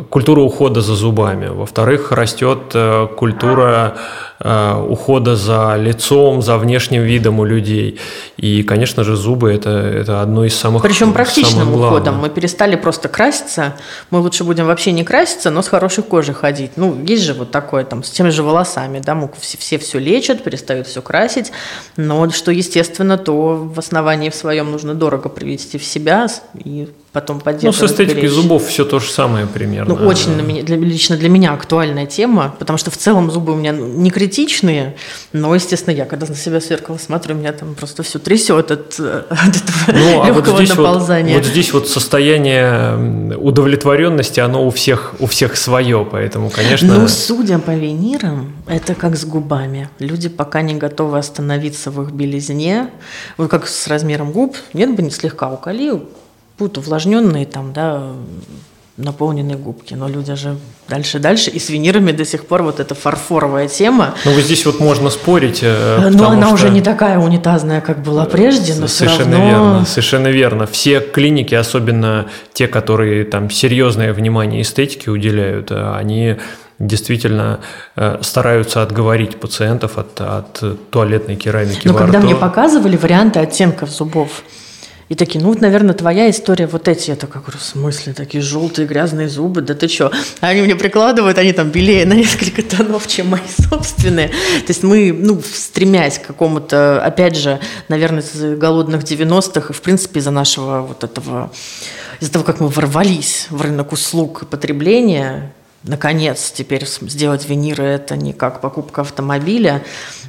культура 0.08 0.40
ухода 0.40 0.80
за 0.80 0.94
зубами. 0.94 1.48
Во-вторых, 1.48 2.12
растет 2.12 2.72
э, 2.74 3.06
культура 3.16 3.96
ухода 4.42 5.36
за 5.36 5.76
лицом, 5.76 6.40
за 6.42 6.56
внешним 6.56 7.02
видом 7.02 7.40
у 7.40 7.44
людей. 7.44 7.98
И, 8.38 8.62
конечно 8.62 9.04
же, 9.04 9.14
зубы 9.16 9.52
это, 9.52 9.70
это 9.70 10.22
одно 10.22 10.44
из 10.46 10.54
самых 10.56 10.82
Причем 10.82 11.12
практичным 11.12 11.60
самых 11.64 11.74
главных. 11.74 11.90
уходом. 12.00 12.18
Мы 12.20 12.30
перестали 12.30 12.76
просто 12.76 13.08
краситься. 13.08 13.74
Мы 14.10 14.20
лучше 14.20 14.44
будем 14.44 14.66
вообще 14.66 14.92
не 14.92 15.04
краситься, 15.04 15.50
но 15.50 15.60
с 15.62 15.68
хорошей 15.68 16.02
кожей 16.04 16.34
ходить. 16.34 16.72
Ну, 16.76 16.96
есть 17.04 17.22
же 17.22 17.34
вот 17.34 17.50
такое 17.50 17.84
там 17.84 18.02
с 18.02 18.10
теми 18.10 18.30
же 18.30 18.42
волосами, 18.42 19.00
да, 19.04 19.14
мы 19.14 19.28
все, 19.38 19.58
все 19.58 19.78
все 19.78 19.98
лечат, 19.98 20.42
перестают 20.42 20.86
все 20.86 21.02
красить. 21.02 21.52
Но 21.98 22.30
что 22.30 22.50
естественно, 22.50 23.18
то 23.18 23.56
в 23.56 23.78
основании 23.78 24.30
в 24.30 24.34
своем 24.34 24.70
нужно 24.70 24.94
дорого 24.94 25.28
привести 25.28 25.76
в 25.76 25.84
себя 25.84 26.26
и 26.54 26.88
потом 27.12 27.36
Ну, 27.38 27.42
поддерживать. 27.42 27.90
с 27.90 27.92
эстетикой 27.92 28.22
беречь. 28.22 28.30
зубов 28.32 28.64
все 28.66 28.84
то 28.84 29.00
же 29.00 29.10
самое 29.10 29.46
примерно. 29.46 29.96
Ну, 29.96 30.06
очень 30.06 30.36
на 30.36 30.42
меня, 30.42 30.62
для- 30.62 30.76
лично 30.76 31.16
для 31.16 31.28
меня 31.28 31.52
актуальная 31.52 32.06
тема, 32.06 32.54
потому 32.58 32.78
что 32.78 32.90
в 32.92 32.96
целом 32.96 33.30
зубы 33.32 33.52
у 33.52 33.56
меня 33.56 33.72
ну, 33.72 33.86
не 33.88 34.10
критичные, 34.30 34.96
но, 35.32 35.54
естественно, 35.54 35.94
я 35.94 36.04
когда 36.04 36.26
на 36.26 36.34
себя 36.34 36.60
в 36.60 36.64
зеркало 36.64 36.98
смотрю, 36.98 37.34
меня 37.34 37.52
там 37.52 37.74
просто 37.74 38.02
все 38.02 38.18
трясет 38.18 38.70
от, 38.70 39.00
от 39.00 39.00
этого 39.00 39.92
Ну, 39.92 40.22
а 40.22 40.26
вот 40.26 40.36
легкого 40.36 40.56
здесь, 40.56 40.70
вот, 40.70 40.84
наползания. 40.84 41.36
вот 41.36 41.46
здесь 41.46 41.72
вот 41.72 41.88
состояние 41.88 43.36
удовлетворенности, 43.36 44.40
оно 44.40 44.66
у 44.66 44.70
всех, 44.70 45.14
у 45.18 45.26
всех 45.26 45.56
свое, 45.56 46.06
поэтому, 46.10 46.50
конечно... 46.50 46.94
Ну, 46.94 47.08
судя 47.08 47.58
по 47.58 47.72
винирам, 47.72 48.54
это 48.66 48.94
как 48.94 49.16
с 49.16 49.24
губами. 49.24 49.88
Люди 49.98 50.28
пока 50.28 50.62
не 50.62 50.74
готовы 50.74 51.18
остановиться 51.18 51.90
в 51.90 52.02
их 52.02 52.12
белизне. 52.12 52.90
Вот 53.36 53.50
как 53.50 53.66
с 53.66 53.88
размером 53.88 54.32
губ. 54.32 54.56
Нет 54.72 54.94
бы 54.94 55.02
не 55.02 55.10
слегка 55.10 55.50
уколи, 55.50 56.02
будут 56.58 56.78
увлажненные 56.78 57.46
там, 57.46 57.72
да, 57.72 58.12
наполненные 59.04 59.56
губки. 59.56 59.94
Но 59.94 60.08
люди 60.08 60.34
же 60.34 60.56
дальше 60.88 61.18
дальше. 61.18 61.50
И 61.50 61.58
с 61.58 61.68
винирами 61.70 62.12
до 62.12 62.24
сих 62.24 62.46
пор 62.46 62.62
вот 62.62 62.80
эта 62.80 62.94
фарфоровая 62.94 63.68
тема. 63.68 64.14
Ну, 64.24 64.32
вот 64.32 64.42
здесь 64.42 64.64
вот 64.66 64.80
можно 64.80 65.10
спорить. 65.10 65.60
э, 65.62 65.98
Но 66.00 66.10
потому 66.12 66.30
она 66.30 66.46
что- 66.46 66.54
уже 66.54 66.70
не 66.70 66.80
такая 66.82 67.18
унитазная, 67.18 67.80
как 67.80 68.02
была 68.02 68.24
прежде, 68.26 68.74
но 68.74 68.86
все 68.86 68.96
Совершенно 69.06 69.36
равно... 69.38 69.48
верно, 69.50 69.84
совершенно 69.86 70.28
верно. 70.28 70.66
Все 70.66 71.00
клиники, 71.00 71.54
особенно 71.54 72.26
те, 72.52 72.66
которые 72.68 73.24
там 73.24 73.50
серьезное 73.50 74.12
внимание 74.12 74.62
эстетике 74.62 75.10
уделяют, 75.10 75.70
э, 75.70 75.92
они 75.96 76.36
действительно 76.78 77.60
э, 77.96 78.18
стараются 78.22 78.82
отговорить 78.82 79.38
пациентов 79.38 79.98
от, 79.98 80.18
от 80.20 80.62
туалетной 80.90 81.36
керамики 81.36 81.86
Но 81.86 81.92
когда 81.94 82.18
рту. 82.18 82.26
мне 82.26 82.34
показывали 82.36 82.96
варианты 82.96 83.38
оттенков 83.38 83.90
зубов, 83.90 84.42
и 85.10 85.16
такие, 85.16 85.42
ну 85.42 85.52
наверное, 85.58 85.92
твоя 85.92 86.30
история 86.30 86.68
вот 86.68 86.86
эти. 86.86 87.10
Я 87.10 87.16
такая 87.16 87.42
говорю, 87.42 87.58
в 87.58 87.64
смысле, 87.64 88.12
такие 88.12 88.40
желтые 88.40 88.86
грязные 88.86 89.28
зубы, 89.28 89.60
да 89.60 89.74
ты 89.74 89.88
что? 89.88 90.12
Они 90.38 90.62
мне 90.62 90.76
прикладывают, 90.76 91.36
они 91.36 91.52
там 91.52 91.70
белее 91.70 92.06
на 92.06 92.12
несколько 92.12 92.62
тонов, 92.62 93.08
чем 93.08 93.26
мои 93.26 93.40
собственные. 93.68 94.28
То 94.28 94.68
есть 94.68 94.84
мы, 94.84 95.12
ну, 95.12 95.42
стремясь 95.42 96.20
к 96.20 96.28
какому-то, 96.28 97.04
опять 97.04 97.36
же, 97.36 97.58
наверное, 97.88 98.22
из 98.22 98.56
голодных 98.56 99.02
90-х, 99.02 99.70
и, 99.70 99.72
в 99.72 99.82
принципе, 99.82 100.20
из-за 100.20 100.30
нашего 100.30 100.82
вот 100.82 101.02
этого, 101.02 101.50
из-за 102.20 102.32
того, 102.32 102.44
как 102.44 102.60
мы 102.60 102.68
ворвались 102.68 103.48
в 103.50 103.60
рынок 103.62 103.90
услуг 103.90 104.44
и 104.44 104.46
потребления, 104.46 105.52
наконец, 105.82 106.52
теперь 106.54 106.84
сделать 106.86 107.48
виниры– 107.48 107.84
это 107.84 108.16
не 108.16 108.32
как 108.32 108.60
покупка 108.60 109.00
автомобиля, 109.00 109.82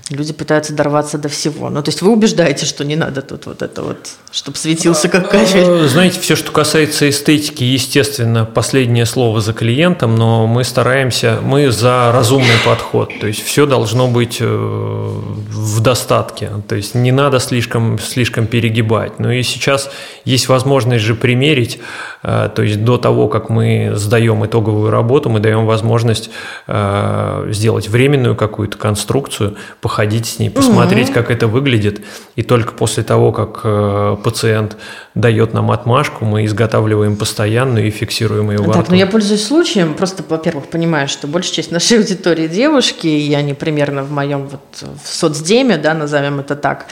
люди 0.09 0.33
пытаются 0.33 0.73
дорваться 0.73 1.17
до 1.17 1.29
всего. 1.29 1.69
Ну, 1.69 1.81
то 1.83 1.89
есть 1.89 2.01
вы 2.01 2.11
убеждаете, 2.11 2.65
что 2.65 2.85
не 2.85 2.95
надо 2.95 3.21
тут 3.21 3.45
вот 3.45 3.61
это 3.61 3.81
вот, 3.81 3.97
чтобы 4.31 4.57
светился 4.57 5.09
как 5.09 5.29
кафель. 5.29 5.63
Э, 5.63 5.87
Знаете, 5.87 6.19
все, 6.19 6.35
что 6.35 6.51
касается 6.51 7.09
эстетики, 7.09 7.63
естественно, 7.63 8.45
последнее 8.45 9.05
слово 9.05 9.41
за 9.41 9.53
клиентом, 9.53 10.15
но 10.15 10.47
мы 10.47 10.63
стараемся, 10.63 11.39
мы 11.41 11.71
за 11.71 12.11
разумный 12.13 12.47
подход. 12.65 13.11
То 13.19 13.27
есть 13.27 13.43
все 13.43 13.65
должно 13.65 14.07
быть 14.07 14.37
э, 14.39 14.45
в 14.45 15.79
достатке. 15.81 16.49
То 16.67 16.75
есть 16.75 16.95
не 16.95 17.11
надо 17.11 17.39
слишком, 17.39 17.99
слишком 17.99 18.47
перегибать. 18.47 19.19
Ну 19.19 19.31
и 19.31 19.43
сейчас 19.43 19.89
есть 20.23 20.47
возможность 20.47 21.03
же 21.03 21.15
примерить, 21.15 21.79
э, 22.23 22.49
то 22.53 22.61
есть 22.61 22.83
до 22.83 22.97
того, 22.97 23.27
как 23.27 23.49
мы 23.49 23.93
сдаем 23.95 24.45
итоговую 24.45 24.91
работу, 24.91 25.29
мы 25.29 25.40
даем 25.41 25.65
возможность 25.65 26.29
э, 26.67 27.47
сделать 27.51 27.89
временную 27.89 28.35
какую-то 28.35 28.77
конструкцию, 28.77 29.55
походить 29.81 30.25
с 30.25 30.39
ней, 30.39 30.49
посмотреть, 30.49 31.11
как 31.11 31.31
это 31.31 31.47
выглядит. 31.47 32.01
И 32.35 32.43
только 32.43 32.73
после 32.73 33.03
того, 33.03 33.31
как 33.31 33.61
э, 33.63 34.17
пациент 34.23 34.77
дает 35.15 35.53
нам 35.53 35.71
отмашку, 35.71 36.25
мы 36.25 36.45
изготавливаем 36.45 37.17
постоянную 37.17 37.87
и 37.87 37.89
фиксируем 37.89 38.51
ее 38.51 38.59
во 38.59 38.73
Так, 38.73 38.89
ну 38.89 38.95
я 38.95 39.07
пользуюсь 39.07 39.45
случаем, 39.45 39.93
просто, 39.93 40.23
во-первых, 40.27 40.67
понимаю, 40.67 41.07
что 41.07 41.27
большая 41.27 41.55
часть 41.55 41.71
нашей 41.71 41.97
аудитории 41.97 42.47
девушки, 42.47 43.07
и 43.07 43.33
они 43.33 43.53
примерно 43.53 44.03
в 44.03 44.11
моем 44.11 44.47
вот 44.47 44.61
в 45.03 45.07
соцдеме, 45.07 45.77
да, 45.77 45.93
назовем 45.93 46.39
это 46.39 46.55
так. 46.55 46.85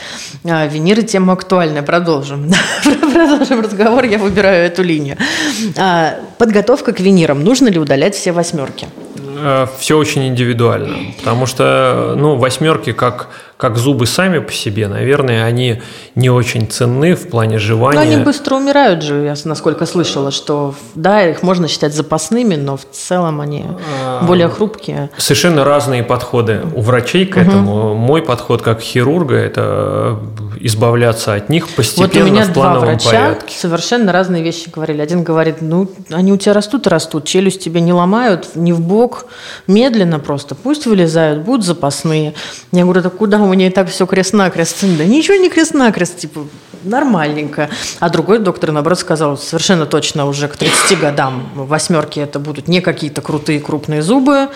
А, 0.44 0.66
Виниры 0.66 1.02
тема 1.02 1.32
актуальная, 1.32 1.82
продолжим. 1.82 2.50
Продолжим 3.00 3.60
разговор, 3.60 4.04
я 4.04 4.18
выбираю 4.18 4.66
эту 4.66 4.82
линию. 4.82 5.16
А, 5.76 6.16
Подготовка 6.38 6.92
к 6.92 7.00
винирам. 7.00 7.42
Нужно 7.44 7.68
ли 7.68 7.78
удалять 7.78 8.14
все 8.14 8.32
восьмерки? 8.40 8.88
Все 9.78 9.96
очень 9.96 10.26
индивидуально, 10.28 11.12
потому 11.18 11.46
что 11.46 12.14
ну, 12.16 12.36
восьмерки, 12.36 12.92
как, 12.92 13.28
как 13.60 13.76
зубы 13.76 14.06
сами 14.06 14.38
по 14.38 14.52
себе, 14.52 14.88
наверное, 14.88 15.44
они 15.44 15.82
не 16.14 16.30
очень 16.30 16.66
ценны 16.66 17.14
в 17.14 17.28
плане 17.28 17.54
Но 17.54 17.58
жевания. 17.58 18.00
они 18.00 18.16
быстро 18.16 18.56
умирают 18.56 19.02
же, 19.02 19.22
я 19.22 19.34
насколько 19.44 19.86
слышала, 19.86 20.30
что 20.30 20.74
да, 20.94 21.26
их 21.26 21.42
можно 21.42 21.68
считать 21.68 21.94
запасными, 21.94 22.56
но 22.56 22.76
в 22.76 22.84
целом 22.90 23.40
они 23.40 23.64
А, 24.04 24.24
более 24.24 24.48
хрупкие. 24.48 25.10
Совершенно 25.16 25.64
разные 25.64 26.02
подходы 26.02 26.62
у 26.74 26.80
врачей 26.80 27.26
к 27.26 27.36
этому. 27.36 27.94
Мой 27.94 28.22
подход 28.22 28.62
как 28.62 28.80
хирурга– 28.80 29.34
это 29.36 30.18
избавляться 30.60 31.34
от 31.34 31.48
них 31.48 31.64
Вот 31.64 31.72
у 31.72 31.76
постепенно 31.76 32.24
меня 32.26 32.44
в 32.44 32.52
два 32.52 32.62
плановом 32.72 32.88
врача 32.88 33.10
порядке. 33.10 33.58
совершенно 33.58 34.12
разные 34.12 34.42
вещи 34.42 34.68
говорили. 34.70 35.00
Один 35.00 35.22
говорит, 35.22 35.56
ну, 35.60 35.90
они 36.10 36.32
у 36.32 36.36
тебя 36.36 36.52
растут 36.52 36.86
и 36.86 36.90
растут, 36.90 37.24
челюсть 37.24 37.62
тебе 37.64 37.80
не 37.80 37.92
ломают, 37.92 38.54
не 38.54 38.72
в 38.72 38.80
бок, 38.80 39.26
медленно 39.66 40.18
просто, 40.18 40.54
пусть 40.54 40.86
вылезают, 40.86 41.42
будут 41.42 41.64
запасные. 41.64 42.34
Я 42.72 42.84
говорю, 42.84 43.02
да 43.02 43.10
куда 43.10 43.38
у 43.50 43.54
и 43.54 43.70
так 43.70 43.88
все 43.88 44.06
крест-накрест? 44.06 44.84
Да 44.96 45.04
ничего 45.04 45.36
не 45.36 45.50
крест-накрест, 45.50 46.18
типа, 46.18 46.46
нормальненько. 46.84 47.68
А 47.98 48.08
другой 48.08 48.38
доктор, 48.38 48.72
наоборот, 48.72 48.98
сказал, 48.98 49.36
совершенно 49.36 49.86
точно 49.86 50.26
уже 50.26 50.48
к 50.48 50.56
30 50.56 50.98
годам 50.98 51.50
восьмерки 51.54 52.20
это 52.20 52.38
будут 52.38 52.68
не 52.68 52.80
какие-то 52.80 53.20
крутые 53.20 53.60
крупные 53.60 54.02
зубы, 54.02 54.48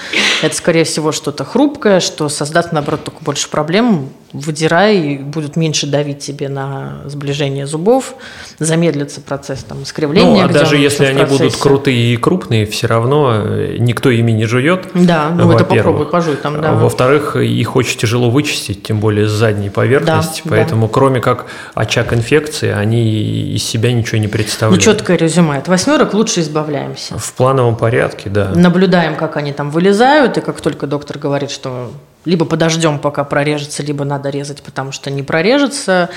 это, 0.43 0.55
скорее 0.55 0.85
всего, 0.85 1.13
что-то 1.13 1.45
хрупкое, 1.45 2.01
что 2.01 2.29
создаст, 2.29 2.73
наоборот, 2.73 3.05
только 3.05 3.23
больше 3.23 3.49
проблем, 3.49 4.11
выдирай, 4.35 4.99
и 4.99 5.19
будут 5.19 5.55
меньше 5.55 5.87
давить 5.87 6.19
тебе 6.19 6.49
на 6.49 7.03
сближение 7.07 7.67
зубов, 7.67 8.17
замедлится 8.59 9.21
процесс 9.21 9.63
там, 9.63 9.85
искривления. 9.85 10.45
Ну, 10.45 10.51
а 10.51 10.53
даже 10.53 10.77
если 10.77 11.05
они 11.05 11.25
будут 11.25 11.57
крутые 11.57 12.15
и 12.15 12.17
крупные, 12.17 12.67
все 12.67 12.89
равно 12.89 13.33
э, 13.33 13.77
никто 13.79 14.11
ими 14.11 14.33
не 14.33 14.47
жует. 14.47 14.89
Да, 14.95 15.31
ну 15.31 15.53
это 15.53 15.65
попробуй, 15.65 16.07
пожуй 16.07 16.35
там, 16.37 16.61
да. 16.61 16.73
Во-вторых, 16.73 17.37
их 17.37 17.77
очень 17.77 17.97
тяжело 17.97 18.29
вычистить, 18.29 18.83
тем 18.85 19.01
более 19.01 19.27
с 19.27 19.31
задней 19.31 19.71
поверхности, 19.71 20.43
да, 20.45 20.51
поэтому 20.51 20.87
да. 20.87 20.93
кроме 20.93 21.21
как 21.21 21.47
очаг 21.75 22.13
инфекции, 22.13 22.71
они 22.71 23.55
из 23.55 23.65
себя 23.65 23.93
ничего 23.93 24.19
не 24.19 24.29
представляют. 24.29 24.85
Ну, 24.85 24.93
четкое 24.93 25.17
резюме. 25.17 25.57
От 25.57 25.69
восьмерок 25.69 26.13
лучше 26.13 26.41
избавляемся. 26.41 27.19
В 27.19 27.33
плановом 27.33 27.77
порядке, 27.77 28.29
да. 28.29 28.51
Наблюдаем, 28.55 29.17
как 29.17 29.37
они 29.37 29.53
там 29.53 29.71
вылезают, 29.71 30.37
и 30.37 30.43
как 30.43 30.61
только 30.61 30.87
доктор 30.87 31.19
говорит, 31.19 31.51
что 31.51 31.91
либо 32.27 32.45
подождем, 32.45 32.99
пока 32.99 33.25
прорежется, 33.25 33.83
либо 33.83 34.05
надо 34.05 34.29
резать, 34.29 34.63
потому 34.63 34.93
что 34.93 35.11
не 35.11 35.23
прорежется 35.23 36.11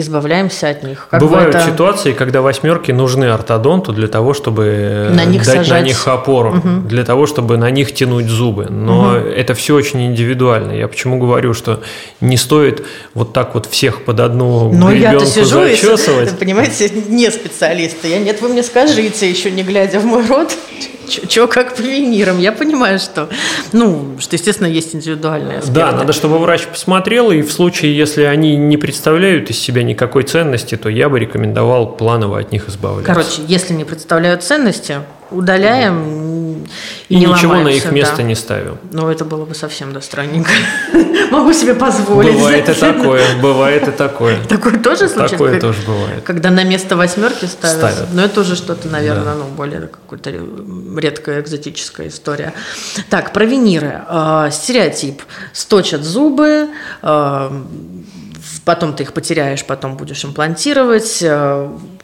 избавляемся 0.00 0.68
от 0.68 0.82
них. 0.82 1.08
Как 1.10 1.20
Бывают 1.20 1.54
это... 1.54 1.66
ситуации, 1.66 2.12
когда 2.12 2.42
восьмерки 2.42 2.92
нужны 2.92 3.24
ортодонту 3.26 3.92
для 3.92 4.08
того, 4.08 4.34
чтобы 4.34 5.10
на 5.12 5.24
них 5.24 5.44
дать 5.44 5.56
сажать. 5.56 5.80
на 5.80 5.86
них 5.86 6.06
опору, 6.06 6.58
угу. 6.58 6.68
для 6.86 7.04
того, 7.04 7.26
чтобы 7.26 7.56
на 7.56 7.70
них 7.70 7.94
тянуть 7.94 8.26
зубы. 8.26 8.66
Но 8.70 9.08
угу. 9.08 9.16
это 9.16 9.54
все 9.54 9.74
очень 9.74 10.04
индивидуально. 10.06 10.72
Я 10.72 10.88
почему 10.88 11.18
говорю, 11.18 11.54
что 11.54 11.82
не 12.20 12.36
стоит 12.36 12.84
вот 13.14 13.32
так 13.32 13.54
вот 13.54 13.66
всех 13.66 14.04
под 14.04 14.20
одну 14.20 14.70
Но 14.72 14.92
я-то 14.92 15.24
сижу, 15.24 15.60
зачесывать. 15.60 16.26
Если, 16.26 16.36
понимаете, 16.40 16.90
не 17.08 17.30
специалисты. 17.30 18.08
Я 18.08 18.18
нет, 18.18 18.42
вы 18.42 18.48
мне 18.48 18.62
скажите, 18.62 19.28
еще 19.30 19.50
не 19.50 19.62
глядя 19.62 20.00
в 20.00 20.04
мой 20.04 20.26
рот, 20.26 20.54
что 21.08 21.46
как 21.46 21.76
по 21.76 21.80
винирам. 21.80 22.38
Я 22.38 22.52
понимаю, 22.52 22.98
что, 22.98 23.28
ну, 23.72 24.16
что, 24.18 24.36
естественно, 24.36 24.66
есть 24.66 24.94
индивидуальные 24.94 25.58
аспекты. 25.58 25.80
Да, 25.80 25.92
надо, 25.92 26.12
чтобы 26.12 26.38
врач 26.38 26.66
посмотрел, 26.66 27.30
и 27.30 27.42
в 27.42 27.52
случае, 27.52 27.96
если 27.96 28.22
они 28.22 28.56
не 28.56 28.76
представляют 28.76 29.50
из 29.50 29.58
себя 29.58 29.82
никакой 29.82 30.22
ценности, 30.24 30.76
то 30.76 30.88
я 30.88 31.08
бы 31.08 31.18
рекомендовал 31.18 31.96
планово 31.96 32.38
от 32.38 32.52
них 32.52 32.68
избавляться. 32.68 33.12
Короче, 33.12 33.42
если 33.46 33.74
не 33.74 33.84
представляют 33.84 34.42
ценности, 34.42 34.96
удаляем 35.30 36.66
и, 37.08 37.14
и 37.14 37.18
не 37.18 37.26
ничего 37.26 37.54
на 37.54 37.68
их 37.68 37.90
место 37.92 38.16
да. 38.18 38.22
не 38.24 38.34
ставим. 38.34 38.78
Ну, 38.90 39.08
это 39.08 39.24
было 39.24 39.44
бы 39.44 39.54
совсем 39.54 39.92
да 39.92 40.00
странненько. 40.00 40.50
Могу 41.30 41.52
себе 41.52 41.74
позволить. 41.74 42.34
Бывает 42.34 42.68
и 42.68 42.74
такое, 42.74 43.24
бывает 43.40 43.88
и 43.88 43.92
такое. 43.92 44.42
Такое 44.44 44.78
тоже 44.78 45.08
случается? 45.08 45.36
Такое 45.36 45.60
тоже 45.60 45.82
бывает. 45.86 46.24
Когда 46.24 46.50
на 46.50 46.64
место 46.64 46.96
восьмерки 46.96 47.44
ставят. 47.44 48.08
Но 48.12 48.24
это 48.24 48.40
уже 48.40 48.56
что-то, 48.56 48.88
наверное, 48.88 49.34
ну, 49.34 49.44
более 49.44 49.88
какая-то 50.08 50.30
редкая 50.98 51.40
экзотическая 51.40 52.08
история. 52.08 52.52
Так, 53.08 53.32
про 53.32 53.44
виниры. 53.44 54.02
Э, 54.08 54.48
стереотип. 54.50 55.22
Сточат 55.52 56.02
зубы, 56.02 56.68
э, 57.02 57.50
потом 58.64 58.94
ты 58.94 59.04
их 59.04 59.12
потеряешь, 59.12 59.64
потом 59.64 59.96
будешь 59.96 60.24
имплантировать. 60.24 61.22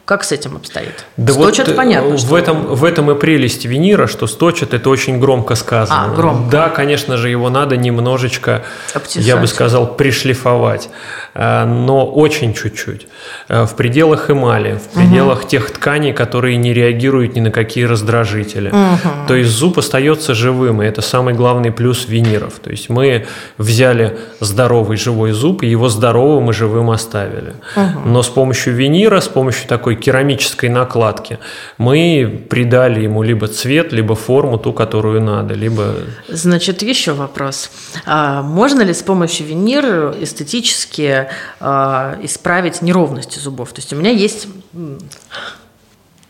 Э, 0.02 0.08
как 0.12 0.24
с 0.24 0.32
этим 0.32 0.56
обстоит? 0.56 1.04
Да 1.16 1.32
сточат, 1.32 1.68
вот 1.68 1.76
понятно. 1.76 2.16
В, 2.16 2.18
что... 2.18 2.36
этом, 2.36 2.66
в 2.74 2.84
этом 2.84 3.10
и 3.10 3.14
прелесть 3.14 3.64
винира, 3.64 4.06
что 4.06 4.26
сточат, 4.26 4.74
это 4.74 4.90
очень 4.90 5.18
громко 5.20 5.54
сказано. 5.54 6.06
А, 6.06 6.14
громко. 6.14 6.50
Да, 6.50 6.68
конечно 6.68 7.16
же, 7.16 7.28
его 7.28 7.50
надо 7.50 7.76
немножечко, 7.76 8.64
Обтесать. 8.94 9.24
я 9.24 9.36
бы 9.36 9.46
сказал, 9.46 9.94
пришлифовать. 9.94 10.90
Э, 11.34 11.64
но 11.64 12.06
очень 12.06 12.54
чуть-чуть. 12.54 13.06
Э, 13.48 13.64
в 13.64 13.74
пределах 13.74 14.30
эмали, 14.30 14.74
в 14.74 14.94
пределах 14.94 15.40
угу. 15.40 15.48
тех 15.48 15.70
тканей, 15.70 16.12
которые 16.12 16.56
не 16.56 16.72
реагируют 16.74 17.36
ни 17.36 17.40
на 17.40 17.50
какие 17.50 17.84
раздражители. 17.84 18.68
Угу. 18.68 19.28
То 19.28 19.34
есть 19.34 19.50
зуб 19.50 19.78
остается 19.78 20.34
живым, 20.34 20.82
и 20.82 20.86
это 20.86 21.00
самый 21.00 21.34
главный 21.34 21.72
плюс 21.72 22.06
виниров. 22.08 22.54
То 22.62 22.70
есть 22.70 22.88
мы 22.90 23.26
взяли 23.58 24.18
здоровый 24.40 24.96
живой 24.96 25.32
зуб, 25.32 25.62
и 25.62 25.66
его 25.66 25.88
здоровым 25.88 26.50
и 26.50 26.52
живым 26.52 26.90
оставили. 26.90 27.54
Угу. 27.76 28.08
Но 28.08 28.22
с 28.22 28.28
помощью 28.28 28.74
винира, 28.74 29.20
с 29.20 29.28
помощью 29.28 29.68
такой 29.68 29.91
керамической 29.96 30.68
накладки, 30.68 31.38
мы 31.78 32.44
придали 32.48 33.02
ему 33.02 33.22
либо 33.22 33.48
цвет, 33.48 33.92
либо 33.92 34.14
форму, 34.14 34.58
ту, 34.58 34.72
которую 34.72 35.22
надо, 35.22 35.54
либо... 35.54 35.94
Значит, 36.28 36.82
еще 36.82 37.12
вопрос. 37.12 37.70
А 38.06 38.42
можно 38.42 38.82
ли 38.82 38.94
с 38.94 39.02
помощью 39.02 39.46
винира 39.46 40.14
эстетически 40.20 41.28
э, 41.60 42.16
исправить 42.22 42.82
неровности 42.82 43.38
зубов. 43.38 43.72
То 43.72 43.80
есть 43.80 43.92
у 43.92 43.96
меня 43.96 44.10
есть 44.10 44.48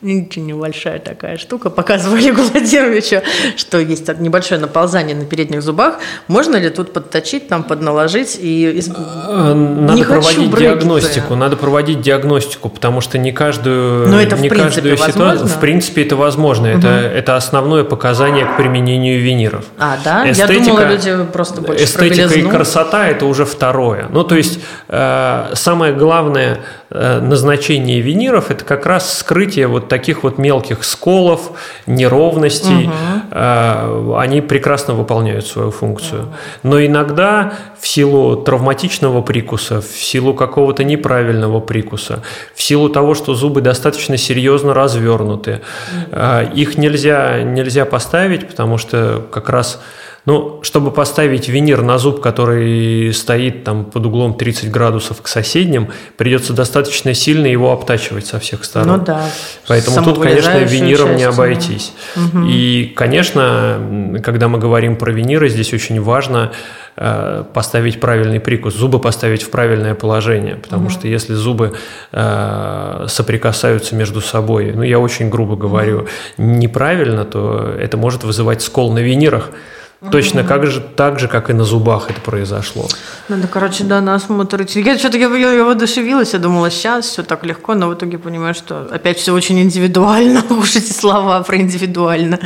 очень 0.02 0.46
небольшая 0.46 0.98
такая 0.98 1.36
штука. 1.36 1.70
Показывали 1.70 2.30
Гладировичу, 2.30 3.22
что 3.56 3.78
есть 3.78 4.08
небольшое 4.18 4.60
наползание 4.60 5.14
на 5.14 5.24
передних 5.24 5.62
зубах. 5.62 5.98
Можно 6.28 6.56
ли 6.56 6.70
тут 6.70 6.92
подточить, 6.92 7.48
там 7.48 7.62
подналожить 7.62 8.38
и. 8.40 8.80
Э, 9.28 9.54
надо 9.54 9.94
не 9.94 10.04
проводить 10.04 10.56
диагностику. 10.56 11.34
Надо 11.36 11.56
проводить 11.56 12.00
диагностику, 12.00 12.68
потому 12.68 13.00
что 13.00 13.18
не 13.18 13.32
каждую, 13.32 14.08
Но 14.08 14.20
это 14.20 14.36
не 14.36 14.48
принципе 14.48 14.96
каждую 14.96 14.96
ситуацию. 14.96 15.46
В 15.46 15.60
принципе, 15.60 16.02
это 16.02 16.16
возможно. 16.16 16.70
Угу. 16.70 16.78
Это, 16.78 16.88
это 16.88 17.36
основное 17.36 17.84
показание 17.84 18.46
к 18.46 18.56
применению 18.56 19.20
виниров. 19.20 19.64
А, 19.78 19.98
да? 20.04 20.30
Эстетика, 20.30 20.52
Я 20.52 20.64
думала, 20.64 20.88
люди 20.88 21.32
просто 21.32 21.60
больше 21.60 21.84
Эстетика 21.84 22.34
и 22.34 22.42
красота 22.42 23.08
это 23.08 23.26
уже 23.26 23.44
второе. 23.44 24.08
Ну, 24.10 24.24
то 24.24 24.34
есть, 24.34 24.58
э, 24.88 25.50
самое 25.54 25.92
главное 25.92 26.60
назначение 26.92 28.00
виниров 28.00 28.50
это 28.50 28.64
как 28.64 28.86
раз 28.86 29.18
скрытие 29.18 29.66
вот 29.66 29.88
таких 29.88 30.22
вот 30.22 30.38
мелких 30.38 30.84
сколов, 30.84 31.52
неровностей, 31.86 32.88
угу. 32.88 34.16
они 34.16 34.40
прекрасно 34.40 34.94
выполняют 34.94 35.46
свою 35.46 35.70
функцию. 35.70 36.28
Но 36.62 36.84
иногда 36.84 37.54
в 37.80 37.88
силу 37.88 38.36
травматичного 38.36 39.22
прикуса, 39.22 39.80
в 39.80 39.86
силу 39.86 40.34
какого-то 40.34 40.84
неправильного 40.84 41.60
прикуса, 41.60 42.22
в 42.54 42.62
силу 42.62 42.88
того, 42.88 43.14
что 43.14 43.34
зубы 43.34 43.60
достаточно 43.60 44.16
серьезно 44.16 44.74
развернуты, 44.74 45.62
угу. 46.10 46.20
их 46.54 46.76
нельзя, 46.78 47.42
нельзя 47.42 47.84
поставить, 47.84 48.48
потому 48.48 48.78
что 48.78 49.26
как 49.30 49.48
раз 49.48 49.80
ну, 50.24 50.60
чтобы 50.62 50.92
поставить 50.92 51.48
винир 51.48 51.82
на 51.82 51.98
зуб, 51.98 52.20
который 52.20 53.12
стоит 53.12 53.64
там 53.64 53.84
под 53.84 54.06
углом 54.06 54.34
30 54.34 54.70
градусов 54.70 55.20
к 55.20 55.26
соседним, 55.26 55.88
придется 56.16 56.52
достаточно 56.52 57.12
сильно 57.12 57.46
его 57.46 57.72
обтачивать 57.72 58.26
со 58.26 58.38
всех 58.38 58.64
сторон. 58.64 58.98
Ну 58.98 59.04
да. 59.04 59.24
Поэтому 59.66 60.04
тут, 60.04 60.22
конечно, 60.22 60.58
виниром 60.58 61.08
часть, 61.08 61.18
не 61.18 61.24
обойтись. 61.24 61.92
Угу. 62.14 62.44
И, 62.46 62.92
конечно, 62.94 64.20
когда 64.22 64.46
мы 64.46 64.60
говорим 64.60 64.94
про 64.94 65.10
виниры, 65.10 65.48
здесь 65.48 65.74
очень 65.74 66.00
важно 66.00 66.52
э, 66.96 67.42
поставить 67.52 67.98
правильный 67.98 68.38
прикус, 68.38 68.74
зубы 68.74 69.00
поставить 69.00 69.42
в 69.42 69.50
правильное 69.50 69.96
положение, 69.96 70.54
потому 70.54 70.84
угу. 70.84 70.90
что 70.90 71.08
если 71.08 71.34
зубы 71.34 71.72
э, 72.12 73.06
соприкасаются 73.08 73.96
между 73.96 74.20
собой, 74.20 74.72
ну 74.72 74.82
я 74.82 75.00
очень 75.00 75.30
грубо 75.30 75.56
говорю, 75.56 76.02
угу. 76.02 76.08
неправильно, 76.38 77.24
то 77.24 77.74
это 77.76 77.96
может 77.96 78.22
вызывать 78.22 78.62
скол 78.62 78.92
на 78.92 79.00
винирах. 79.00 79.50
Точно 80.10 80.42
как 80.42 80.66
же, 80.66 80.80
так 80.80 81.20
же, 81.20 81.28
как 81.28 81.48
и 81.48 81.52
на 81.52 81.62
зубах 81.62 82.10
это 82.10 82.20
произошло. 82.20 82.88
Надо, 83.28 83.46
короче, 83.46 83.84
да, 83.84 84.00
на 84.00 84.16
осмотр 84.16 84.66
Я 84.74 84.98
что-то 84.98 85.16
я, 85.16 85.28
я, 85.28 85.52
я 85.52 85.64
воодушевилась, 85.64 86.32
я 86.32 86.40
думала, 86.40 86.70
сейчас 86.70 87.06
все 87.06 87.22
так 87.22 87.44
легко, 87.44 87.74
но 87.74 87.88
в 87.88 87.94
итоге 87.94 88.18
понимаю, 88.18 88.54
что 88.54 88.88
опять 88.90 89.18
все 89.18 89.32
очень 89.32 89.60
индивидуально. 89.60 90.42
Уж 90.50 90.74
эти 90.74 90.92
слова 90.92 91.40
про 91.44 91.56
индивидуально. 91.56 92.40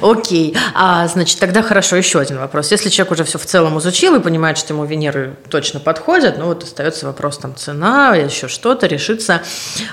Окей. 0.00 0.56
А, 0.74 1.08
значит, 1.08 1.40
тогда 1.40 1.62
хорошо, 1.62 1.96
еще 1.96 2.20
один 2.20 2.38
вопрос. 2.38 2.70
Если 2.70 2.90
человек 2.90 3.12
уже 3.12 3.24
все 3.24 3.38
в 3.38 3.46
целом 3.46 3.78
изучил 3.78 4.14
и 4.14 4.20
понимает, 4.20 4.56
что 4.56 4.72
ему 4.72 4.84
Венеры 4.84 5.34
точно 5.50 5.80
подходят, 5.80 6.38
ну 6.38 6.46
вот 6.46 6.62
остается 6.62 7.06
вопрос 7.06 7.38
там 7.38 7.56
цена, 7.56 8.14
еще 8.14 8.46
что-то, 8.46 8.86
решится. 8.86 9.42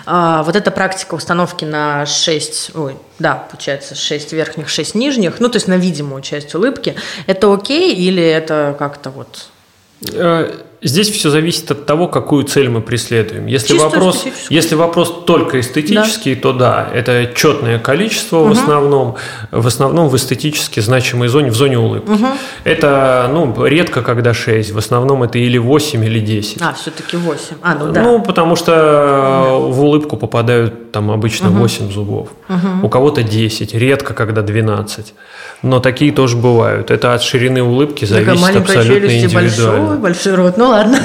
А, 0.05 0.43
вот 0.43 0.55
эта 0.55 0.69
практика 0.69 1.15
установки 1.15 1.65
на 1.65 2.05
6, 2.05 2.71
ой, 2.75 2.95
да, 3.19 3.35
получается 3.35 3.95
6 3.95 4.33
верхних, 4.33 4.69
6 4.69 4.95
нижних, 4.95 5.39
ну 5.39 5.49
то 5.49 5.57
есть 5.57 5.67
на 5.67 5.77
видимую 5.77 6.21
часть 6.21 6.53
улыбки, 6.55 6.95
это 7.27 7.53
окей 7.53 7.93
или 7.93 8.23
это 8.23 8.75
как-то 8.77 9.09
вот? 9.09 9.47
Э, 10.13 10.51
Здесь 10.81 11.09
все 11.09 11.29
зависит 11.29 11.71
от 11.71 11.85
того, 11.85 12.07
какую 12.07 12.43
цель 12.43 12.69
мы 12.69 12.81
преследуем. 12.81 13.47
Если 13.47 13.77
вопрос, 13.77 14.25
если 14.49 14.75
вопрос 14.75 15.23
только 15.25 15.59
эстетический, 15.59 16.35
да. 16.35 16.41
то 16.41 16.53
да, 16.53 16.89
это 16.93 17.31
четное 17.35 17.79
количество 17.79 18.39
угу. 18.39 18.49
в 18.49 18.51
основном, 18.51 19.15
в 19.51 19.65
основном 19.65 20.09
в 20.09 20.15
эстетически 20.15 20.79
значимой 20.79 21.27
зоне, 21.27 21.49
в 21.49 21.55
зоне 21.55 21.79
улыбки. 21.79 22.11
Угу. 22.11 22.27
Это 22.65 23.29
ну, 23.31 23.65
редко 23.65 24.01
когда 24.01 24.33
6, 24.33 24.71
в 24.71 24.77
основном 24.77 25.23
это 25.23 25.37
или 25.37 25.57
8, 25.57 26.03
или 26.03 26.19
10. 26.19 26.61
А, 26.61 26.73
все-таки 26.73 27.17
8. 27.17 27.57
А, 27.61 27.75
ну 27.75 27.91
да. 27.91 28.01
Ну, 28.03 28.21
потому 28.21 28.55
что 28.55 28.71
да. 28.71 29.53
в 29.55 29.81
улыбку 29.81 30.17
попадают 30.17 30.91
там 30.91 31.09
обычно 31.09 31.49
угу. 31.49 31.59
8 31.59 31.91
зубов. 31.91 32.29
Угу. 32.49 32.85
У 32.85 32.89
кого-то 32.89 33.23
10, 33.23 33.73
редко 33.73 34.13
когда 34.13 34.41
12 34.41 35.13
но 35.65 35.79
такие 35.79 36.11
тоже 36.11 36.37
бывают. 36.37 36.91
Это 36.91 37.13
от 37.13 37.23
ширины 37.23 37.63
улыбки 37.63 38.05
зависит 38.05 38.55
абсолютно 38.55 39.07
индивидуально. 39.07 39.87
Большой, 39.87 39.97
большой 39.97 40.35
рот, 40.35 40.57
ну 40.57 40.64
ладно. 40.69 40.99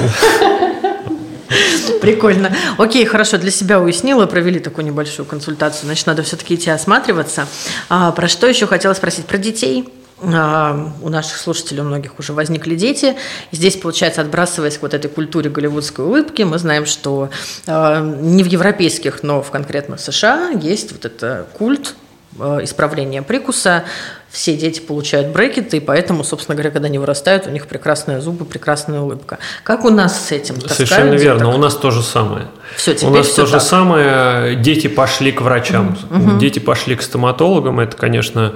Прикольно. 2.01 2.55
Окей, 2.77 3.05
хорошо, 3.05 3.37
для 3.37 3.51
себя 3.51 3.79
уяснила, 3.79 4.25
провели 4.25 4.59
такую 4.59 4.85
небольшую 4.85 5.25
консультацию. 5.25 5.85
Значит, 5.85 6.07
надо 6.07 6.23
все-таки 6.23 6.55
идти 6.55 6.69
осматриваться. 6.69 7.47
А, 7.89 8.11
про 8.11 8.27
что 8.27 8.47
еще 8.47 8.65
хотела 8.65 8.93
спросить? 8.93 9.25
Про 9.25 9.37
детей? 9.37 9.87
А, 10.23 10.93
у 11.01 11.09
наших 11.09 11.37
слушателей 11.37 11.81
у 11.81 11.85
многих 11.85 12.17
уже 12.19 12.33
возникли 12.33 12.75
дети. 12.75 13.15
Здесь, 13.51 13.75
получается, 13.75 14.21
отбрасываясь 14.21 14.77
к 14.77 14.81
вот 14.81 14.93
этой 14.93 15.09
культуре 15.09 15.49
голливудской 15.49 16.05
улыбки, 16.05 16.43
мы 16.43 16.59
знаем, 16.59 16.85
что 16.85 17.29
а, 17.67 18.01
не 18.01 18.43
в 18.43 18.47
европейских, 18.47 19.23
но 19.23 19.41
в 19.41 19.51
конкретно 19.51 19.97
в 19.97 20.01
США 20.01 20.51
есть 20.51 20.91
вот 20.91 21.05
это 21.05 21.47
культ 21.57 21.95
а, 22.39 22.63
исправления 22.63 23.21
прикуса. 23.23 23.83
Все 24.31 24.55
дети 24.55 24.79
получают 24.79 25.27
брекеты, 25.27 25.77
и 25.77 25.79
поэтому, 25.81 26.23
собственно 26.23 26.55
говоря, 26.55 26.71
когда 26.71 26.87
они 26.87 26.97
вырастают, 26.97 27.47
у 27.47 27.49
них 27.49 27.67
прекрасные 27.67 28.21
зубы, 28.21 28.45
прекрасная 28.45 29.01
улыбка. 29.01 29.39
Как 29.63 29.83
у 29.83 29.89
нас 29.89 30.27
с 30.27 30.31
этим? 30.31 30.59
Совершенно 30.61 31.13
верно. 31.15 31.49
У 31.49 31.57
нас 31.57 31.75
то 31.75 31.91
же 31.91 32.01
самое. 32.01 32.47
Все, 32.77 32.93
теперь 32.95 33.09
у 33.09 33.13
нас 33.17 33.27
все 33.27 33.45
то 33.45 33.51
так. 33.51 33.59
же 33.61 33.65
самое. 33.67 34.55
Дети 34.55 34.87
пошли 34.87 35.33
к 35.33 35.41
врачам, 35.41 35.97
Мгм. 36.09 36.39
дети 36.39 36.59
пошли 36.59 36.95
к 36.95 37.01
стоматологам. 37.01 37.81
Это, 37.81 37.97
конечно, 37.97 38.55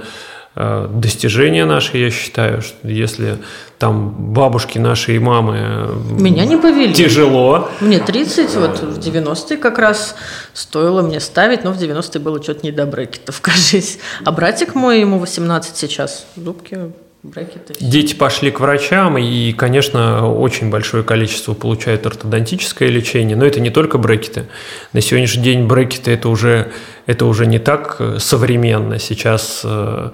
достижение 0.56 1.66
наше, 1.66 1.98
я 1.98 2.10
считаю, 2.10 2.62
что 2.62 2.88
если 2.88 3.38
там 3.78 4.32
бабушки 4.32 4.78
наши 4.78 5.16
и 5.16 5.18
мамы 5.18 5.56
э, 5.58 5.94
Меня 6.18 6.46
не 6.46 6.56
повели. 6.56 6.94
тяжело, 6.94 7.68
Мне 7.80 7.98
30, 7.98 8.54
вот 8.56 8.80
в 8.80 8.98
90-е 8.98 9.58
как 9.58 9.78
раз 9.78 10.16
стоило 10.54 11.02
мне 11.02 11.20
ставить, 11.20 11.62
но 11.64 11.72
в 11.72 11.76
90-е 11.76 12.20
было 12.20 12.42
что-то 12.42 12.60
не 12.64 12.72
до 12.72 12.86
брекетов, 12.86 13.40
кажись. 13.42 13.98
А 14.24 14.32
братик 14.32 14.74
мой, 14.74 15.00
ему 15.00 15.18
18 15.18 15.76
сейчас, 15.76 16.26
зубки, 16.36 16.92
брекеты. 17.22 17.74
Дети 17.80 18.14
пошли 18.14 18.50
к 18.50 18.60
врачам, 18.60 19.18
и, 19.18 19.52
конечно, 19.52 20.32
очень 20.32 20.70
большое 20.70 21.02
количество 21.04 21.54
получают 21.54 22.06
ортодонтическое 22.06 22.88
лечение, 22.88 23.36
но 23.36 23.44
это 23.44 23.60
не 23.60 23.70
только 23.70 23.98
брекеты. 23.98 24.46
На 24.92 25.00
сегодняшний 25.00 25.42
день 25.42 25.66
брекеты 25.66 26.12
это 26.12 26.28
уже, 26.28 26.72
это 27.06 27.26
уже 27.26 27.46
не 27.46 27.58
так 27.58 27.96
э, 27.98 28.18
современно. 28.20 28.98
Сейчас 28.98 29.62
э, 29.64 29.68
э, 29.68 30.10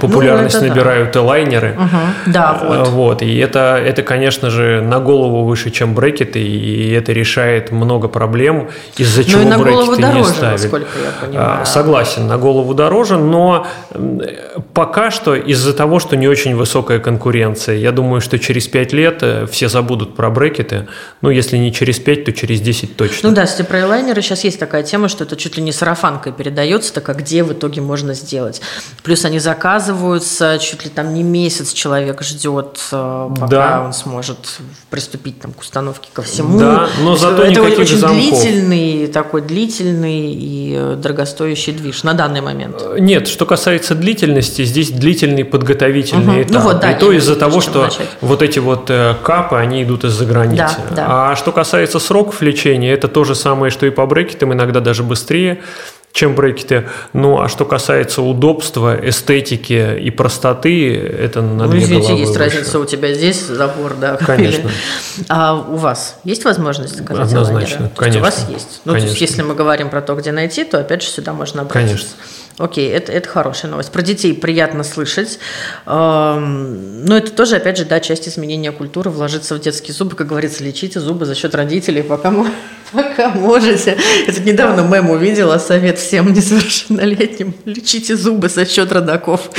популярность 0.00 0.54
Ну, 0.54 0.60
это 0.60 0.68
да. 0.68 0.74
набирают 0.74 1.16
элайнеры. 1.16 1.74
Мгм, 1.78 2.32
Да, 2.32 2.58
Э, 2.62 2.66
вот. 2.78 2.88
Вот, 2.88 3.22
и 3.22 3.36
это, 3.38 3.76
это, 3.84 4.02
конечно 4.02 4.50
же, 4.50 4.80
на 4.80 4.98
голову 5.00 5.44
выше, 5.44 5.70
чем 5.70 5.94
брекеты, 5.94 6.40
и 6.42 6.90
это 6.92 7.12
решает 7.12 7.70
много 7.72 8.08
проблем, 8.08 8.68
из-за 8.96 9.22
Ну 9.22 9.28
чего 9.28 9.42
и 9.42 9.44
на 9.44 9.58
брекеты 9.58 9.74
голову 9.76 9.94
не 9.96 10.02
дороже, 10.02 10.30
ставят. 10.30 10.60
насколько 10.62 10.86
я 11.04 11.26
понимаю. 11.26 11.58
А, 11.62 11.64
Согласен, 11.64 12.26
на 12.26 12.38
голову 12.38 12.74
дороже, 12.74 13.18
но 13.18 13.66
пока 14.72 15.10
что 15.10 15.34
из-за 15.34 15.72
того, 15.72 15.98
что 15.98 16.16
не 16.16 16.28
очень 16.28 16.56
высокая 16.56 16.98
конкуренция, 16.98 17.76
я 17.76 17.92
думаю, 17.92 18.20
что 18.20 18.38
через 18.38 18.66
5 18.68 18.92
лет 18.92 19.18
э, 19.22 19.46
все 19.50 19.68
забудут 19.68 20.16
про 20.16 20.30
брекеты. 20.30 20.86
Ну, 21.22 21.30
если 21.30 21.56
не 21.56 21.72
через 21.72 21.98
5, 21.98 22.24
то 22.24 22.32
через 22.32 22.60
10 22.60 22.96
точно. 22.96 23.28
Ну 23.28 23.34
да, 23.34 23.42
если 23.42 23.62
про 23.62 23.80
элайнеры 23.80 24.22
сейчас 24.22 24.44
есть 24.44 24.58
такая 24.58 24.82
тема, 24.82 25.08
что 25.08 25.24
это 25.24 25.36
чуть 25.36 25.56
ли 25.56 25.62
не 25.62 25.72
сарафанкой 25.72 26.32
передается, 26.32 26.92
так 26.94 27.08
а 27.08 27.14
где 27.14 27.42
в 27.42 27.52
итоге 27.52 27.80
можно 27.80 28.14
сделать. 28.14 28.60
Плюс 29.02 29.24
они 29.24 29.38
заказываются, 29.76 30.58
чуть 30.60 30.84
ли 30.84 30.90
там 30.90 31.12
не 31.14 31.22
месяц 31.22 31.72
человек 31.72 32.22
ждет, 32.22 32.78
э, 32.92 33.28
пока 33.34 33.46
Да. 33.46 33.82
он 33.86 33.92
сможет 33.92 34.38
приступить 34.90 35.40
там, 35.40 35.52
к 35.52 35.60
установке 35.60 36.08
ко 36.12 36.22
всему. 36.22 36.58
Да, 36.58 36.88
но 37.02 37.16
зато 37.16 37.42
это 37.42 37.62
очень 37.62 37.96
замков. 37.98 38.16
длительный, 38.18 39.06
такой 39.08 39.42
длительный 39.42 40.32
и 40.32 40.74
э, 40.76 40.96
дорогостоящий 40.96 41.72
движ 41.72 42.04
на 42.04 42.14
данный 42.14 42.40
момент. 42.40 42.80
Нет, 42.98 43.26
что 43.28 43.44
касается 43.46 43.94
длительности, 43.94 44.64
здесь 44.64 44.90
длительный 44.90 45.44
подготовительный 45.44 46.24
Мгм. 46.24 46.42
этап. 46.42 46.52
Ну 46.52 46.60
вот, 46.60 46.80
да, 46.80 46.92
и 46.92 46.98
то 46.98 47.12
из-за 47.12 47.34
того, 47.36 47.60
что 47.60 47.82
начать. 47.82 48.08
вот 48.20 48.42
эти 48.42 48.60
вот 48.60 48.88
э, 48.90 49.14
капы, 49.22 49.56
они 49.56 49.82
идут 49.82 50.04
из-за 50.04 50.24
границы. 50.26 50.76
Да, 50.90 50.94
да. 50.96 51.06
А 51.32 51.36
что 51.36 51.50
касается 51.52 51.98
сроков 51.98 52.40
лечения, 52.42 52.92
это 52.92 53.08
то 53.08 53.24
же 53.24 53.34
самое, 53.34 53.70
что 53.70 53.86
и 53.86 53.90
по 53.90 54.06
брекетам, 54.06 54.52
иногда 54.52 54.80
даже 54.80 55.02
быстрее 55.02 55.58
чем 56.16 56.34
брекеты. 56.34 56.88
Ну, 57.12 57.42
а 57.42 57.48
что 57.50 57.66
касается 57.66 58.22
удобства, 58.22 58.96
эстетики 59.06 59.98
и 59.98 60.10
простоты, 60.10 60.96
это 60.96 61.42
на 61.42 61.66
Ну, 61.66 61.72
две 61.72 61.80
извините, 61.82 62.06
головы 62.06 62.20
есть 62.20 62.32
выше. 62.32 62.40
разница 62.42 62.78
у 62.78 62.86
тебя 62.86 63.12
здесь 63.12 63.42
забор, 63.42 63.92
да. 64.00 64.16
Конечно. 64.26 64.70
А 65.28 65.54
у 65.54 65.76
вас 65.76 66.18
есть 66.24 66.46
возможность 66.46 66.96
заказать 66.96 67.26
Однозначно, 67.26 67.74
элайнеры? 67.74 67.90
То 67.94 68.04
есть 68.06 68.16
у 68.16 68.20
вас 68.20 68.34
конечно. 68.34 68.52
есть. 68.54 68.80
Ну, 68.86 68.92
то 68.92 68.96
есть, 68.96 69.08
Конечно. 69.08 69.24
если 69.24 69.42
мы 69.42 69.54
говорим 69.54 69.90
про 69.90 70.00
то, 70.00 70.14
где 70.14 70.32
найти, 70.32 70.64
то 70.64 70.78
опять 70.80 71.02
же 71.02 71.08
сюда 71.08 71.34
можно 71.34 71.60
обратиться. 71.62 71.96
Конечно. 71.96 72.08
Окей, 72.58 72.90
это, 72.90 73.12
это 73.12 73.28
хорошая 73.28 73.70
новость. 73.70 73.92
Про 73.92 74.00
детей 74.00 74.32
приятно 74.32 74.82
слышать. 74.82 75.38
Эм, 75.84 77.04
Но 77.04 77.18
это 77.18 77.30
тоже, 77.30 77.56
опять 77.56 77.76
же, 77.76 77.84
да, 77.84 78.00
часть 78.00 78.28
изменения 78.28 78.72
культуры, 78.72 79.10
вложиться 79.10 79.54
в 79.54 79.60
детские 79.60 79.92
зубы, 79.92 80.16
как 80.16 80.26
говорится, 80.26 80.64
лечите 80.64 80.98
зубы 81.00 81.26
за 81.26 81.34
счет 81.34 81.54
родителей, 81.54 82.02
пока, 82.02 82.32
пока 82.92 83.28
можете. 83.28 83.98
Это 84.26 84.40
недавно 84.40 84.80
мем 84.80 85.10
увидела, 85.10 85.58
совет 85.58 85.98
всем 85.98 86.32
несовершеннолетним. 86.32 87.54
Лечите 87.66 88.16
зубы 88.16 88.48
за 88.48 88.64
счет 88.64 88.90
родаков. 88.90 89.50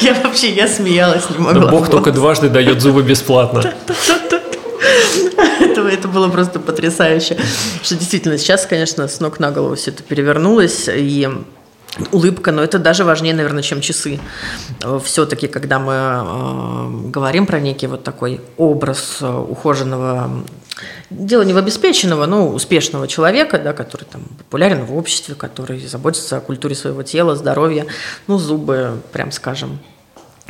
Я 0.00 0.14
вообще, 0.14 0.50
я 0.52 0.66
смеялась, 0.68 1.28
не 1.28 1.36
могла. 1.36 1.70
Бог 1.70 1.90
только 1.90 2.12
дважды 2.12 2.48
дает 2.48 2.80
зубы 2.80 3.02
бесплатно. 3.02 3.62
Это, 5.90 6.08
было 6.08 6.28
просто 6.28 6.60
потрясающе. 6.60 7.36
Что 7.82 7.96
действительно 7.96 8.38
сейчас, 8.38 8.66
конечно, 8.66 9.08
с 9.08 9.20
ног 9.20 9.40
на 9.40 9.50
голову 9.50 9.74
все 9.74 9.90
это 9.90 10.02
перевернулось. 10.02 10.88
И 10.88 11.28
улыбка, 12.12 12.52
но 12.52 12.62
это 12.62 12.78
даже 12.78 13.04
важнее, 13.04 13.34
наверное, 13.34 13.62
чем 13.62 13.80
часы. 13.80 14.20
Все-таки, 15.04 15.48
когда 15.48 15.78
мы 15.78 15.92
э, 15.92 17.10
говорим 17.10 17.46
про 17.46 17.60
некий 17.60 17.86
вот 17.86 18.04
такой 18.04 18.40
образ 18.56 19.18
э, 19.20 19.28
ухоженного, 19.28 20.44
дело 21.10 21.42
не 21.42 21.52
в 21.52 21.56
обеспеченного, 21.56 22.26
но 22.26 22.48
успешного 22.48 23.08
человека, 23.08 23.58
да, 23.58 23.72
который 23.72 24.04
там 24.04 24.22
популярен 24.38 24.84
в 24.84 24.96
обществе, 24.96 25.34
который 25.34 25.84
заботится 25.86 26.36
о 26.36 26.40
культуре 26.40 26.74
своего 26.74 27.02
тела, 27.02 27.34
здоровья, 27.34 27.86
ну, 28.26 28.38
зубы, 28.38 29.00
прям 29.12 29.32
скажем, 29.32 29.80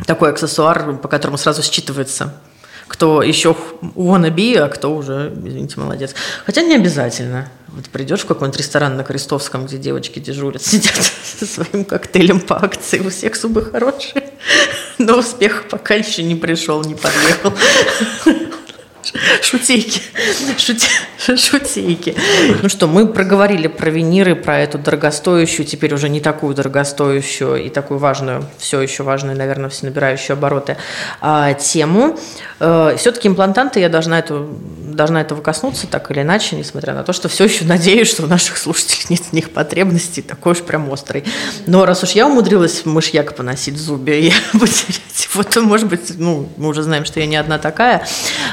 такой 0.06 0.30
аксессуар, 0.30 0.96
по 0.96 1.08
которому 1.08 1.38
сразу 1.38 1.62
считывается, 1.62 2.34
кто 2.90 3.22
еще 3.22 3.56
wannabe, 3.94 4.56
а 4.56 4.68
кто 4.68 4.92
уже, 4.96 5.32
извините, 5.46 5.78
молодец. 5.78 6.12
Хотя 6.44 6.62
не 6.62 6.74
обязательно. 6.74 7.48
Вот 7.68 7.88
придешь 7.88 8.22
в 8.22 8.26
какой-нибудь 8.26 8.58
ресторан 8.58 8.96
на 8.96 9.04
Крестовском, 9.04 9.66
где 9.66 9.78
девочки 9.78 10.18
дежурят, 10.18 10.60
сидят 10.66 10.96
со 11.38 11.46
своим 11.46 11.84
коктейлем 11.84 12.40
по 12.40 12.56
акции, 12.56 12.98
у 12.98 13.08
всех 13.08 13.36
зубы 13.36 13.64
хорошие, 13.64 14.30
но 14.98 15.18
успех 15.18 15.68
пока 15.70 15.94
еще 15.94 16.24
не 16.24 16.34
пришел, 16.34 16.82
не 16.82 16.96
подъехал. 16.96 17.52
Шутейки. 19.42 20.00
Шутейки. 21.36 22.14
Ну 22.62 22.68
что, 22.68 22.86
мы 22.86 23.06
проговорили 23.06 23.66
про 23.66 23.90
виниры, 23.90 24.34
про 24.34 24.58
эту 24.60 24.78
дорогостоящую, 24.78 25.66
теперь 25.66 25.94
уже 25.94 26.08
не 26.08 26.20
такую 26.20 26.54
дорогостоящую 26.54 27.64
и 27.64 27.68
такую 27.70 27.98
важную, 27.98 28.44
все 28.58 28.80
еще 28.80 29.02
важную, 29.02 29.36
наверное, 29.36 29.70
все 29.70 29.86
набирающую 29.86 30.34
обороты 30.34 30.76
а, 31.20 31.54
тему. 31.54 32.18
Все-таки 32.58 33.28
имплантанты, 33.28 33.80
я 33.80 33.88
должна, 33.88 34.18
эту, 34.18 34.48
должна 34.82 35.22
этого 35.22 35.40
коснуться 35.40 35.86
так 35.86 36.10
или 36.10 36.20
иначе, 36.20 36.56
несмотря 36.56 36.94
на 36.94 37.02
то, 37.02 37.12
что 37.12 37.28
все 37.28 37.44
еще 37.44 37.64
надеюсь, 37.64 38.08
что 38.08 38.24
у 38.24 38.26
наших 38.26 38.58
слушателей 38.58 39.06
нет 39.08 39.22
в 39.22 39.32
них 39.32 39.50
потребностей 39.50 40.22
такой 40.22 40.52
уж 40.52 40.58
прям 40.58 40.92
острой. 40.92 41.24
Но 41.66 41.86
раз 41.86 42.02
уж 42.02 42.10
я 42.10 42.26
умудрилась 42.26 42.84
мышьяк 42.84 43.34
поносить 43.34 43.74
в 43.74 43.80
зубе 43.80 44.20
и 44.28 44.32
потерять, 44.52 45.28
вот, 45.34 45.56
может 45.56 45.88
быть, 45.88 46.18
ну, 46.18 46.48
мы 46.56 46.68
уже 46.68 46.82
знаем, 46.82 47.04
что 47.04 47.20
я 47.20 47.26
не 47.26 47.36
одна 47.36 47.58
такая. 47.58 48.06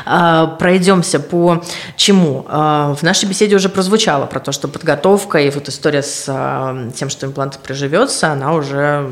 А, 0.06 0.47
Пройдемся 0.48 1.20
по 1.20 1.64
чему? 1.96 2.46
А, 2.48 2.96
В 2.96 3.04
нашей 3.04 3.28
беседе 3.28 3.56
уже 3.56 3.70
прозвучало 3.70 4.26
про 4.26 4.40
то, 4.40 4.52
что 4.52 4.68
подготовка 4.68 5.40
и 5.40 5.50
вот 5.50 5.70
история 5.70 6.04
с 6.04 6.26
а, 6.28 6.90
тем, 6.96 7.10
что 7.10 7.26
имплант 7.28 7.60
приживется, 7.60 8.32
она 8.32 8.54
уже 8.54 9.10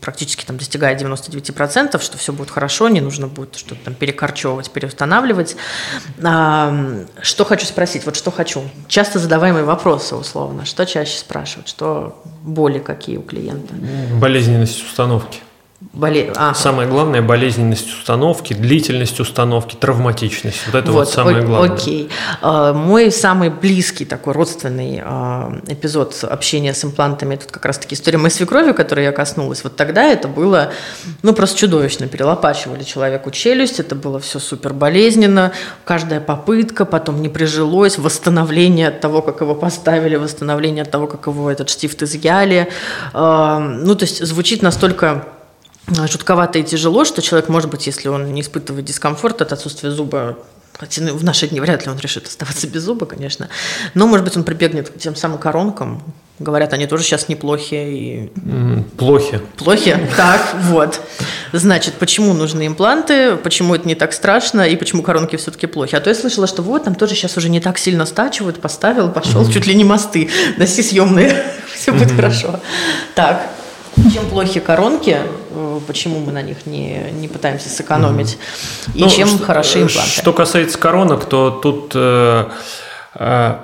практически 0.00 0.44
там 0.44 0.56
достигает 0.56 1.00
99%, 1.00 2.02
что 2.02 2.18
все 2.18 2.32
будет 2.32 2.50
хорошо, 2.50 2.88
не 2.88 3.00
нужно 3.00 3.28
будет 3.28 3.56
что-то 3.56 3.84
там 3.84 3.94
перекорчевывать, 3.94 4.70
переустанавливать. 4.70 5.56
А, 6.22 6.74
Что 7.20 7.44
хочу 7.44 7.66
спросить? 7.66 8.04
Вот 8.04 8.16
что 8.16 8.30
хочу. 8.30 8.62
Часто 8.88 9.18
задаваемые 9.18 9.64
вопросы, 9.64 10.16
условно. 10.16 10.64
Что 10.64 10.84
чаще 10.86 11.18
спрашивают? 11.18 11.68
Что 11.68 12.22
боли 12.42 12.78
какие 12.78 13.16
у 13.16 13.22
клиента? 13.22 13.74
Болезненность 14.20 14.82
установки. 14.84 15.40
Боле... 15.92 16.32
а, 16.36 16.54
Самое 16.54 16.88
главное– 16.88 17.22
болезненность 17.22 17.88
установки, 17.92 18.54
длительность 18.54 19.20
установки, 19.20 19.74
травматичность. 19.74 20.60
Вот 20.66 20.74
это 20.76 20.92
вот, 20.92 21.08
самое 21.10 21.38
о- 21.38 21.42
главное. 21.42 21.70
Окей. 21.76 22.08
А, 22.40 22.72
Мой 22.72 23.10
самый 23.10 23.50
близкий 23.50 24.04
такой 24.04 24.32
родственный 24.32 25.02
а, 25.04 25.52
эпизод 25.68 26.24
общения 26.24 26.72
с 26.72 26.84
имплантами, 26.84 27.36
тут 27.36 27.50
как 27.50 27.64
раз-таки 27.66 27.94
история 27.94 28.18
моей 28.18 28.30
свекрови, 28.32 28.72
которой 28.72 29.04
я 29.04 29.12
коснулась. 29.12 29.64
Вот 29.64 29.76
тогда 29.76 30.04
это 30.04 30.28
было, 30.28 30.72
ну, 31.22 31.32
просто 31.34 31.58
чудовищно. 31.58 32.06
Перелопачивали 32.06 32.84
человеку 32.84 33.30
челюсть, 33.30 33.80
это 33.80 33.94
было 33.94 34.18
все 34.20 34.38
супер 34.38 34.72
болезненно. 34.72 35.52
Каждая 35.84 36.20
попытка, 36.20 36.84
потом 36.84 37.20
не 37.22 37.28
прижилось, 37.28 37.98
восстановление 37.98 38.88
от 38.88 39.00
того, 39.00 39.20
как 39.20 39.40
его 39.40 39.54
поставили, 39.54 40.16
восстановление 40.16 40.82
от 40.82 40.90
того, 40.90 41.06
как 41.06 41.26
его 41.26 41.50
этот 41.50 41.68
штифт 41.70 42.02
изъяли. 42.02 42.68
А, 43.12 43.58
Ну, 43.58 43.94
то 43.94 44.04
есть 44.04 44.24
звучит 44.24 44.62
настолько 44.62 45.24
жутковато 45.88 46.58
и 46.58 46.62
тяжело, 46.62 47.04
что 47.04 47.22
человек, 47.22 47.48
может 47.48 47.70
быть, 47.70 47.86
если 47.86 48.08
он 48.08 48.32
не 48.32 48.40
испытывает 48.40 48.84
дискомфорт 48.84 49.42
от 49.42 49.52
отсутствия 49.52 49.90
зуба, 49.90 50.38
Хотя 50.78 51.02
ну, 51.02 51.14
в 51.14 51.22
наши 51.22 51.46
дни 51.46 51.60
вряд 51.60 51.84
ли 51.84 51.92
он 51.92 51.98
решит 51.98 52.26
оставаться 52.26 52.66
без 52.66 52.82
зуба, 52.82 53.06
конечно. 53.06 53.48
Но, 53.94 54.06
может 54.06 54.24
быть, 54.24 54.36
он 54.36 54.42
прибегнет 54.42 54.88
к 54.88 54.98
тем 54.98 55.14
самым 55.14 55.38
коронкам. 55.38 56.02
Говорят, 56.38 56.72
они 56.72 56.86
тоже 56.86 57.04
сейчас 57.04 57.28
неплохие. 57.28 57.92
И... 57.92 58.32
Плохи. 58.96 59.40
Плохи? 59.58 59.96
Так, 60.16 60.54
вот. 60.62 61.00
Значит, 61.52 61.94
почему 61.94 62.32
нужны 62.32 62.66
импланты, 62.66 63.36
почему 63.36 63.74
это 63.74 63.86
не 63.86 63.94
так 63.94 64.12
страшно, 64.12 64.62
и 64.62 64.74
почему 64.74 65.02
коронки 65.02 65.36
все-таки 65.36 65.66
плохи. 65.66 65.94
А 65.94 66.00
то 66.00 66.08
я 66.08 66.16
слышала, 66.16 66.46
что 66.46 66.62
вот, 66.62 66.84
там 66.84 66.94
тоже 66.94 67.14
сейчас 67.14 67.36
уже 67.36 67.50
не 67.50 67.60
так 67.60 67.78
сильно 67.78 68.06
стачивают, 68.06 68.60
поставил, 68.60 69.10
пошел, 69.10 69.48
чуть 69.48 69.66
ли 69.66 69.74
не 69.74 69.84
мосты, 69.84 70.30
носи 70.56 70.82
съемные, 70.82 71.44
все 71.72 71.92
будет 71.92 72.10
хорошо. 72.10 72.60
Так, 73.14 73.46
чем 74.12 74.26
плохи 74.26 74.60
коронки, 74.60 75.16
э, 75.50 75.80
почему 75.86 76.20
мы 76.20 76.32
на 76.32 76.42
них 76.42 76.66
не, 76.66 77.10
не 77.12 77.28
пытаемся 77.28 77.68
сэкономить, 77.68 78.38
и 78.94 79.00
Ну, 79.02 79.08
чем 79.10 79.28
что- 79.28 79.44
хороши 79.44 79.82
импланты. 79.82 80.10
Что 80.10 80.32
касается 80.32 80.78
коронок, 80.78 81.24
то 81.26 81.50
тут 81.50 81.92
э, 81.94 82.44
э, 83.14 83.54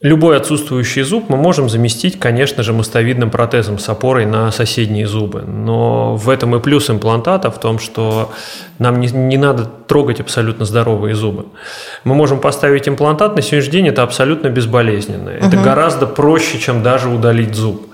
любой 0.00 0.36
отсутствующий 0.36 1.02
зуб 1.02 1.28
мы 1.28 1.36
можем 1.36 1.68
заместить, 1.68 2.18
конечно 2.18 2.62
же, 2.62 2.72
мостовидным 2.72 3.30
протезом 3.30 3.78
с 3.78 3.88
опорой 3.88 4.26
на 4.26 4.50
соседние 4.52 5.06
зубы. 5.06 5.42
Но 5.42 6.16
в 6.16 6.28
этом 6.30 6.54
и 6.56 6.60
плюс 6.60 6.90
имплантата, 6.90 7.50
в 7.50 7.58
том, 7.58 7.78
что 7.78 8.32
нам 8.78 9.00
не, 9.00 9.08
не 9.08 9.36
надо 9.38 9.64
трогать 9.64 10.20
абсолютно 10.20 10.64
здоровые 10.64 11.14
зубы. 11.14 11.46
Мы 12.04 12.14
можем 12.14 12.38
поставить 12.38 12.88
имплантат, 12.88 13.36
на 13.36 13.42
сегодняшний 13.42 13.72
день 13.72 13.88
это 13.88 14.02
абсолютно 14.02 14.48
безболезненно. 14.48 15.28
Это 15.30 15.56
гораздо 15.56 16.06
проще, 16.06 16.58
чем 16.58 16.82
даже 16.82 17.08
удалить 17.08 17.54
зуб. 17.54 17.86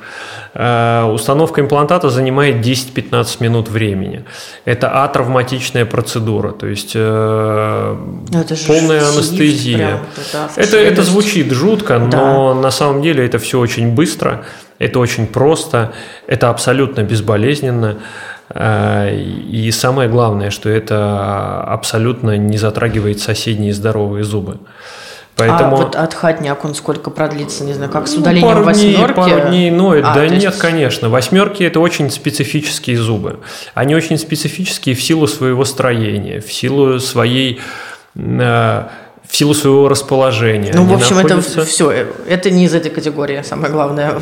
Э, 0.54 1.04
Установка 1.04 1.60
имплантата 1.60 2.10
занимает 2.10 2.56
10-15 2.56 3.36
минут 3.40 3.68
времени. 3.68 4.24
Это 4.64 5.04
атравматичная 5.04 5.84
процедура, 5.84 6.50
то 6.52 6.66
есть 6.66 6.92
э, 6.94 7.96
Ну, 8.32 8.40
это 8.40 8.54
полная 8.66 9.06
анестезия. 9.08 9.76
прям, 9.76 10.00
да, 10.32 10.48
это, 10.56 10.76
это 10.76 11.02
звучит 11.02 11.52
жутко, 11.52 11.98
но 11.98 12.54
на 12.54 12.70
самом 12.70 13.02
деле 13.02 13.24
это 13.24 13.38
все 13.38 13.60
очень 13.60 13.94
быстро, 13.94 14.44
это 14.78 14.98
очень 14.98 15.26
просто, 15.26 15.92
это 16.26 16.50
абсолютно 16.50 17.02
безболезненно. 17.02 17.98
Э, 18.52 19.14
И 19.14 19.70
самое 19.70 20.08
главное, 20.08 20.50
что 20.50 20.68
это 20.68 21.62
абсолютно 21.62 22.36
не 22.36 22.58
затрагивает 22.58 23.20
соседние 23.20 23.72
здоровые 23.72 24.24
зубы. 24.24 24.58
Поэтому... 25.48 25.76
А 25.76 25.80
вот 25.80 25.96
отходняк, 25.96 26.64
он 26.64 26.74
сколько 26.74 27.10
продлится, 27.10 27.64
не 27.64 27.72
знаю, 27.72 27.90
как 27.90 28.06
с 28.08 28.14
Ну, 28.14 28.20
удалением 28.20 28.48
пару 28.48 28.62
дней, 28.72 28.94
восьмерки? 28.96 29.14
пару 29.16 29.48
дней 29.48 29.70
ноет. 29.70 30.04
А, 30.06 30.14
да 30.14 30.28
нет, 30.28 30.42
есть- 30.42 30.58
конечно. 30.58 31.08
Восьмерки 31.08 31.62
это 31.62 31.80
очень 31.80 32.10
специфические 32.10 32.96
зубы. 32.98 33.40
Они 33.74 33.94
очень 33.94 34.18
специфические 34.18 34.94
в 34.94 35.02
силу 35.02 35.26
своего 35.26 35.64
строения, 35.64 36.40
в 36.40 36.52
силу 36.52 36.98
своей 37.00 37.60
э, 38.16 38.84
в 39.28 39.36
силу 39.36 39.54
своего 39.54 39.88
расположения. 39.88 40.72
Ну, 40.74 40.84
в 40.84 40.92
общем, 40.92 41.16
находятся- 41.16 41.60
это 41.60 41.64
все. 41.68 42.06
Это 42.28 42.50
не 42.50 42.64
из 42.64 42.74
этой 42.74 42.90
категории, 42.90 43.42
самое 43.42 43.72
главное. 43.72 44.14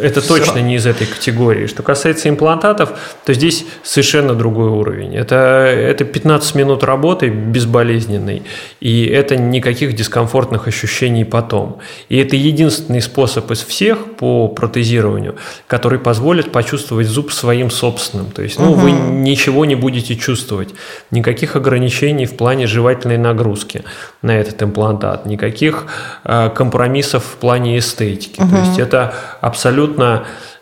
Это 0.00 0.20
Всё. 0.20 0.36
точно 0.36 0.60
не 0.60 0.76
из 0.76 0.86
этой 0.86 1.06
категории. 1.06 1.66
Что 1.66 1.82
касается 1.82 2.28
имплантатов, 2.28 2.90
то 3.24 3.34
здесь 3.34 3.64
совершенно 3.82 4.34
другой 4.34 4.68
уровень. 4.68 5.14
Это, 5.14 5.34
это 5.36 6.04
15 6.04 6.54
минут 6.54 6.84
работы 6.84 7.28
безболезненной, 7.28 8.42
и 8.80 9.06
это 9.06 9.36
никаких 9.36 9.94
дискомфортных 9.94 10.68
ощущений 10.68 11.24
потом. 11.24 11.78
И 12.08 12.16
это 12.18 12.36
единственный 12.36 13.02
способ 13.02 13.50
из 13.50 13.62
всех 13.62 14.16
по 14.16 14.48
протезированию, 14.48 15.36
который 15.66 15.98
позволит 15.98 16.52
почувствовать 16.52 17.06
зуб 17.06 17.32
своим 17.32 17.70
собственным. 17.70 18.30
То 18.30 18.42
есть 18.42 18.58
ну, 18.58 18.72
вы 18.72 18.90
ничего 18.92 19.64
не 19.64 19.74
будете 19.74 20.16
чувствовать, 20.16 20.70
никаких 21.10 21.56
ограничений 21.56 22.26
в 22.26 22.36
плане 22.36 22.66
жевательной 22.66 23.18
нагрузки 23.18 23.84
на 24.22 24.38
этот 24.38 24.62
имплантат, 24.62 25.26
никаких 25.26 25.86
э, 26.24 26.50
компромиссов 26.54 27.24
в 27.24 27.36
плане 27.36 27.78
эстетики. 27.78 28.36
То 28.36 28.56
есть 28.64 28.78
это 28.78 29.14
абсолютно 29.40 29.89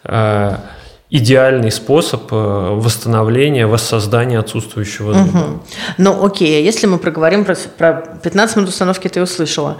э, 0.05 0.57
идеальный 1.11 1.71
способ 1.71 2.31
э, 2.33 2.37
восстановления, 2.37 3.67
воссоздания 3.67 4.39
отсутствующего 4.39 5.15
зуба. 5.15 5.61
Ну, 5.97 6.25
окей, 6.25 6.63
если 6.63 6.87
мы 6.87 6.99
проговорим 6.99 7.45
про, 7.45 7.57
про 7.79 7.93
15 8.23 8.57
минут 8.57 8.69
установки, 8.69 9.09
ты 9.09 9.23
услышала. 9.23 9.79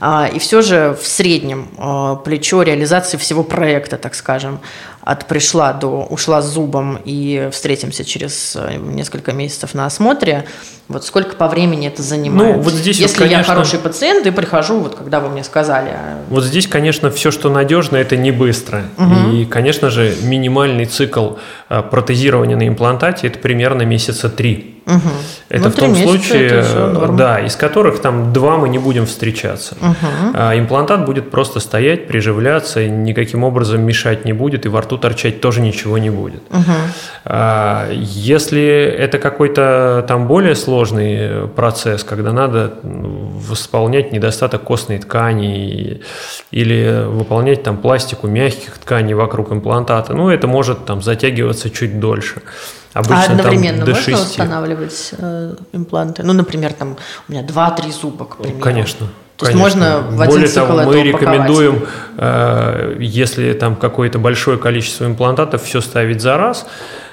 А, 0.00 0.26
и 0.32 0.38
все 0.38 0.62
же 0.62 0.96
в 1.00 1.06
среднем 1.06 1.68
а, 1.76 2.16
плечо 2.16 2.62
реализации 2.62 3.18
всего 3.18 3.44
проекта, 3.44 3.98
так 3.98 4.14
скажем, 4.14 4.60
от 5.02 5.26
пришла 5.26 5.72
до 5.72 6.04
ушла 6.04 6.42
с 6.42 6.46
зубом 6.46 6.98
и 7.04 7.48
встретимся 7.52 8.04
через 8.04 8.56
э, 8.56 8.76
несколько 8.76 9.32
месяцев 9.32 9.74
на 9.74 9.86
осмотре, 9.86 10.44
вот 10.88 11.04
сколько 11.04 11.36
по 11.36 11.48
времени 11.48 11.86
это 11.86 12.02
занимает? 12.02 12.56
Ну, 12.56 12.62
вот 12.62 12.72
здесь 12.72 12.98
вот, 12.98 13.08
Если 13.08 13.22
я 13.24 13.28
конечно- 13.30 13.54
хороший 13.54 13.78
пациент 13.78 14.26
и 14.26 14.30
прихожу, 14.30 14.80
вот 14.80 14.96
когда 14.96 15.20
вы 15.20 15.28
мне 15.30 15.44
сказали, 15.44 15.90
Вот 16.28 16.44
здесь, 16.44 16.66
конечно, 16.66 17.10
все, 17.10 17.30
что 17.30 17.48
надежно, 17.50 17.96
это 17.96 18.16
не 18.16 18.30
быстро. 18.30 18.82
И, 19.32 19.44
конечно 19.46 19.90
же, 19.90 20.14
минимальный 20.22 20.84
цикл 20.86 21.34
э, 21.68 21.82
протезирования 21.82 22.56
на 22.56 22.66
имплантате 22.68 23.28
это 23.28 23.38
примерно 23.38 23.82
месяца 23.82 24.28
три. 24.28 24.79
Это 25.48 25.64
Ну, 25.64 25.70
в 25.70 25.74
том 25.74 25.94
случае, 25.94 26.64
э, 26.64 27.08
да, 27.16 27.40
из 27.40 27.56
которых 27.56 28.00
там 28.00 28.32
два 28.32 28.56
мы 28.56 28.68
не 28.68 28.78
будем 28.78 29.06
встречаться. 29.06 29.76
А 30.34 30.58
имплантат 30.58 31.04
будет 31.04 31.30
просто 31.30 31.60
стоять, 31.60 32.06
приживляться, 32.06 32.86
никаким 32.86 33.44
образом 33.44 33.82
мешать 33.82 34.24
не 34.24 34.32
будет, 34.32 34.66
и 34.66 34.68
во 34.68 34.80
рту 34.80 34.96
торчать 34.98 35.40
тоже 35.40 35.60
ничего 35.60 35.98
не 35.98 36.10
будет. 36.10 36.42
А, 37.24 37.88
Если 37.92 38.62
это 38.98 39.18
какой-то 39.18 40.04
там 40.08 40.26
более 40.26 40.54
сложный 40.54 41.16
э, 41.18 41.46
процесс, 41.54 42.04
когда 42.04 42.32
надо 42.32 42.74
м, 42.82 43.28
восполнять 43.38 44.12
недостаток 44.12 44.62
костной 44.62 44.98
ткани 44.98 46.00
или 46.50 47.04
выполнять 47.06 47.62
там 47.62 47.76
пластику 47.76 48.26
мягких 48.26 48.78
тканей 48.78 49.14
вокруг 49.14 49.52
имплантата, 49.52 50.14
ну 50.14 50.30
это 50.30 50.46
может 50.46 50.86
там 50.86 51.02
затягиваться 51.02 51.70
чуть 51.70 52.00
дольше. 52.00 52.42
Обычно 52.92 53.22
а 53.22 53.26
там 53.26 53.36
одновременно 53.36 53.84
до 53.84 53.92
можно 53.92 54.04
6. 54.04 54.18
восстанавливать 54.18 55.14
э, 55.18 55.54
импланты? 55.72 56.22
Ну, 56.22 56.32
например, 56.32 56.72
там 56.72 56.96
у 57.28 57.32
меня 57.32 57.42
2-3 57.42 57.92
зуба, 57.92 58.24
к 58.24 58.36
примеру. 58.38 58.60
Конечно. 58.60 59.06
То 59.36 59.46
есть 59.46 59.58
конечно. 59.58 59.80
можно 59.80 60.16
в 60.16 60.20
один 60.20 60.34
Более 60.34 60.48
цикл 60.48 60.66
того, 60.66 60.82
мы 60.82 61.02
рекомендуем, 61.02 61.86
э, 62.18 62.96
если 63.00 63.52
там 63.54 63.76
какое-то 63.76 64.18
большое 64.18 64.58
количество 64.58 65.06
имплантатов, 65.06 65.62
все 65.62 65.80
ставить 65.80 66.20
за 66.20 66.36
раз, 66.36 66.66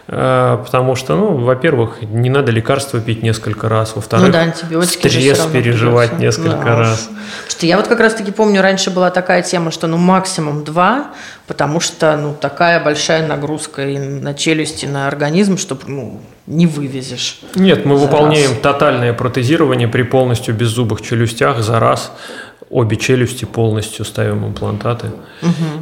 потому 0.07 0.95
что, 0.95 1.15
ну, 1.15 1.35
во-первых, 1.37 2.01
не 2.01 2.29
надо 2.29 2.51
лекарства 2.51 3.01
пить 3.01 3.23
несколько 3.23 3.67
раз, 3.67 3.93
во-вторых, 3.95 4.27
ну 4.27 4.31
да, 4.31 4.39
антибиотики 4.39 5.07
стресс 5.07 5.45
переживать 5.51 6.11
придётся. 6.11 6.41
несколько 6.41 6.65
Да 6.65 6.75
раз. 6.77 7.09
Что 7.49 7.65
я 7.65 7.75
вот 7.75 7.87
как 7.87 7.99
раз-таки 7.99 8.31
помню, 8.31 8.61
раньше 8.61 8.89
была 8.89 9.09
такая 9.09 9.43
тема, 9.43 9.69
что 9.69 9.87
ну 9.87 9.97
максимум 9.97 10.63
два, 10.63 11.07
потому 11.45 11.81
что 11.81 12.15
ну 12.15 12.33
такая 12.33 12.81
большая 12.81 13.27
нагрузка 13.27 13.85
и 13.85 13.97
на 13.97 14.33
челюсти, 14.33 14.85
и 14.85 14.87
на 14.87 15.07
организм, 15.07 15.57
что 15.57 15.77
ну 15.87 16.21
не 16.45 16.67
вывезешь. 16.67 17.41
Нет, 17.55 17.85
мы 17.85 17.97
выполняем 17.97 18.51
раз. 18.51 18.59
тотальное 18.61 19.11
протезирование 19.11 19.89
при 19.89 20.03
полностью 20.03 20.55
беззубых 20.55 21.01
челюстях 21.01 21.59
за 21.59 21.81
раз. 21.81 22.13
Обе 22.69 22.97
челюсти 22.97 23.45
полностью 23.45 24.03
ставим 24.03 24.45
имплантаты. 24.45 25.07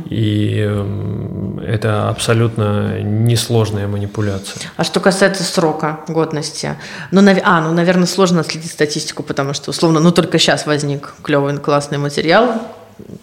И 0.09 0.59
эм, 0.59 1.59
это 1.59 2.09
абсолютно 2.09 3.01
несложная 3.01 3.87
манипуляция. 3.87 4.61
А 4.77 4.83
что 4.83 4.99
касается 4.99 5.43
срока 5.43 6.01
годности, 6.07 6.75
ну, 7.11 7.21
нав- 7.21 7.41
а, 7.43 7.61
ну, 7.61 7.73
наверное, 7.73 8.05
сложно 8.05 8.43
следить 8.43 8.71
статистику, 8.71 9.23
потому 9.23 9.53
что, 9.53 9.71
условно, 9.71 9.99
ну, 9.99 10.11
только 10.11 10.37
сейчас 10.37 10.67
возник 10.67 11.15
клевый, 11.23 11.57
классный 11.57 11.97
материал, 11.97 12.53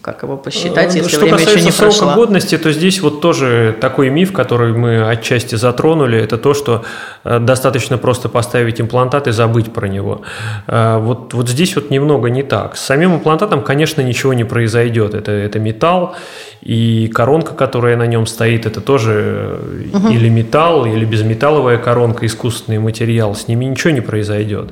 как 0.03 0.23
его 0.23 0.37
посчитать, 0.37 0.95
Э, 0.95 0.99
если 0.99 1.11
Что 1.11 1.21
время 1.21 1.37
еще 1.37 1.45
касается 1.47 1.65
не 1.67 1.73
срока 1.73 1.99
прошло. 1.99 2.15
годности, 2.15 2.59
то 2.59 2.73
здесь 2.73 3.01
вот 3.01 3.21
тоже 3.21 3.75
такой 3.81 4.11
миф, 4.11 4.33
который 4.33 4.73
мы 4.73 5.09
отчасти 5.09 5.55
затронули, 5.55 6.19
это 6.19 6.37
то, 6.37 6.55
что 6.55 6.85
э, 7.25 7.39
достаточно 7.39 7.99
просто 7.99 8.29
поставить 8.29 8.81
имплантат 8.81 9.29
и 9.29 9.33
забыть 9.33 9.73
про 9.73 9.87
него. 9.89 10.23
Э, 10.67 10.99
Вот, 10.99 11.35
вот 11.35 11.49
здесь 11.49 11.75
вот 11.77 11.91
немного 11.91 12.29
не 12.31 12.43
так. 12.43 12.77
С 12.77 12.81
самим 12.81 13.15
имплантатом, 13.15 13.63
конечно, 13.63 14.03
ничего 14.03 14.35
не 14.35 14.45
произойдет. 14.45 15.15
Это, 15.15 15.33
это 15.33 15.59
металл, 15.59 16.15
и 16.61 17.09
коронка, 17.13 17.55
которая 17.55 17.97
на 17.97 18.07
нем 18.07 18.27
стоит, 18.27 18.67
это 18.67 18.81
тоже 18.81 19.59
э, 19.93 20.11
или 20.11 20.29
металл, 20.29 20.87
или 20.87 21.05
безметалловая 21.05 21.79
коронка, 21.79 22.27
искусственный 22.27 22.79
материал. 22.79 23.35
С 23.35 23.49
ними 23.49 23.65
ничего 23.65 23.93
не 23.93 24.01
произойдет. 24.01 24.71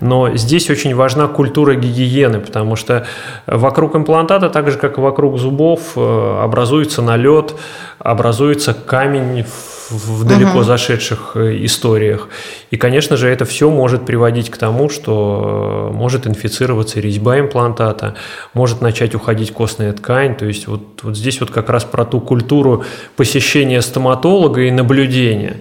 Но 0.00 0.36
здесь 0.36 0.70
очень 0.70 0.94
важна 0.94 1.28
культура 1.28 1.74
гигиены, 1.74 2.40
потому 2.40 2.76
что 2.76 3.06
вокруг 3.46 3.94
имплантата, 3.96 4.39
так 4.48 4.70
же 4.70 4.78
как 4.78 4.98
и 4.98 5.00
вокруг 5.00 5.38
зубов, 5.38 5.92
э, 5.96 6.40
образуется 6.42 7.02
налет, 7.02 7.54
образуется 7.98 8.74
камень 8.74 9.44
в 9.90 10.24
далеко 10.24 10.62
зашедших 10.62 11.32
э, 11.34 11.64
историях. 11.64 12.28
И, 12.70 12.76
конечно 12.76 13.16
же, 13.16 13.28
это 13.28 13.44
все 13.44 13.70
может 13.70 14.06
приводить 14.06 14.50
к 14.50 14.56
тому, 14.56 14.88
что 14.88 15.90
э, 15.90 15.96
может 15.96 16.26
инфицироваться 16.26 17.00
резьба 17.00 17.40
имплантата, 17.40 18.14
может 18.54 18.80
начать 18.80 19.14
уходить 19.14 19.52
костная 19.52 19.92
ткань. 19.92 20.36
То 20.36 20.46
есть 20.46 20.68
вот, 20.68 21.00
вот 21.02 21.16
здесь 21.16 21.40
вот 21.40 21.50
как 21.50 21.68
раз 21.68 21.84
про 21.84 22.04
ту 22.04 22.20
культуру 22.20 22.84
посещения 23.16 23.82
стоматолога 23.82 24.62
и 24.62 24.70
наблюдения. 24.70 25.60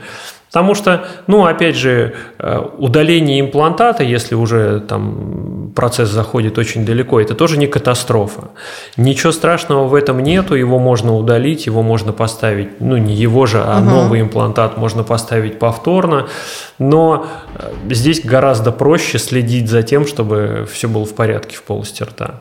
Потому 0.52 0.74
что, 0.74 1.06
ну, 1.28 1.46
опять 1.46 1.76
же, 1.76 2.16
э, 2.40 2.60
удаление 2.78 3.40
имплантата, 3.40 4.04
если 4.04 4.34
уже 4.34 4.80
там 4.80 5.72
процесс 5.76 6.10
заходит 6.10 6.58
очень 6.58 6.86
далеко, 6.86 7.22
это 7.22 7.36
тоже 7.36 7.58
не 7.58 7.68
катастрофа. 7.68 8.50
Ничего 8.98 9.32
страшного 9.32 9.88
в 9.88 9.94
этом 9.94 10.24
нету, 10.24 10.56
его 10.56 10.80
можно 10.80 11.16
удалить, 11.16 11.68
его 11.68 11.84
можно 11.84 12.14
поставить, 12.14 12.82
ну, 12.82 12.98
не 12.98 13.14
его 13.14 13.46
же, 13.46 13.62
а 13.64 13.78
угу. 13.78 13.90
новый 13.90 14.22
имплантат 14.22 14.78
можно 14.78 15.04
поставить 15.04 15.60
повторно. 15.60 16.28
Но 16.80 17.28
э, 17.56 17.72
здесь 17.92 18.26
гораздо 18.26 18.72
проще 18.72 19.20
следить 19.20 19.70
за 19.70 19.84
тем, 19.84 20.08
чтобы 20.08 20.68
все 20.72 20.88
было 20.88 21.06
в 21.06 21.14
порядке 21.14 21.58
в 21.58 21.64
полости 21.64 22.02
рта 22.02 22.40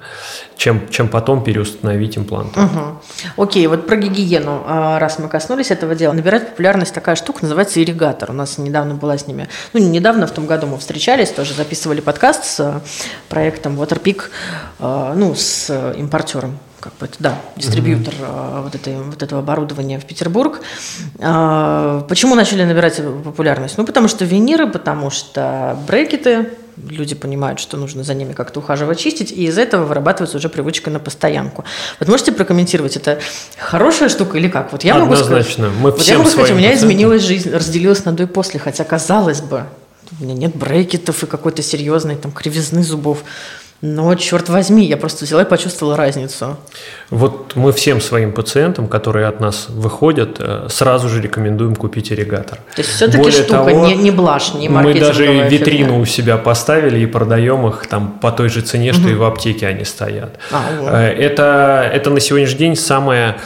чем, 0.59 0.89
чем 0.91 1.09
потом 1.09 1.43
переустановить 1.43 2.19
имплант. 2.19 2.57
Угу. 2.57 3.43
Окей, 3.45 3.67
вот 3.69 3.87
про 3.87 3.97
гигиену, 3.97 4.65
а, 4.67 4.99
раз 4.99 5.19
мы 5.19 5.29
коснулись 5.29 5.71
этого 5.71 5.95
дела, 5.95 6.13
набирает 6.13 6.51
популярность 6.51 6.93
такая 6.93 7.15
штука, 7.15 7.39
называется 7.43 7.81
ирригатор. 7.99 8.31
У 8.31 8.35
нас 8.35 8.59
недавно 8.59 8.95
была 8.95 9.19
с 9.19 9.27
ними, 9.27 9.49
ну, 9.73 9.81
недавно, 9.81 10.27
в 10.27 10.31
том 10.31 10.47
году 10.47 10.67
мы 10.67 10.79
встречались, 10.79 11.31
тоже 11.31 11.55
записывали 11.55 12.01
подкаст 12.01 12.45
с 12.45 12.61
э, 12.61 12.81
проектом 13.29 13.81
Waterpeak, 13.81 14.23
э, 14.79 15.13
ну, 15.17 15.35
с 15.35 15.71
импортером 15.97 16.59
как 16.81 16.93
бы 16.99 17.07
это, 17.07 17.17
да, 17.19 17.35
дистрибьютор 17.57 18.15
mm-hmm. 18.15 18.63
вот, 18.63 18.75
этой, 18.77 18.97
вот 18.99 19.21
этого 19.21 19.41
оборудования 19.41 19.99
в 19.99 20.05
Петербург. 20.05 20.61
Почему 21.17 22.37
начали 22.37 22.63
набирать 22.63 23.03
популярность? 23.25 23.77
Ну, 23.79 23.85
потому 23.85 24.07
что 24.07 24.25
виниры, 24.25 24.69
потому 24.69 25.11
что 25.11 25.77
брекеты, 25.89 26.51
люди 26.89 27.15
понимают, 27.15 27.61
что 27.61 27.77
нужно 27.77 28.05
за 28.05 28.15
ними 28.15 28.33
как-то 28.33 28.61
ухаживать, 28.61 28.99
чистить, 28.99 29.33
и 29.33 29.45
из 29.47 29.59
этого 29.59 29.85
вырабатывается 29.85 30.37
уже 30.37 30.49
привычка 30.49 30.91
на 30.91 30.99
постоянку. 30.99 31.65
Вот 31.99 32.09
можете 32.09 32.33
прокомментировать, 32.33 32.97
это 32.97 33.21
хорошая 33.59 34.09
штука 34.09 34.39
или 34.39 34.49
как? 34.49 34.73
Вот 34.73 34.85
я 34.85 34.95
Однозначно. 34.95 35.31
могу 35.31 35.45
сказать, 35.45 35.59
Мы 35.83 35.91
вот 35.91 36.03
я 36.03 36.19
могу 36.19 36.31
сказать, 36.31 36.51
у 36.51 36.55
меня 36.55 36.69
пациентам. 36.71 36.89
изменилась 36.91 37.23
жизнь, 37.23 37.51
разделилась 37.51 38.05
на 38.05 38.13
до 38.13 38.25
и 38.25 38.27
после, 38.27 38.61
хотя 38.61 38.85
казалось 38.85 39.41
бы, 39.41 39.65
у 40.19 40.25
меня 40.25 40.35
нет 40.35 40.57
брекетов 40.57 41.23
и 41.23 41.27
какой-то 41.27 41.63
серьезной 41.63 42.17
там 42.17 42.33
кривизны 42.33 42.83
зубов. 42.83 43.25
Но, 43.81 44.13
черт 44.17 44.49
возьми, 44.49 44.85
я 44.85 44.97
просто 44.97 45.25
взяла 45.25 45.43
и 45.43 45.45
почувствовала 45.45 45.97
разницу. 45.97 46.57
Вот 47.11 47.55
мы 47.55 47.73
всем 47.73 48.01
своим 48.01 48.33
пациентам, 48.33 48.89
которые 48.89 49.27
от 49.27 49.39
нас 49.39 49.67
выходят, 49.69 50.41
э, 50.41 50.67
сразу 50.69 51.09
же 51.09 51.21
рекомендуем 51.21 51.77
купить 51.77 52.11
ирригатор. 52.11 52.59
То 52.75 52.83
есть 52.83 52.91
все-таки 52.91 53.31
штука, 53.31 53.49
того, 53.49 53.87
не, 53.87 53.95
не 53.95 54.11
блажь, 54.11 54.53
не 54.55 54.69
Мы 54.69 54.95
даже 54.95 55.27
витрину 55.49 55.91
фигня. 55.91 56.01
у 56.01 56.05
себя 56.07 56.39
поставили 56.39 56.99
и 56.99 57.07
продаем 57.07 57.69
их 57.69 57.87
там 57.87 58.19
по 58.21 58.33
той 58.33 58.49
же 58.49 58.63
цене, 58.63 58.93
что 58.93 59.03
угу. 59.03 59.11
и 59.11 59.15
в 59.15 59.23
аптеке 59.23 59.69
они 59.69 59.85
стоят. 59.85 60.39
А, 60.51 60.63
вот. 60.81 60.93
Э, 60.93 61.13
это, 61.13 61.89
это 61.93 62.11
на 62.11 62.19
сегодняшний 62.19 62.59
день 62.59 62.75
самое 62.75 63.37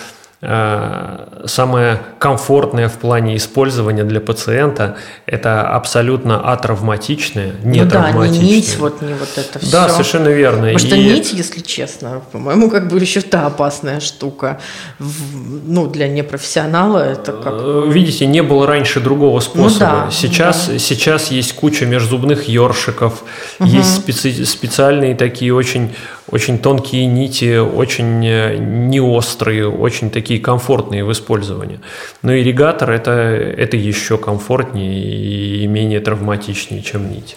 самое 0.43 2.01
комфортное 2.19 2.89
в 2.89 2.95
плане 2.95 3.37
использования 3.37 4.03
для 4.03 4.21
пациента– 4.21 4.97
это 5.27 5.69
абсолютно 5.69 6.53
атравматичное, 6.53 7.53
не 7.63 7.83
ну 7.83 7.89
травматичное. 7.91 8.41
Да, 8.41 8.47
не 8.47 8.57
нить, 8.57 8.77
вот 8.79 9.03
не 9.03 9.15
вот 9.15 9.29
это 9.37 9.61
все. 9.61 9.71
Да, 9.71 9.89
совершенно 9.89 10.31
верно. 10.31 10.73
Потому 10.73 10.79
что 10.81 10.97
и... 10.97 11.05
нить, 11.05 11.33
если 11.33 11.61
честно, 11.61 12.23
по-моему, 12.33 12.71
как 12.71 12.89
бы 12.89 12.99
еще 12.99 13.21
та 13.21 13.47
опасная 13.47 14.01
штука. 14.01 14.59
Ну, 14.99 15.87
для 15.87 16.09
непрофессионала 16.09 16.99
это 16.99 17.31
как… 17.33 17.55
Э, 17.59 17.85
видите, 17.87 18.27
не 18.27 18.43
было 18.43 18.67
раньше 18.67 18.99
другого 18.99 19.39
способа. 19.39 19.69
Ну, 19.69 19.79
да, 19.79 20.11
сейчас, 20.11 20.67
да. 20.67 20.79
сейчас 20.81 21.31
есть 21.31 21.55
куча 21.55 21.87
межзубных 21.87 22.49
ёршиков, 22.49 23.23
угу. 23.61 23.69
есть 23.69 23.95
специ... 23.95 24.45
специальные 24.45 25.15
такие 25.15 25.55
очень 25.55 25.95
очень 26.33 26.59
тонкие 26.59 27.07
нити, 27.07 27.59
очень 27.59 28.27
э, 28.27 28.57
неострые, 28.57 29.69
очень 29.69 30.11
такие 30.11 30.41
комфортные 30.41 31.05
в 31.05 31.13
использовании. 31.13 31.79
Но 32.23 32.35
ирригатор 32.35 32.91
это, 32.91 33.11
это 33.11 33.77
еще 33.77 34.17
комфортнее 34.17 35.63
и 35.63 35.67
менее 35.67 36.01
травматичнее, 36.01 36.83
чем 36.83 37.11
нить. 37.11 37.37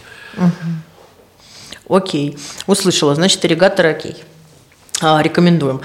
Окей, 1.89 2.37
услышала. 2.67 3.13
Значит, 3.15 3.43
ирригатор 3.45 3.85
окей. 3.85 4.15
А, 5.01 5.21
рекомендуем. 5.21 5.81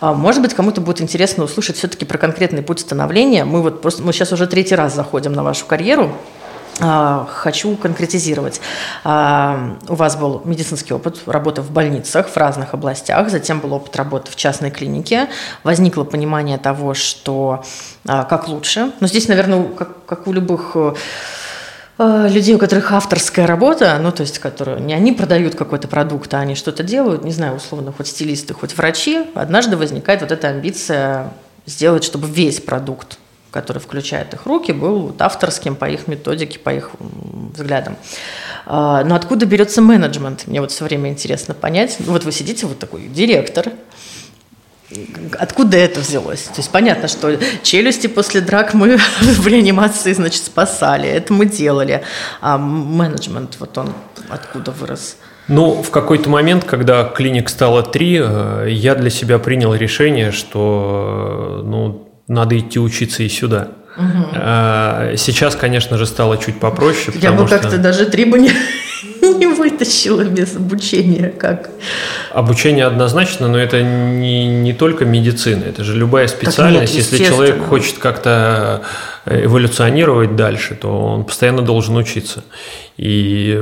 А, 0.00 0.12
может 0.12 0.42
быть, 0.42 0.52
кому-то 0.52 0.80
будет 0.80 1.00
интересно 1.00 1.44
услышать 1.44 1.76
все-таки 1.76 2.04
про 2.04 2.18
конкретный 2.18 2.62
путь 2.62 2.80
становления. 2.80 3.44
Мы 3.44 3.62
вот 3.62 3.80
просто 3.80 4.02
мы 4.02 4.12
сейчас 4.12 4.32
уже 4.32 4.48
третий 4.48 4.74
раз 4.74 4.94
заходим 4.96 5.32
на 5.32 5.44
вашу 5.44 5.64
карьеру. 5.64 6.12
А, 6.84 7.28
хочу 7.30 7.76
конкретизировать. 7.76 8.60
А, 9.04 9.76
у 9.88 9.94
вас 9.94 10.16
был 10.16 10.42
медицинский 10.44 10.92
опыт 10.92 11.20
работы 11.26 11.62
в 11.62 11.70
больницах 11.70 12.28
в 12.28 12.36
разных 12.36 12.74
областях, 12.74 13.30
затем 13.30 13.60
был 13.60 13.72
опыт 13.74 13.94
работы 13.94 14.32
в 14.32 14.36
частной 14.36 14.72
клинике. 14.72 15.28
Возникло 15.62 16.02
понимание 16.02 16.58
того, 16.58 16.94
что 16.94 17.64
а, 18.08 18.24
как 18.24 18.48
лучше. 18.48 18.90
Но 18.98 19.06
здесь, 19.06 19.28
наверное, 19.28 19.62
как, 19.62 20.04
как 20.06 20.26
у 20.26 20.32
любых 20.32 20.76
людей, 21.98 22.54
у 22.56 22.58
которых 22.58 22.90
авторская 22.90 23.46
работа, 23.46 23.96
ну, 24.02 24.10
то 24.10 24.22
есть, 24.22 24.40
которые 24.40 24.80
не 24.80 24.92
они 24.92 25.12
продают 25.12 25.54
какой-то 25.54 25.86
продукт, 25.86 26.34
а 26.34 26.40
они 26.40 26.56
что-то 26.56 26.82
делают, 26.82 27.22
не 27.22 27.30
знаю, 27.30 27.56
условно, 27.56 27.92
хоть 27.96 28.08
стилисты, 28.08 28.54
хоть 28.54 28.76
врачи, 28.76 29.24
однажды 29.34 29.76
возникает 29.76 30.22
вот 30.22 30.32
эта 30.32 30.48
амбиция 30.48 31.32
сделать, 31.66 32.02
чтобы 32.02 32.26
весь 32.26 32.60
продукт 32.60 33.18
который 33.52 33.78
включает 33.78 34.34
их 34.34 34.46
руки, 34.46 34.72
был 34.72 35.14
авторским 35.18 35.76
по 35.76 35.84
их 35.84 36.08
методике, 36.08 36.58
по 36.58 36.70
их 36.70 36.90
взглядам. 37.54 37.96
А, 38.66 39.04
но 39.04 39.14
откуда 39.14 39.46
берется 39.46 39.80
менеджмент? 39.80 40.46
Мне 40.46 40.60
вот 40.60 40.72
все 40.72 40.84
время 40.84 41.10
интересно 41.10 41.54
понять. 41.54 41.96
Вот 42.00 42.24
вы 42.24 42.32
сидите, 42.32 42.66
вот 42.66 42.78
такой 42.78 43.02
директор, 43.02 43.66
Откуда 45.38 45.78
это 45.78 46.00
взялось? 46.00 46.42
То 46.42 46.58
есть 46.58 46.70
понятно, 46.70 47.08
что 47.08 47.38
челюсти 47.62 48.08
после 48.08 48.42
драк 48.42 48.74
мы 48.74 48.96
в 49.20 49.46
реанимации, 49.46 50.12
значит, 50.12 50.44
спасали, 50.44 51.08
это 51.08 51.32
мы 51.32 51.46
делали. 51.46 52.02
А 52.40 52.58
менеджмент, 52.58 53.56
вот 53.58 53.78
он 53.78 53.94
откуда 54.28 54.70
вырос? 54.70 55.16
Ну, 55.48 55.82
в 55.82 55.90
какой-то 55.90 56.28
момент, 56.28 56.64
когда 56.64 57.04
клиник 57.04 57.48
стало 57.48 57.82
три, 57.82 58.20
э, 58.22 58.66
я 58.68 58.94
для 58.94 59.10
себя 59.10 59.38
принял 59.38 59.74
решение, 59.74 60.30
что 60.30 61.60
э, 61.62 61.66
ну, 61.66 62.11
надо 62.28 62.58
идти 62.58 62.78
учиться 62.78 63.22
и 63.22 63.28
сюда. 63.28 63.68
Угу. 63.96 65.16
Сейчас, 65.16 65.54
конечно 65.54 65.98
же, 65.98 66.06
стало 66.06 66.38
чуть 66.38 66.58
попроще. 66.58 67.16
Я 67.20 67.32
бы 67.32 67.46
как-то 67.46 67.76
даже 67.76 68.06
три 68.06 68.24
бы 68.24 68.38
не, 69.22 69.46
вытащила 69.46 70.24
без 70.24 70.56
обучения. 70.56 71.28
Как? 71.28 71.68
Обучение 72.32 72.86
однозначно, 72.86 73.48
но 73.48 73.58
это 73.58 73.82
не, 73.82 74.46
не 74.46 74.72
только 74.72 75.04
медицина, 75.04 75.64
это 75.64 75.84
же 75.84 75.94
любая 75.94 76.26
специальность. 76.26 76.94
Нет, 76.94 77.04
Если 77.04 77.24
человек 77.24 77.62
хочет 77.64 77.98
как-то 77.98 78.82
эволюционировать 79.26 80.36
дальше, 80.36 80.74
то 80.74 80.88
он 80.88 81.24
постоянно 81.24 81.62
должен 81.62 81.96
учиться. 81.96 82.42
И 82.96 83.54
э, 83.56 83.60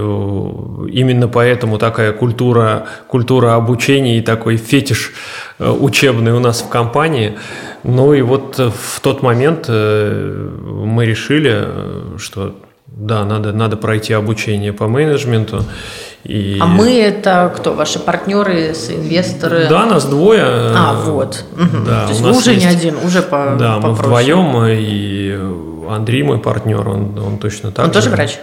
именно 0.92 1.28
поэтому 1.28 1.78
такая 1.78 2.12
культура, 2.12 2.86
культура 3.08 3.54
обучения 3.54 4.18
и 4.18 4.22
такой 4.22 4.56
фетиш 4.56 5.12
э, 5.58 5.68
учебный 5.70 6.32
у 6.32 6.40
нас 6.40 6.62
в 6.62 6.68
компании– 6.68 7.36
ну 7.82 8.12
и 8.12 8.22
вот 8.22 8.58
э, 8.58 8.70
в 8.70 9.00
тот 9.00 9.22
момент 9.22 9.66
э, 9.68 10.48
мы 10.84 11.06
решили, 11.06 11.52
э, 11.54 12.16
что 12.18 12.54
да, 12.86 13.24
надо, 13.24 13.52
надо 13.52 13.76
пройти 13.76 14.12
обучение 14.12 14.72
по 14.72 14.88
менеджменту. 14.88 15.64
И... 16.24 16.58
А 16.60 16.66
мы 16.66 17.00
это 17.00 17.52
кто? 17.56 17.72
Ваши 17.72 17.98
партнеры, 17.98 18.72
инвесторы? 18.90 19.66
Да, 19.68 19.86
нас 19.86 20.04
двое. 20.04 20.44
А, 20.44 20.94
вот. 20.94 21.44
Угу. 21.52 21.84
Да, 21.86 22.04
То 22.04 22.10
есть 22.10 22.20
вы 22.20 22.36
уже 22.36 22.52
есть... 22.52 22.66
не 22.66 22.70
один, 22.70 22.96
уже 23.02 23.22
по 23.22 23.56
Да, 23.58 23.76
попроще. 23.76 23.86
мы 23.86 23.92
вдвоем, 23.94 24.66
и 24.66 25.38
Андрей, 25.88 26.22
мой 26.22 26.38
партнер, 26.38 26.86
он, 26.86 27.18
он 27.18 27.38
точно 27.38 27.72
так 27.72 27.86
Он 27.86 27.92
же. 27.92 27.98
тоже 27.98 28.10
врач? 28.10 28.38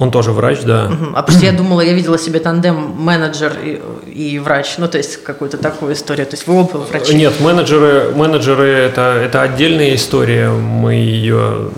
Он 0.00 0.10
тоже 0.10 0.32
врач, 0.32 0.62
да. 0.62 0.86
Угу. 0.86 1.12
А 1.14 1.22
просто 1.22 1.44
я 1.44 1.52
думала, 1.52 1.82
я 1.82 1.92
видела 1.92 2.18
себе 2.18 2.40
тандем 2.40 2.94
менеджер 2.96 3.52
и, 3.62 3.80
и 4.06 4.38
врач, 4.38 4.78
ну 4.78 4.88
то 4.88 4.96
есть 4.96 5.22
какую-то 5.22 5.58
такую 5.58 5.92
историю. 5.92 6.26
То 6.26 6.34
есть 6.34 6.46
вы 6.46 6.58
оба 6.58 6.78
врачи? 6.78 7.14
Нет, 7.14 7.34
менеджеры, 7.38 8.12
менеджеры 8.14 8.66
это, 8.66 9.20
это 9.22 9.42
отдельная 9.42 9.94
история. 9.94 10.48
Мы 10.48 10.94
ее 10.94 11.68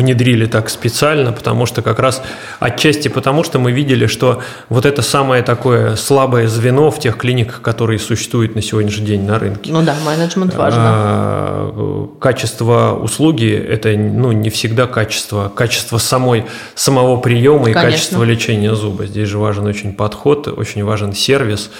внедрили 0.00 0.46
так 0.46 0.70
специально, 0.70 1.32
потому 1.32 1.66
что 1.66 1.82
как 1.82 1.98
раз 1.98 2.22
отчасти 2.58 3.08
потому, 3.08 3.44
что 3.44 3.58
мы 3.58 3.72
видели, 3.72 4.06
что 4.06 4.42
вот 4.68 4.86
это 4.86 5.02
самое 5.02 5.42
такое 5.42 5.96
слабое 5.96 6.48
звено 6.48 6.90
в 6.90 6.98
тех 6.98 7.16
клиниках, 7.16 7.60
которые 7.60 7.98
существуют 7.98 8.54
на 8.54 8.62
сегодняшний 8.62 9.06
день 9.06 9.22
на 9.24 9.38
рынке. 9.38 9.72
Ну 9.72 9.82
да, 9.82 9.94
менеджмент 10.04 10.54
важно. 10.54 10.80
А, 10.82 12.08
качество 12.18 12.98
услуги– 13.00 13.52
это 13.70 13.90
ну, 13.90 14.32
не 14.32 14.48
всегда 14.48 14.86
качество, 14.86 15.52
качество 15.54 15.98
самой, 15.98 16.46
самого 16.74 17.18
приема 17.18 17.70
и 17.70 17.72
Конечно. 17.72 17.90
качество 17.90 18.24
лечения 18.24 18.74
зуба. 18.74 19.06
Здесь 19.06 19.28
же 19.28 19.38
важен 19.38 19.66
очень 19.66 19.92
подход, 19.92 20.48
очень 20.48 20.84
важен 20.84 21.12
сервис. 21.12 21.70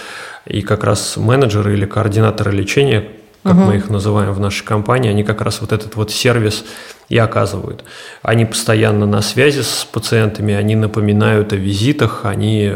И 0.46 0.62
как 0.62 0.84
раз 0.84 1.16
менеджеры 1.16 1.74
или 1.74 1.86
координаторы 1.86 2.52
лечения, 2.52 3.04
как 3.42 3.54
угу. 3.54 3.62
мы 3.62 3.76
их 3.76 3.88
называем 3.88 4.32
в 4.32 4.40
нашей 4.40 4.64
компании, 4.64 5.10
они 5.10 5.24
как 5.24 5.40
раз 5.40 5.60
вот 5.60 5.72
этот 5.72 5.96
вот 5.96 6.10
сервис 6.10 6.64
и 7.08 7.16
оказывают. 7.16 7.84
Они 8.22 8.44
постоянно 8.44 9.06
на 9.06 9.22
связи 9.22 9.62
с 9.62 9.86
пациентами, 9.90 10.54
они 10.54 10.76
напоминают 10.76 11.52
о 11.52 11.56
визитах, 11.56 12.20
они 12.24 12.72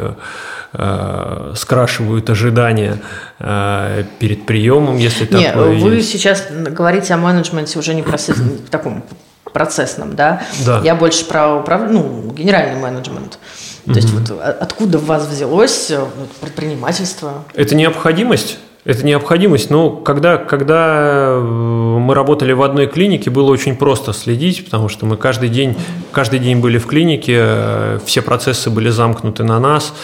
э, 0.72 1.52
скрашивают 1.54 2.30
ожидания 2.30 2.98
э, 3.38 4.04
перед 4.18 4.46
приемом, 4.46 4.96
если 4.96 5.26
Нет, 5.34 5.52
такое 5.52 5.78
вы 5.78 5.94
есть. 5.96 6.10
сейчас 6.10 6.46
говорите 6.50 7.14
о 7.14 7.18
менеджменте 7.18 7.78
уже 7.78 7.94
не 7.94 8.02
в 8.02 8.70
таком 8.70 9.04
процессном, 9.52 10.16
да? 10.16 10.42
Да. 10.66 10.80
Я 10.82 10.94
больше 10.96 11.24
про 11.26 11.56
управ... 11.56 11.82
ну, 11.88 12.32
генеральный 12.36 12.80
менеджмент. 12.80 13.38
То 13.86 13.92
есть 13.92 14.10
вот 14.10 14.30
а- 14.30 14.56
откуда 14.60 14.98
в 14.98 15.04
вас 15.04 15.26
взялось 15.26 15.90
э, 15.90 16.04
предпринимательство? 16.40 17.44
Это 17.54 17.74
необходимость. 17.74 18.58
Это 18.84 19.04
необходимость. 19.04 19.70
Но 19.70 19.90
когда, 19.90 20.36
когда 20.36 21.28
э, 21.30 21.40
мы 21.40 22.14
работали 22.14 22.52
в 22.52 22.62
одной 22.62 22.86
клинике, 22.86 23.30
было 23.30 23.50
очень 23.50 23.76
просто 23.76 24.12
следить, 24.12 24.64
потому 24.64 24.90
что 24.90 25.06
мы 25.06 25.16
каждый 25.16 25.48
день, 25.48 25.74
каждый 26.12 26.38
день 26.38 26.58
были 26.60 26.76
в 26.76 26.86
клинике, 26.86 27.36
э, 27.38 27.98
все 28.04 28.20
процессы 28.20 28.68
были 28.68 28.90
замкнуты 28.90 29.42
на 29.42 29.58
нас. 29.58 29.94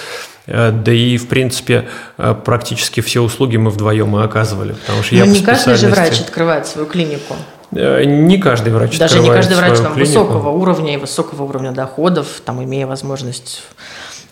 Э, 0.46 0.70
Да 0.72 0.92
и, 0.92 1.18
в 1.18 1.28
принципе, 1.28 1.88
практически 2.16 3.00
все 3.02 3.20
услуги 3.20 3.58
мы 3.58 3.70
вдвоем 3.70 4.18
и 4.18 4.24
оказывали. 4.24 4.72
Потому 4.72 5.02
что 5.02 5.14
я 5.14 5.26
не 5.26 5.40
каждый 5.42 5.74
же 5.74 5.88
врач 5.88 6.20
открывает 6.20 6.66
свою 6.66 6.86
клинику. 6.86 7.36
Не 7.72 8.38
каждый 8.38 8.72
врач 8.72 8.98
Даже 8.98 9.20
не 9.20 9.28
каждый 9.28 9.56
врач 9.56 9.78
там 9.78 9.92
клинику. 9.94 10.20
высокого 10.20 10.48
уровня 10.48 10.94
и 10.94 10.96
высокого 10.96 11.42
уровня 11.44 11.70
доходов, 11.72 12.26
там 12.44 12.64
имея 12.64 12.86
возможность 12.86 13.62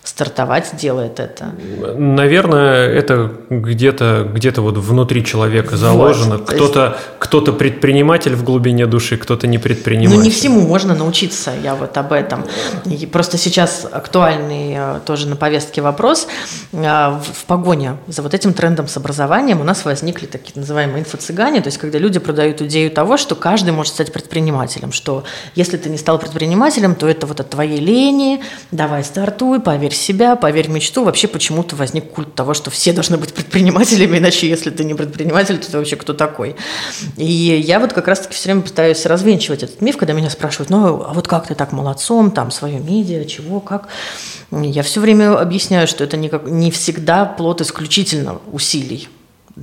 стартовать, 0.03 0.75
делает 0.75 1.19
это. 1.19 1.51
Наверное, 1.97 2.87
это 2.87 3.31
где-то 3.49 4.27
где 4.31 4.51
вот 4.51 4.77
внутри 4.77 5.23
человека 5.23 5.77
заложено. 5.77 6.37
Вот, 6.37 6.45
то 6.45 6.53
кто-то 6.53 6.97
кто 7.17 7.41
предприниматель 7.41 8.35
в 8.35 8.43
глубине 8.43 8.85
души, 8.85 9.17
кто-то 9.17 9.47
не 9.47 9.57
предприниматель. 9.57 10.17
Ну, 10.17 10.23
не 10.23 10.31
всему 10.31 10.61
можно 10.61 10.93
научиться, 10.95 11.51
я 11.63 11.75
вот 11.75 11.97
об 11.97 12.11
этом. 12.11 12.45
И 12.85 13.05
просто 13.05 13.37
сейчас 13.37 13.87
актуальный 13.89 14.73
э, 14.75 14.99
тоже 15.05 15.27
на 15.27 15.35
повестке 15.35 15.81
вопрос. 15.81 16.27
Э, 16.73 17.19
В 17.19 17.39
в 17.39 17.45
погоне 17.45 17.97
за 18.07 18.21
вот 18.21 18.33
этим 18.33 18.53
трендом 18.53 18.87
с 18.87 18.97
образованием 18.97 19.61
у 19.61 19.63
нас 19.63 19.85
возникли 19.85 20.25
такие 20.25 20.53
называемые 20.55 21.03
инфо-цыгане, 21.03 21.61
то 21.61 21.67
есть 21.67 21.77
когда 21.77 21.97
люди 21.97 22.19
продают 22.19 22.61
идею 22.61 22.91
того, 22.91 23.17
что 23.17 23.35
каждый 23.35 23.71
может 23.71 23.93
стать 23.93 24.11
предпринимателем, 24.11 24.91
что 24.91 25.23
если 25.55 25.77
ты 25.77 25.89
не 25.89 25.97
стал 25.97 26.19
предпринимателем, 26.19 26.95
то 26.95 27.07
это 27.07 27.25
вот 27.25 27.39
от 27.39 27.49
твоей 27.49 27.79
лени, 27.79 28.41
давай 28.71 29.03
стартуй, 29.03 29.59
поверь 29.59 29.88
в 29.89 29.95
себя, 29.95 30.35
поверь 30.35 30.69
мечту. 30.69 31.03
Вообще 31.03 31.27
почему-то 31.27 31.75
возник 31.75 32.11
культ 32.11 32.33
того, 32.35 32.53
что 32.53 32.71
все 32.71 32.93
должны 32.93 33.17
быть 33.17 33.33
предпринимателями, 33.33 34.17
иначе 34.19 34.49
если 34.49 34.69
ты 34.69 34.83
не 34.83 34.93
предприниматель, 34.93 35.57
то 35.57 35.71
ты 35.71 35.77
вообще 35.77 35.95
кто 35.95 36.13
такой? 36.13 36.55
И 37.17 37.25
я 37.25 37.79
вот 37.79 37.93
как 37.93 38.07
раз-таки 38.07 38.33
все 38.33 38.49
время 38.49 38.61
пытаюсь 38.61 39.05
развенчивать 39.05 39.63
этот 39.63 39.81
миф, 39.81 39.97
когда 39.97 40.13
меня 40.13 40.29
спрашивают, 40.29 40.69
ну, 40.69 41.03
а 41.03 41.13
вот 41.13 41.27
как 41.27 41.47
ты 41.47 41.55
так 41.55 41.71
молодцом, 41.71 42.31
там, 42.31 42.51
свое 42.51 42.79
медиа, 42.79 43.25
чего, 43.25 43.59
как? 43.59 43.87
Я 44.51 44.83
все 44.83 44.99
время 44.99 45.39
объясняю, 45.39 45.87
что 45.87 46.03
это 46.03 46.17
не, 46.17 46.29
как, 46.29 46.45
не 46.45 46.71
всегда 46.71 47.25
плод 47.25 47.61
исключительно 47.61 48.39
усилий. 48.51 49.09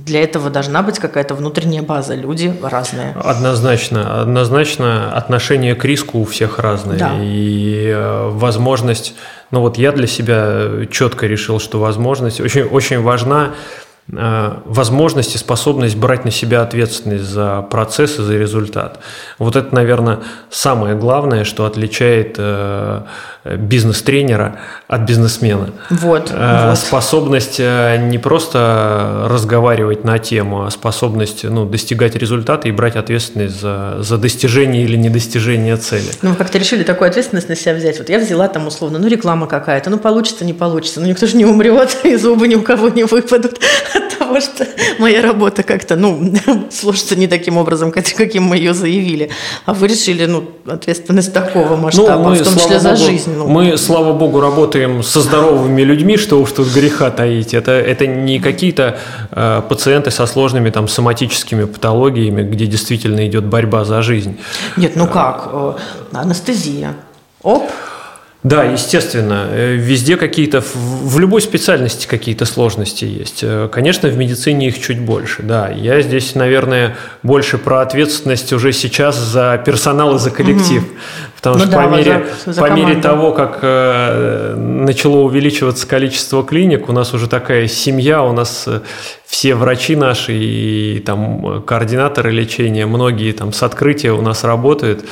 Для 0.05 0.23
этого 0.23 0.49
должна 0.49 0.83
быть 0.83 0.99
какая-то 0.99 1.33
внутренняя 1.35 1.81
база. 1.81 2.15
Люди 2.15 2.53
разные. 2.61 3.15
Однозначно, 3.23 4.21
однозначно 4.21 5.11
отношение 5.11 5.75
к 5.75 5.83
риску 5.85 6.19
у 6.19 6.25
всех 6.25 6.59
разное. 6.59 6.97
Да. 6.97 7.11
И 7.19 7.91
э, 7.93 8.29
возможность, 8.29 9.15
ну 9.51 9.61
вот 9.61 9.77
я 9.77 9.91
для 9.91 10.07
себя 10.07 10.85
четко 10.91 11.25
решил, 11.25 11.59
что 11.59 11.79
возможность 11.79 12.39
очень, 12.39 12.63
очень 12.63 13.01
важна 13.01 13.53
э, 13.53 13.86
возможность 14.09 15.35
и 15.35 15.37
способность 15.37 15.97
брать 15.97 16.23
на 16.23 16.31
себя 16.31 16.61
ответственность 16.61 17.25
за 17.25 17.61
процесс 17.61 18.19
и 18.19 18.21
за 18.21 18.37
результат. 18.37 18.99
Вот 19.37 19.55
это, 19.55 19.73
наверное, 19.75 20.19
самое 20.49 20.95
главное, 20.95 21.43
что 21.43 21.65
отличает 21.65 22.35
э, 22.37 23.01
бизнес-тренера 23.43 24.59
от 24.87 25.01
бизнесмена. 25.01 25.71
Вот, 25.89 26.31
Э, 26.37 26.69
вот. 26.69 26.77
Способность 26.77 27.59
э, 27.59 27.97
не 27.97 28.17
просто 28.17 29.27
разговаривать 29.29 30.03
на 30.03 30.19
тему, 30.19 30.65
а 30.65 30.71
способность 30.71 31.43
ну, 31.43 31.65
достигать 31.65 32.15
результата 32.15 32.67
и 32.67 32.71
брать 32.71 32.95
ответственность 32.95 33.59
за, 33.59 33.97
за 33.99 34.17
достижение 34.17 34.83
или 34.83 34.95
недостижение 34.95 35.77
цели. 35.77 36.11
Ну, 36.21 36.31
вы 36.31 36.35
как-то 36.35 36.57
решили 36.57 36.83
такую 36.83 37.09
ответственность 37.09 37.49
на 37.49 37.55
себя 37.55 37.73
взять. 37.73 37.97
Вот 37.97 38.09
я 38.09 38.19
взяла 38.19 38.47
там 38.47 38.67
условно, 38.67 38.99
ну, 38.99 39.07
реклама 39.07 39.47
какая-то, 39.47 39.89
ну, 39.89 39.97
получится, 39.97 40.45
не 40.45 40.53
получится. 40.53 41.01
Ну, 41.01 41.07
никто 41.07 41.27
же 41.27 41.37
не 41.37 41.45
умрет, 41.45 41.97
и 42.03 42.15
зубы 42.15 42.47
ни 42.47 42.55
у 42.55 42.61
кого 42.61 42.89
не 42.89 43.03
выпадут 43.03 43.59
того, 43.99 44.39
что 44.39 44.67
моя 44.99 45.21
работа 45.21 45.63
как-то, 45.63 45.95
ну, 45.95 46.33
сложится 46.71 47.15
не 47.15 47.27
таким 47.27 47.57
образом, 47.57 47.91
как- 47.91 48.05
каким 48.15 48.43
мы 48.43 48.57
ее 48.57 48.73
заявили. 48.73 49.29
А 49.65 49.73
вы 49.73 49.87
решили, 49.87 50.25
ну, 50.25 50.43
ответственность 50.65 51.33
такого 51.33 51.75
масштаба, 51.75 52.29
в 52.29 52.43
том 52.43 52.53
числе 52.55 52.79
за 52.79 52.89
богу, 52.89 53.03
жизнь. 53.03 53.33
ну. 53.37 53.47
мы, 53.47 53.77
слава 53.77 54.13
богу, 54.13 54.39
работаем 54.39 55.03
со 55.03 55.21
здоровыми 55.21 55.81
людьми, 55.81 56.17
что 56.17 56.39
уж 56.41 56.51
тут 56.51 56.67
греха 56.67 57.11
таить. 57.11 57.53
Это, 57.53 57.71
это 57.71 58.07
не 58.07 58.39
какие-то 58.39 58.97
э, 59.31 59.61
пациенты 59.67 60.11
со 60.11 60.25
сложными 60.27 60.69
там, 60.69 60.87
соматическими 60.87 61.65
патологиями, 61.65 62.43
где 62.43 62.65
действительно 62.65 63.25
идет 63.27 63.45
борьба 63.45 63.85
за 63.85 64.01
жизнь. 64.01 64.37
Нет, 64.77 64.95
ну 64.95 65.07
как? 65.07 65.49
Э, 65.51 65.73
Анестезия. 66.13 66.95
Оп, 67.43 67.63
Да, 68.47 68.63
естественно, 68.63 69.47
э, 69.51 69.75
везде 69.75 70.15
какие-то, 70.15 70.63
в 70.73 71.19
любой 71.19 71.41
специальности 71.41 72.07
какие-то 72.07 72.45
сложности 72.45 73.03
есть. 73.03 73.39
Э, 73.43 73.67
Конечно, 73.71 74.07
в 74.09 74.17
медицине 74.17 74.67
их 74.69 74.79
чуть 74.81 74.99
больше, 74.99 75.43
да. 75.43 75.69
Я 75.69 76.01
здесь, 76.01 76.33
наверное, 76.35 76.95
больше 77.23 77.57
про 77.57 77.81
ответственность 77.81 78.53
уже 78.53 78.71
сейчас 78.73 79.17
за 79.17 79.61
персонал 79.65 80.15
и 80.15 80.19
за 80.19 80.31
коллектив. 80.31 80.83
Потому 81.35 81.57
Ну 81.57 81.61
что 81.63 81.71
да, 81.71 81.83
по, 81.83 81.89
мере, 81.89 82.25
за- 82.45 82.53
за 82.53 82.61
по 82.61 82.69
мере 82.71 82.95
того, 83.01 83.31
как 83.33 83.59
э, 83.61 84.55
начало 84.55 85.17
увеличиваться 85.17 85.85
количество 85.85 86.43
клиник, 86.43 86.87
у 86.89 86.93
нас 86.93 87.13
уже 87.13 87.27
такая 87.27 87.67
семья, 87.67 88.23
у 88.23 88.31
нас 88.31 88.63
э, 88.67 88.79
все 89.25 89.55
врачи 89.55 89.95
наши 89.95 90.33
и 90.33 90.99
там 91.05 91.61
координаторы 91.63 92.31
лечения, 92.31 92.85
многие 92.85 93.33
там 93.33 93.51
с 93.51 93.61
открытия 93.63 94.11
у 94.13 94.21
нас 94.21 94.43
работают. 94.43 95.03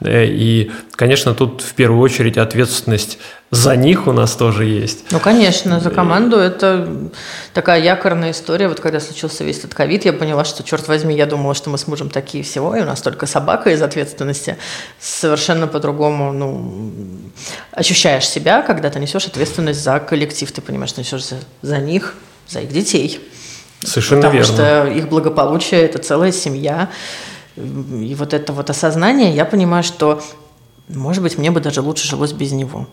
Э, 0.00 0.24
И, 0.26 0.70
конечно, 0.92 1.34
тут 1.34 1.62
в 1.62 1.74
первую 1.74 2.00
очередь 2.00 2.38
ответственность 2.38 3.18
за 3.50 3.74
них 3.76 4.06
у 4.06 4.12
нас 4.12 4.36
тоже 4.36 4.64
есть. 4.64 5.04
Ну, 5.10 5.18
конечно, 5.18 5.80
за 5.80 5.90
команду 5.90 6.36
это 6.36 6.88
такая 7.52 7.82
якорная 7.82 8.30
история. 8.30 8.68
Вот 8.68 8.78
когда 8.80 9.00
случился 9.00 9.42
весь 9.42 9.58
этот 9.58 9.74
ковид, 9.74 10.04
я 10.04 10.12
поняла, 10.12 10.44
что, 10.44 10.62
черт 10.62 10.86
возьми, 10.86 11.16
я 11.16 11.26
думала, 11.26 11.54
что 11.54 11.68
мы 11.68 11.76
с 11.76 11.86
мужем 11.88 12.10
такие 12.10 12.44
всего, 12.44 12.76
и 12.76 12.80
у 12.80 12.84
нас 12.84 13.02
только 13.02 13.26
собака 13.26 13.70
из 13.70 13.82
ответственности. 13.82 14.56
Совершенно 15.00 15.66
по-другому, 15.66 16.32
ну, 16.32 16.72
ощущаешь 17.72 18.28
себя, 18.28 18.62
когда 18.62 18.88
ты 18.90 19.00
несешь 19.00 19.26
ответственность 19.26 19.82
за 19.82 19.98
коллектив. 19.98 20.50
Ты 20.52 20.60
понимаешь, 20.60 20.90
что 20.90 21.00
несешь 21.00 21.24
за, 21.24 21.36
за 21.62 21.78
них, 21.78 22.14
за 22.48 22.60
их 22.60 22.72
детей. 22.72 23.20
Совершенно 23.82 24.22
Потому 24.22 24.38
верно. 24.38 24.54
что 24.54 24.86
их 24.86 25.08
благополучие– 25.08 25.80
это 25.82 25.98
целая 25.98 26.32
семья. 26.32 26.90
И 27.56 28.14
вот 28.14 28.34
это 28.34 28.52
вот 28.52 28.70
осознание, 28.70 29.34
я 29.34 29.44
понимаю, 29.44 29.82
что, 29.82 30.22
может 30.88 31.22
быть, 31.22 31.38
мне 31.38 31.50
бы 31.50 31.60
даже 31.60 31.80
лучше 31.80 32.06
жилось 32.06 32.32
без 32.32 32.52
него. 32.52 32.86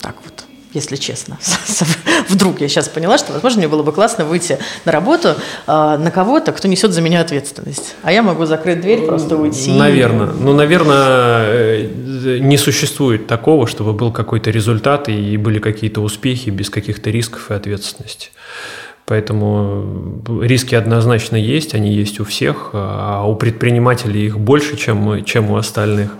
Так 0.00 0.16
вот, 0.24 0.44
если 0.72 0.96
честно. 0.96 1.38
Вдруг 2.28 2.60
я 2.60 2.68
сейчас 2.68 2.88
поняла, 2.88 3.18
что, 3.18 3.32
возможно, 3.32 3.58
мне 3.58 3.68
было 3.68 3.82
бы 3.82 3.92
классно 3.92 4.24
выйти 4.24 4.58
на 4.84 4.92
работу 4.92 5.30
э, 5.30 5.36
на 5.66 6.10
кого-то, 6.10 6.52
кто 6.52 6.68
несет 6.68 6.92
за 6.92 7.00
меня 7.00 7.20
ответственность. 7.20 7.96
А 8.02 8.12
я 8.12 8.22
могу 8.22 8.46
закрыть 8.46 8.80
дверь, 8.80 9.06
просто 9.06 9.36
уйти. 9.36 9.72
Наверное. 9.72 10.26
Ну, 10.26 10.52
наверное, 10.52 11.46
э, 11.48 12.38
не 12.40 12.56
существует 12.56 13.26
такого, 13.26 13.66
чтобы 13.66 13.92
был 13.92 14.12
какой-то 14.12 14.50
результат 14.50 15.08
и 15.08 15.36
были 15.36 15.58
какие-то 15.58 16.00
успехи 16.00 16.50
без 16.50 16.70
каких-то 16.70 17.10
рисков 17.10 17.50
и 17.50 17.54
ответственности. 17.54 18.30
Поэтому 19.10 20.22
э, 20.28 20.46
риски 20.46 20.76
однозначно 20.76 21.34
есть, 21.34 21.74
они 21.74 21.92
есть 21.92 22.20
у 22.20 22.24
всех, 22.24 22.70
а 22.72 23.24
у 23.26 23.34
предпринимателей 23.34 24.26
их 24.26 24.38
больше, 24.38 24.76
чем, 24.76 25.24
чем 25.24 25.50
у 25.50 25.56
остальных. 25.56 26.12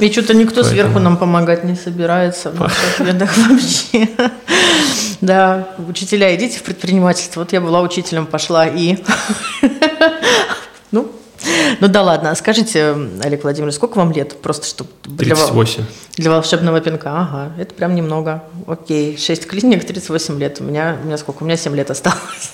И 0.00 0.10
что-то 0.10 0.34
никто 0.34 0.62
Поэтому- 0.62 0.74
сверху 0.74 0.98
нам 0.98 1.16
помогать 1.16 1.62
не 1.62 1.76
собирается 1.76 2.50
в 2.50 2.58
наших 2.58 3.00
бедах 3.06 3.30
вообще. 3.36 4.08
Да, 5.20 5.68
учителя, 5.88 6.34
идите 6.34 6.58
в 6.58 6.64
предпринимательство. 6.64 7.40
Вот 7.40 7.52
я 7.52 7.60
была 7.60 7.82
учителем, 7.82 8.26
пошла 8.26 8.66
и... 8.66 8.96
Ну, 10.90 11.12
ну 11.80 11.88
да 11.88 12.02
ладно. 12.02 12.30
А 12.30 12.34
Скажите, 12.34 12.94
Олег 13.22 13.42
Владимирович, 13.42 13.76
сколько 13.76 13.98
вам 13.98 14.12
лет? 14.12 14.36
Просто 14.40 14.66
чтобы... 14.66 14.90
для 15.04 15.34
ва- 15.34 15.42
38. 15.46 15.84
Для 16.16 16.30
волшебного 16.30 16.80
пинка, 16.80 17.10
ага, 17.20 17.52
это 17.58 17.74
прям 17.74 17.94
немного. 17.94 18.42
Окей, 18.66 19.16
6 19.16 19.46
клиник, 19.46 19.84
38 19.86 20.38
лет. 20.38 20.60
У 20.60 20.64
меня, 20.64 20.96
у 21.02 21.06
меня 21.06 21.18
сколько? 21.18 21.42
У 21.42 21.46
меня 21.46 21.56
7 21.56 21.74
лет 21.74 21.90
осталось. 21.90 22.52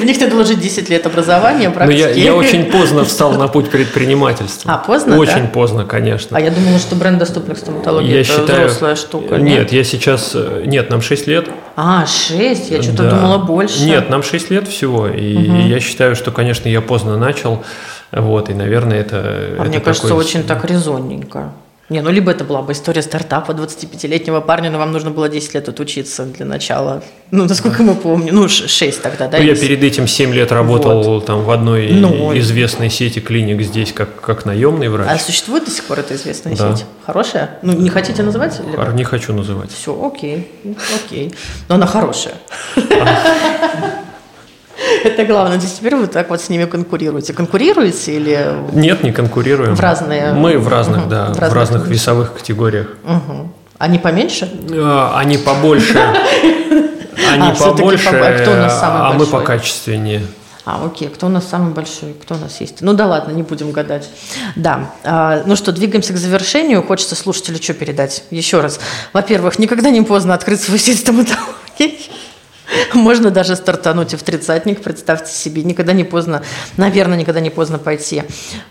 В 0.00 0.04
них 0.04 0.20
надо 0.20 0.34
вложить 0.34 0.60
10 0.60 0.88
лет 0.90 1.06
образования, 1.06 1.68
Но 1.68 1.74
практики. 1.74 2.00
Ну, 2.02 2.08
я, 2.08 2.14
я 2.14 2.34
очень 2.34 2.64
поздно 2.64 3.04
встал 3.04 3.32
на 3.34 3.48
путь 3.48 3.70
предпринимательства. 3.70 4.72
А, 4.74 4.78
поздно, 4.78 5.16
Очень 5.16 5.42
да? 5.42 5.48
поздно, 5.48 5.84
конечно. 5.84 6.36
А 6.36 6.40
я 6.40 6.50
думала, 6.50 6.78
что 6.78 6.96
бренд 6.96 7.18
доступных 7.18 7.58
стоматологии 7.58 8.14
это 8.20 8.24
считаю... 8.24 8.66
взрослая 8.66 8.96
штука. 8.96 9.36
Нет, 9.36 9.72
я 9.72 9.84
сейчас... 9.84 10.32
э, 10.34 10.62
Нет, 10.66 10.90
нам 10.90 11.02
6 11.02 11.26
лет. 11.26 11.48
А, 11.76 12.04
6? 12.06 12.70
Я 12.70 12.82
что-то 12.82 13.04
Да. 13.04 13.10
думала 13.10 13.38
больше. 13.38 13.82
Нет, 13.84 14.10
нам 14.10 14.22
6 14.22 14.50
лет 14.50 14.66
всего. 14.68 15.08
И 15.08 15.24
я 15.68 15.78
считаю, 15.80 16.16
что, 16.16 16.30
конечно, 16.32 16.68
я 16.68 16.80
поздно 16.80 17.16
начал. 17.16 17.62
Вот, 18.12 18.50
и, 18.50 18.54
наверное, 18.54 19.00
это... 19.00 19.18
А 19.20 19.54
это 19.60 19.64
мне 19.68 19.80
кажется, 19.80 20.08
такой- 20.08 20.24
очень 20.24 20.42
так 20.42 20.64
резонненько. 20.64 21.52
Не, 21.90 22.02
ну 22.02 22.10
либо 22.10 22.30
это 22.30 22.44
была 22.44 22.62
бы 22.62 22.72
история 22.72 23.02
стартапа 23.02 23.50
25-летнего 23.50 24.40
парня, 24.40 24.70
но 24.70 24.78
вам 24.78 24.92
нужно 24.92 25.10
было 25.10 25.28
10 25.28 25.54
лет 25.54 25.68
отучиться 25.68 26.24
для 26.24 26.46
начала. 26.46 27.02
Ну, 27.32 27.46
насколько 27.46 27.82
мы 27.82 27.96
помним. 27.96 28.32
Ну, 28.32 28.48
6 28.48 29.02
тогда, 29.02 29.26
да? 29.26 29.38
Ну, 29.38 29.44
я 29.44 29.56
перед 29.56 29.82
этим 29.82 30.06
7 30.06 30.32
лет 30.32 30.52
работал 30.52 31.02
вот. 31.02 31.26
там 31.26 31.42
в 31.42 31.50
одной 31.50 31.90
ну, 31.90 32.36
известной 32.38 32.90
сети 32.90 33.18
клиник 33.18 33.60
здесь 33.62 33.92
как, 33.92 34.20
как 34.20 34.44
наемный 34.44 34.88
врач. 34.88 35.08
А 35.10 35.18
существует 35.18 35.64
до 35.64 35.72
сих 35.72 35.84
пор 35.84 35.98
эта 35.98 36.14
известная 36.14 36.54
да. 36.54 36.76
сеть? 36.76 36.86
Хорошая? 37.04 37.58
Ну, 37.62 37.72
не 37.72 37.90
хотите 37.90 38.22
называть? 38.22 38.60
Либо? 38.64 38.84
Не 38.92 39.02
хочу 39.02 39.32
называть. 39.32 39.72
Все, 39.72 39.92
окей, 40.00 40.48
окей. 40.94 41.34
Но 41.68 41.74
она 41.74 41.86
хорошая. 41.86 42.34
Это 45.04 45.24
главное. 45.24 45.58
То 45.58 45.64
есть 45.64 45.78
теперь 45.78 45.96
вы 45.96 46.06
так 46.06 46.30
вот 46.30 46.40
с 46.40 46.48
ними 46.48 46.64
конкурируете. 46.64 47.32
Конкурируете 47.32 48.14
или... 48.14 48.46
Нет, 48.72 49.02
не 49.02 49.12
конкурируем. 49.12 49.74
В 49.74 49.80
разные... 49.80 50.32
Мы 50.32 50.58
в 50.58 50.68
разных, 50.68 51.02
угу. 51.02 51.10
да, 51.10 51.26
в 51.32 51.38
разных, 51.38 51.50
в 51.50 51.54
разных 51.54 51.86
весовых 51.88 52.34
категориях. 52.34 52.88
Угу. 53.04 53.52
Они 53.78 53.98
поменьше? 53.98 54.50
А, 54.72 55.18
они 55.18 55.38
побольше. 55.38 55.98
Они 57.32 57.48
а, 57.48 57.54
побольше, 57.54 58.08
а 58.08 59.12
мы 59.12 59.26
по 59.26 59.40
качественнее. 59.40 60.22
А, 60.64 60.84
окей, 60.84 61.08
кто 61.08 61.26
у 61.26 61.28
нас 61.28 61.48
самый 61.48 61.72
большой, 61.72 62.14
кто 62.14 62.34
у 62.34 62.38
нас 62.38 62.60
есть? 62.60 62.80
Ну 62.80 62.92
да 62.92 63.06
ладно, 63.06 63.32
не 63.32 63.42
будем 63.42 63.72
гадать. 63.72 64.08
Да, 64.56 64.92
а, 65.04 65.42
ну 65.46 65.56
что, 65.56 65.72
двигаемся 65.72 66.12
к 66.12 66.16
завершению. 66.16 66.82
Хочется 66.82 67.14
слушателю 67.14 67.62
что 67.62 67.74
передать? 67.74 68.24
Еще 68.30 68.60
раз. 68.60 68.80
Во-первых, 69.12 69.58
никогда 69.58 69.90
не 69.90 70.02
поздно 70.02 70.34
открыть 70.34 70.60
свой 70.60 70.78
сеть 70.80 71.00
стоматологии. 71.00 72.00
Можно 72.94 73.30
даже 73.30 73.56
стартануть 73.56 74.14
и 74.14 74.16
в 74.16 74.22
тридцатник, 74.22 74.82
представьте 74.82 75.32
себе. 75.32 75.62
Никогда 75.62 75.92
не 75.92 76.04
поздно, 76.04 76.42
наверное, 76.76 77.18
никогда 77.18 77.40
не 77.40 77.50
поздно 77.50 77.78
пойти 77.78 78.22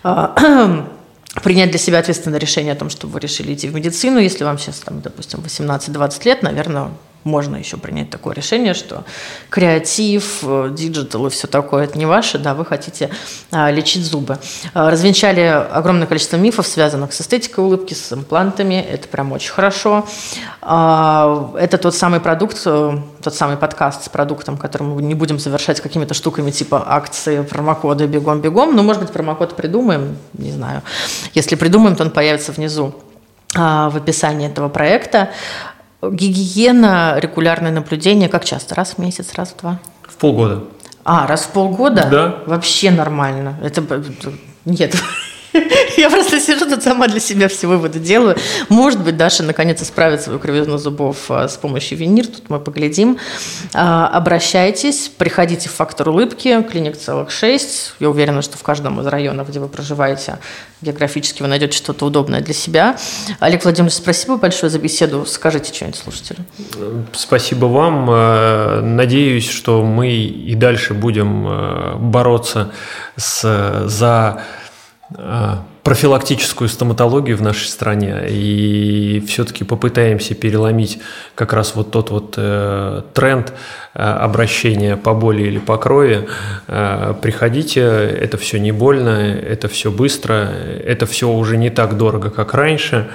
а, 0.02 0.88
принять 1.42 1.70
для 1.70 1.78
себя 1.78 1.98
ответственное 1.98 2.38
решение 2.38 2.72
о 2.72 2.76
том, 2.76 2.90
что 2.90 3.06
вы 3.06 3.20
решили 3.20 3.54
идти 3.54 3.68
в 3.68 3.74
медицину. 3.74 4.18
Если 4.18 4.44
вам 4.44 4.58
сейчас, 4.58 4.80
там, 4.80 5.00
допустим, 5.00 5.40
18-20 5.40 6.24
лет, 6.24 6.42
наверное, 6.42 6.90
можно 7.24 7.56
еще 7.56 7.76
принять 7.76 8.08
такое 8.08 8.34
решение, 8.34 8.72
что 8.72 9.04
креатив, 9.50 10.38
э, 10.42 10.70
digital 10.72 11.26
и 11.26 11.30
все 11.30 11.46
такое 11.46 11.84
это 11.84 11.98
не 11.98 12.06
ваше, 12.06 12.38
да, 12.38 12.54
вы 12.54 12.64
хотите 12.64 13.10
а, 13.50 13.70
лечить 13.70 14.04
зубы. 14.04 14.38
А, 14.72 14.90
развенчали 14.90 15.40
огромное 15.40 16.06
количество 16.06 16.36
мифов, 16.36 16.66
связанных 16.66 17.12
с 17.12 17.20
эстетикой 17.20 17.64
улыбки, 17.64 17.92
с 17.92 18.12
имплантами, 18.12 18.74
это 18.74 19.06
прям 19.08 19.32
очень 19.32 19.52
хорошо. 19.52 20.06
А, 20.62 21.52
это 21.58 21.76
тот 21.76 21.94
самый 21.94 22.20
продукт, 22.20 22.62
э, 22.64 22.98
тот 23.22 23.34
самый 23.34 23.58
подкаст 23.58 24.04
с 24.04 24.08
продуктом, 24.08 24.56
который 24.56 24.84
мы 24.84 25.02
не 25.02 25.14
будем 25.14 25.38
завершать 25.38 25.80
какими-то 25.80 26.14
штуками 26.14 26.50
типа 26.50 26.82
акции, 26.86 27.42
промокоды, 27.42 28.06
бегом-бегом, 28.06 28.74
но, 28.74 28.82
может 28.82 29.02
быть, 29.02 29.12
промокод 29.12 29.56
придумаем, 29.56 30.16
не 30.32 30.52
знаю. 30.52 30.82
Если 31.34 31.54
придумаем, 31.54 31.96
то 31.96 32.04
он 32.04 32.10
появится 32.10 32.52
внизу 32.52 32.94
в 33.52 33.96
описании 33.96 34.48
этого 34.48 34.68
проекта. 34.68 35.30
Гигиена, 36.02 37.16
регулярное 37.18 37.70
наблюдение, 37.70 38.28
как 38.28 38.44
часто? 38.44 38.74
Раз 38.74 38.94
в 38.94 38.98
месяц, 38.98 39.34
раз 39.34 39.50
в 39.50 39.60
два? 39.60 39.78
В 40.02 40.16
полгода. 40.16 40.64
А, 41.04 41.26
раз 41.26 41.42
в 41.42 41.50
полгода? 41.50 42.08
Да. 42.10 42.42
Вообще 42.46 42.90
нормально. 42.90 43.58
Это 43.62 43.82
нет. 44.64 44.94
Я 45.96 46.10
просто 46.10 46.40
сижу 46.40 46.68
тут 46.68 46.82
сама 46.82 47.08
для 47.08 47.20
себя 47.20 47.48
все 47.48 47.66
выводы 47.66 47.98
делаю. 47.98 48.36
Может 48.68 49.02
быть, 49.02 49.16
Даша 49.16 49.42
наконец 49.42 49.82
исправит 49.82 50.22
свою 50.22 50.38
кривизну 50.38 50.78
зубов 50.78 51.30
а, 51.30 51.48
с 51.48 51.56
помощью 51.56 51.98
винир. 51.98 52.26
Тут 52.26 52.48
мы 52.48 52.60
поглядим. 52.60 53.18
А, 53.74 54.08
обращайтесь, 54.08 55.10
приходите 55.16 55.68
в 55.68 55.72
«Фактор 55.72 56.08
улыбки», 56.08 56.62
клиник 56.70 56.96
целых 56.96 57.30
шесть. 57.30 57.94
Я 58.00 58.10
уверена, 58.10 58.42
что 58.42 58.58
в 58.58 58.62
каждом 58.62 59.00
из 59.00 59.06
районов, 59.06 59.48
где 59.48 59.60
вы 59.60 59.68
проживаете, 59.68 60.38
географически 60.82 61.42
вы 61.42 61.48
найдете 61.48 61.76
что-то 61.76 62.06
удобное 62.06 62.40
для 62.40 62.54
себя. 62.54 62.96
Олег 63.40 63.64
Владимирович, 63.64 63.96
спасибо 63.96 64.36
большое 64.36 64.70
за 64.70 64.78
беседу. 64.78 65.24
Скажите 65.26 65.74
что-нибудь 65.74 65.98
слушателю. 65.98 66.38
Спасибо 67.12 67.66
вам. 67.66 68.08
Э, 68.10 68.80
надеюсь, 68.82 69.48
что 69.48 69.82
мы 69.82 70.10
и 70.12 70.54
дальше 70.54 70.94
будем 70.94 71.46
э, 71.48 71.96
бороться 71.96 72.72
с, 73.16 73.84
за 73.86 74.20
Э, 74.30 74.42
профилактическую 75.82 76.68
стоматологию 76.68 77.36
в 77.36 77.42
нашей 77.42 77.66
стране 77.66 78.26
и 78.28 79.24
все-таки 79.26 79.64
попытаемся 79.64 80.34
переломить 80.34 81.00
как 81.34 81.52
раз 81.52 81.74
вот 81.74 81.90
тот 81.90 82.10
вот 82.10 82.34
э, 82.36 83.02
тренд 83.14 83.52
э, 83.94 84.02
обращения 84.02 84.96
по 84.96 85.14
боли 85.14 85.42
или 85.42 85.58
по 85.58 85.78
крови. 85.78 86.28
Э, 86.68 87.14
приходите, 87.20 87.80
это 87.80 88.36
все 88.36 88.60
не 88.60 88.72
больно, 88.72 89.08
это 89.08 89.68
все 89.68 89.90
быстро, 89.90 90.48
это 90.84 91.06
все 91.06 91.28
уже 91.28 91.56
не 91.56 91.70
так 91.70 91.96
дорого, 91.96 92.30
как 92.30 92.54
раньше. 92.54 93.08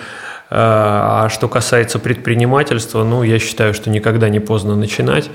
Э, 0.49 0.55
а 0.57 1.29
что 1.29 1.47
касается 1.47 1.99
предпринимательства, 1.99 3.03
ну, 3.03 3.23
я 3.23 3.39
считаю, 3.39 3.73
что 3.73 3.89
никогда 3.89 4.27
не 4.29 4.39
поздно 4.39 4.75
начинать. 4.75 5.29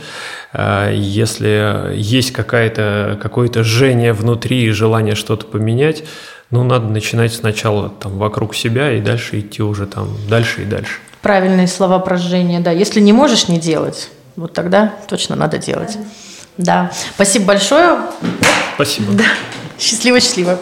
Э, 0.52 0.90
если 0.92 1.94
есть 1.94 2.32
какое-то 2.32 3.62
жжение 3.62 4.12
внутри 4.12 4.64
и 4.64 4.70
желание 4.70 5.14
что-то 5.14 5.46
поменять, 5.46 6.04
ну, 6.50 6.64
надо 6.64 6.86
начинать 6.86 7.32
сначала 7.32 7.88
там 7.88 8.18
вокруг 8.18 8.54
себя 8.54 8.92
и 8.92 9.00
дальше 9.00 9.40
идти 9.40 9.62
уже 9.62 9.86
там 9.86 10.08
дальше 10.28 10.62
и 10.62 10.64
дальше. 10.64 10.98
Правильные 11.22 11.68
слова 11.68 11.98
прожжения, 11.98 12.60
да. 12.60 12.70
Если 12.70 13.00
не 13.00 13.12
можешь 13.12 13.48
не 13.48 13.58
делать, 13.58 14.10
вот 14.36 14.52
тогда 14.52 14.94
точно 15.08 15.36
надо 15.36 15.58
делать. 15.58 15.96
Да. 16.56 16.90
Спасибо 17.14 17.46
большое. 17.46 17.98
Спасибо. 18.74 19.12
Да. 19.12 19.24
Счастливо-счастливо. 19.78 20.58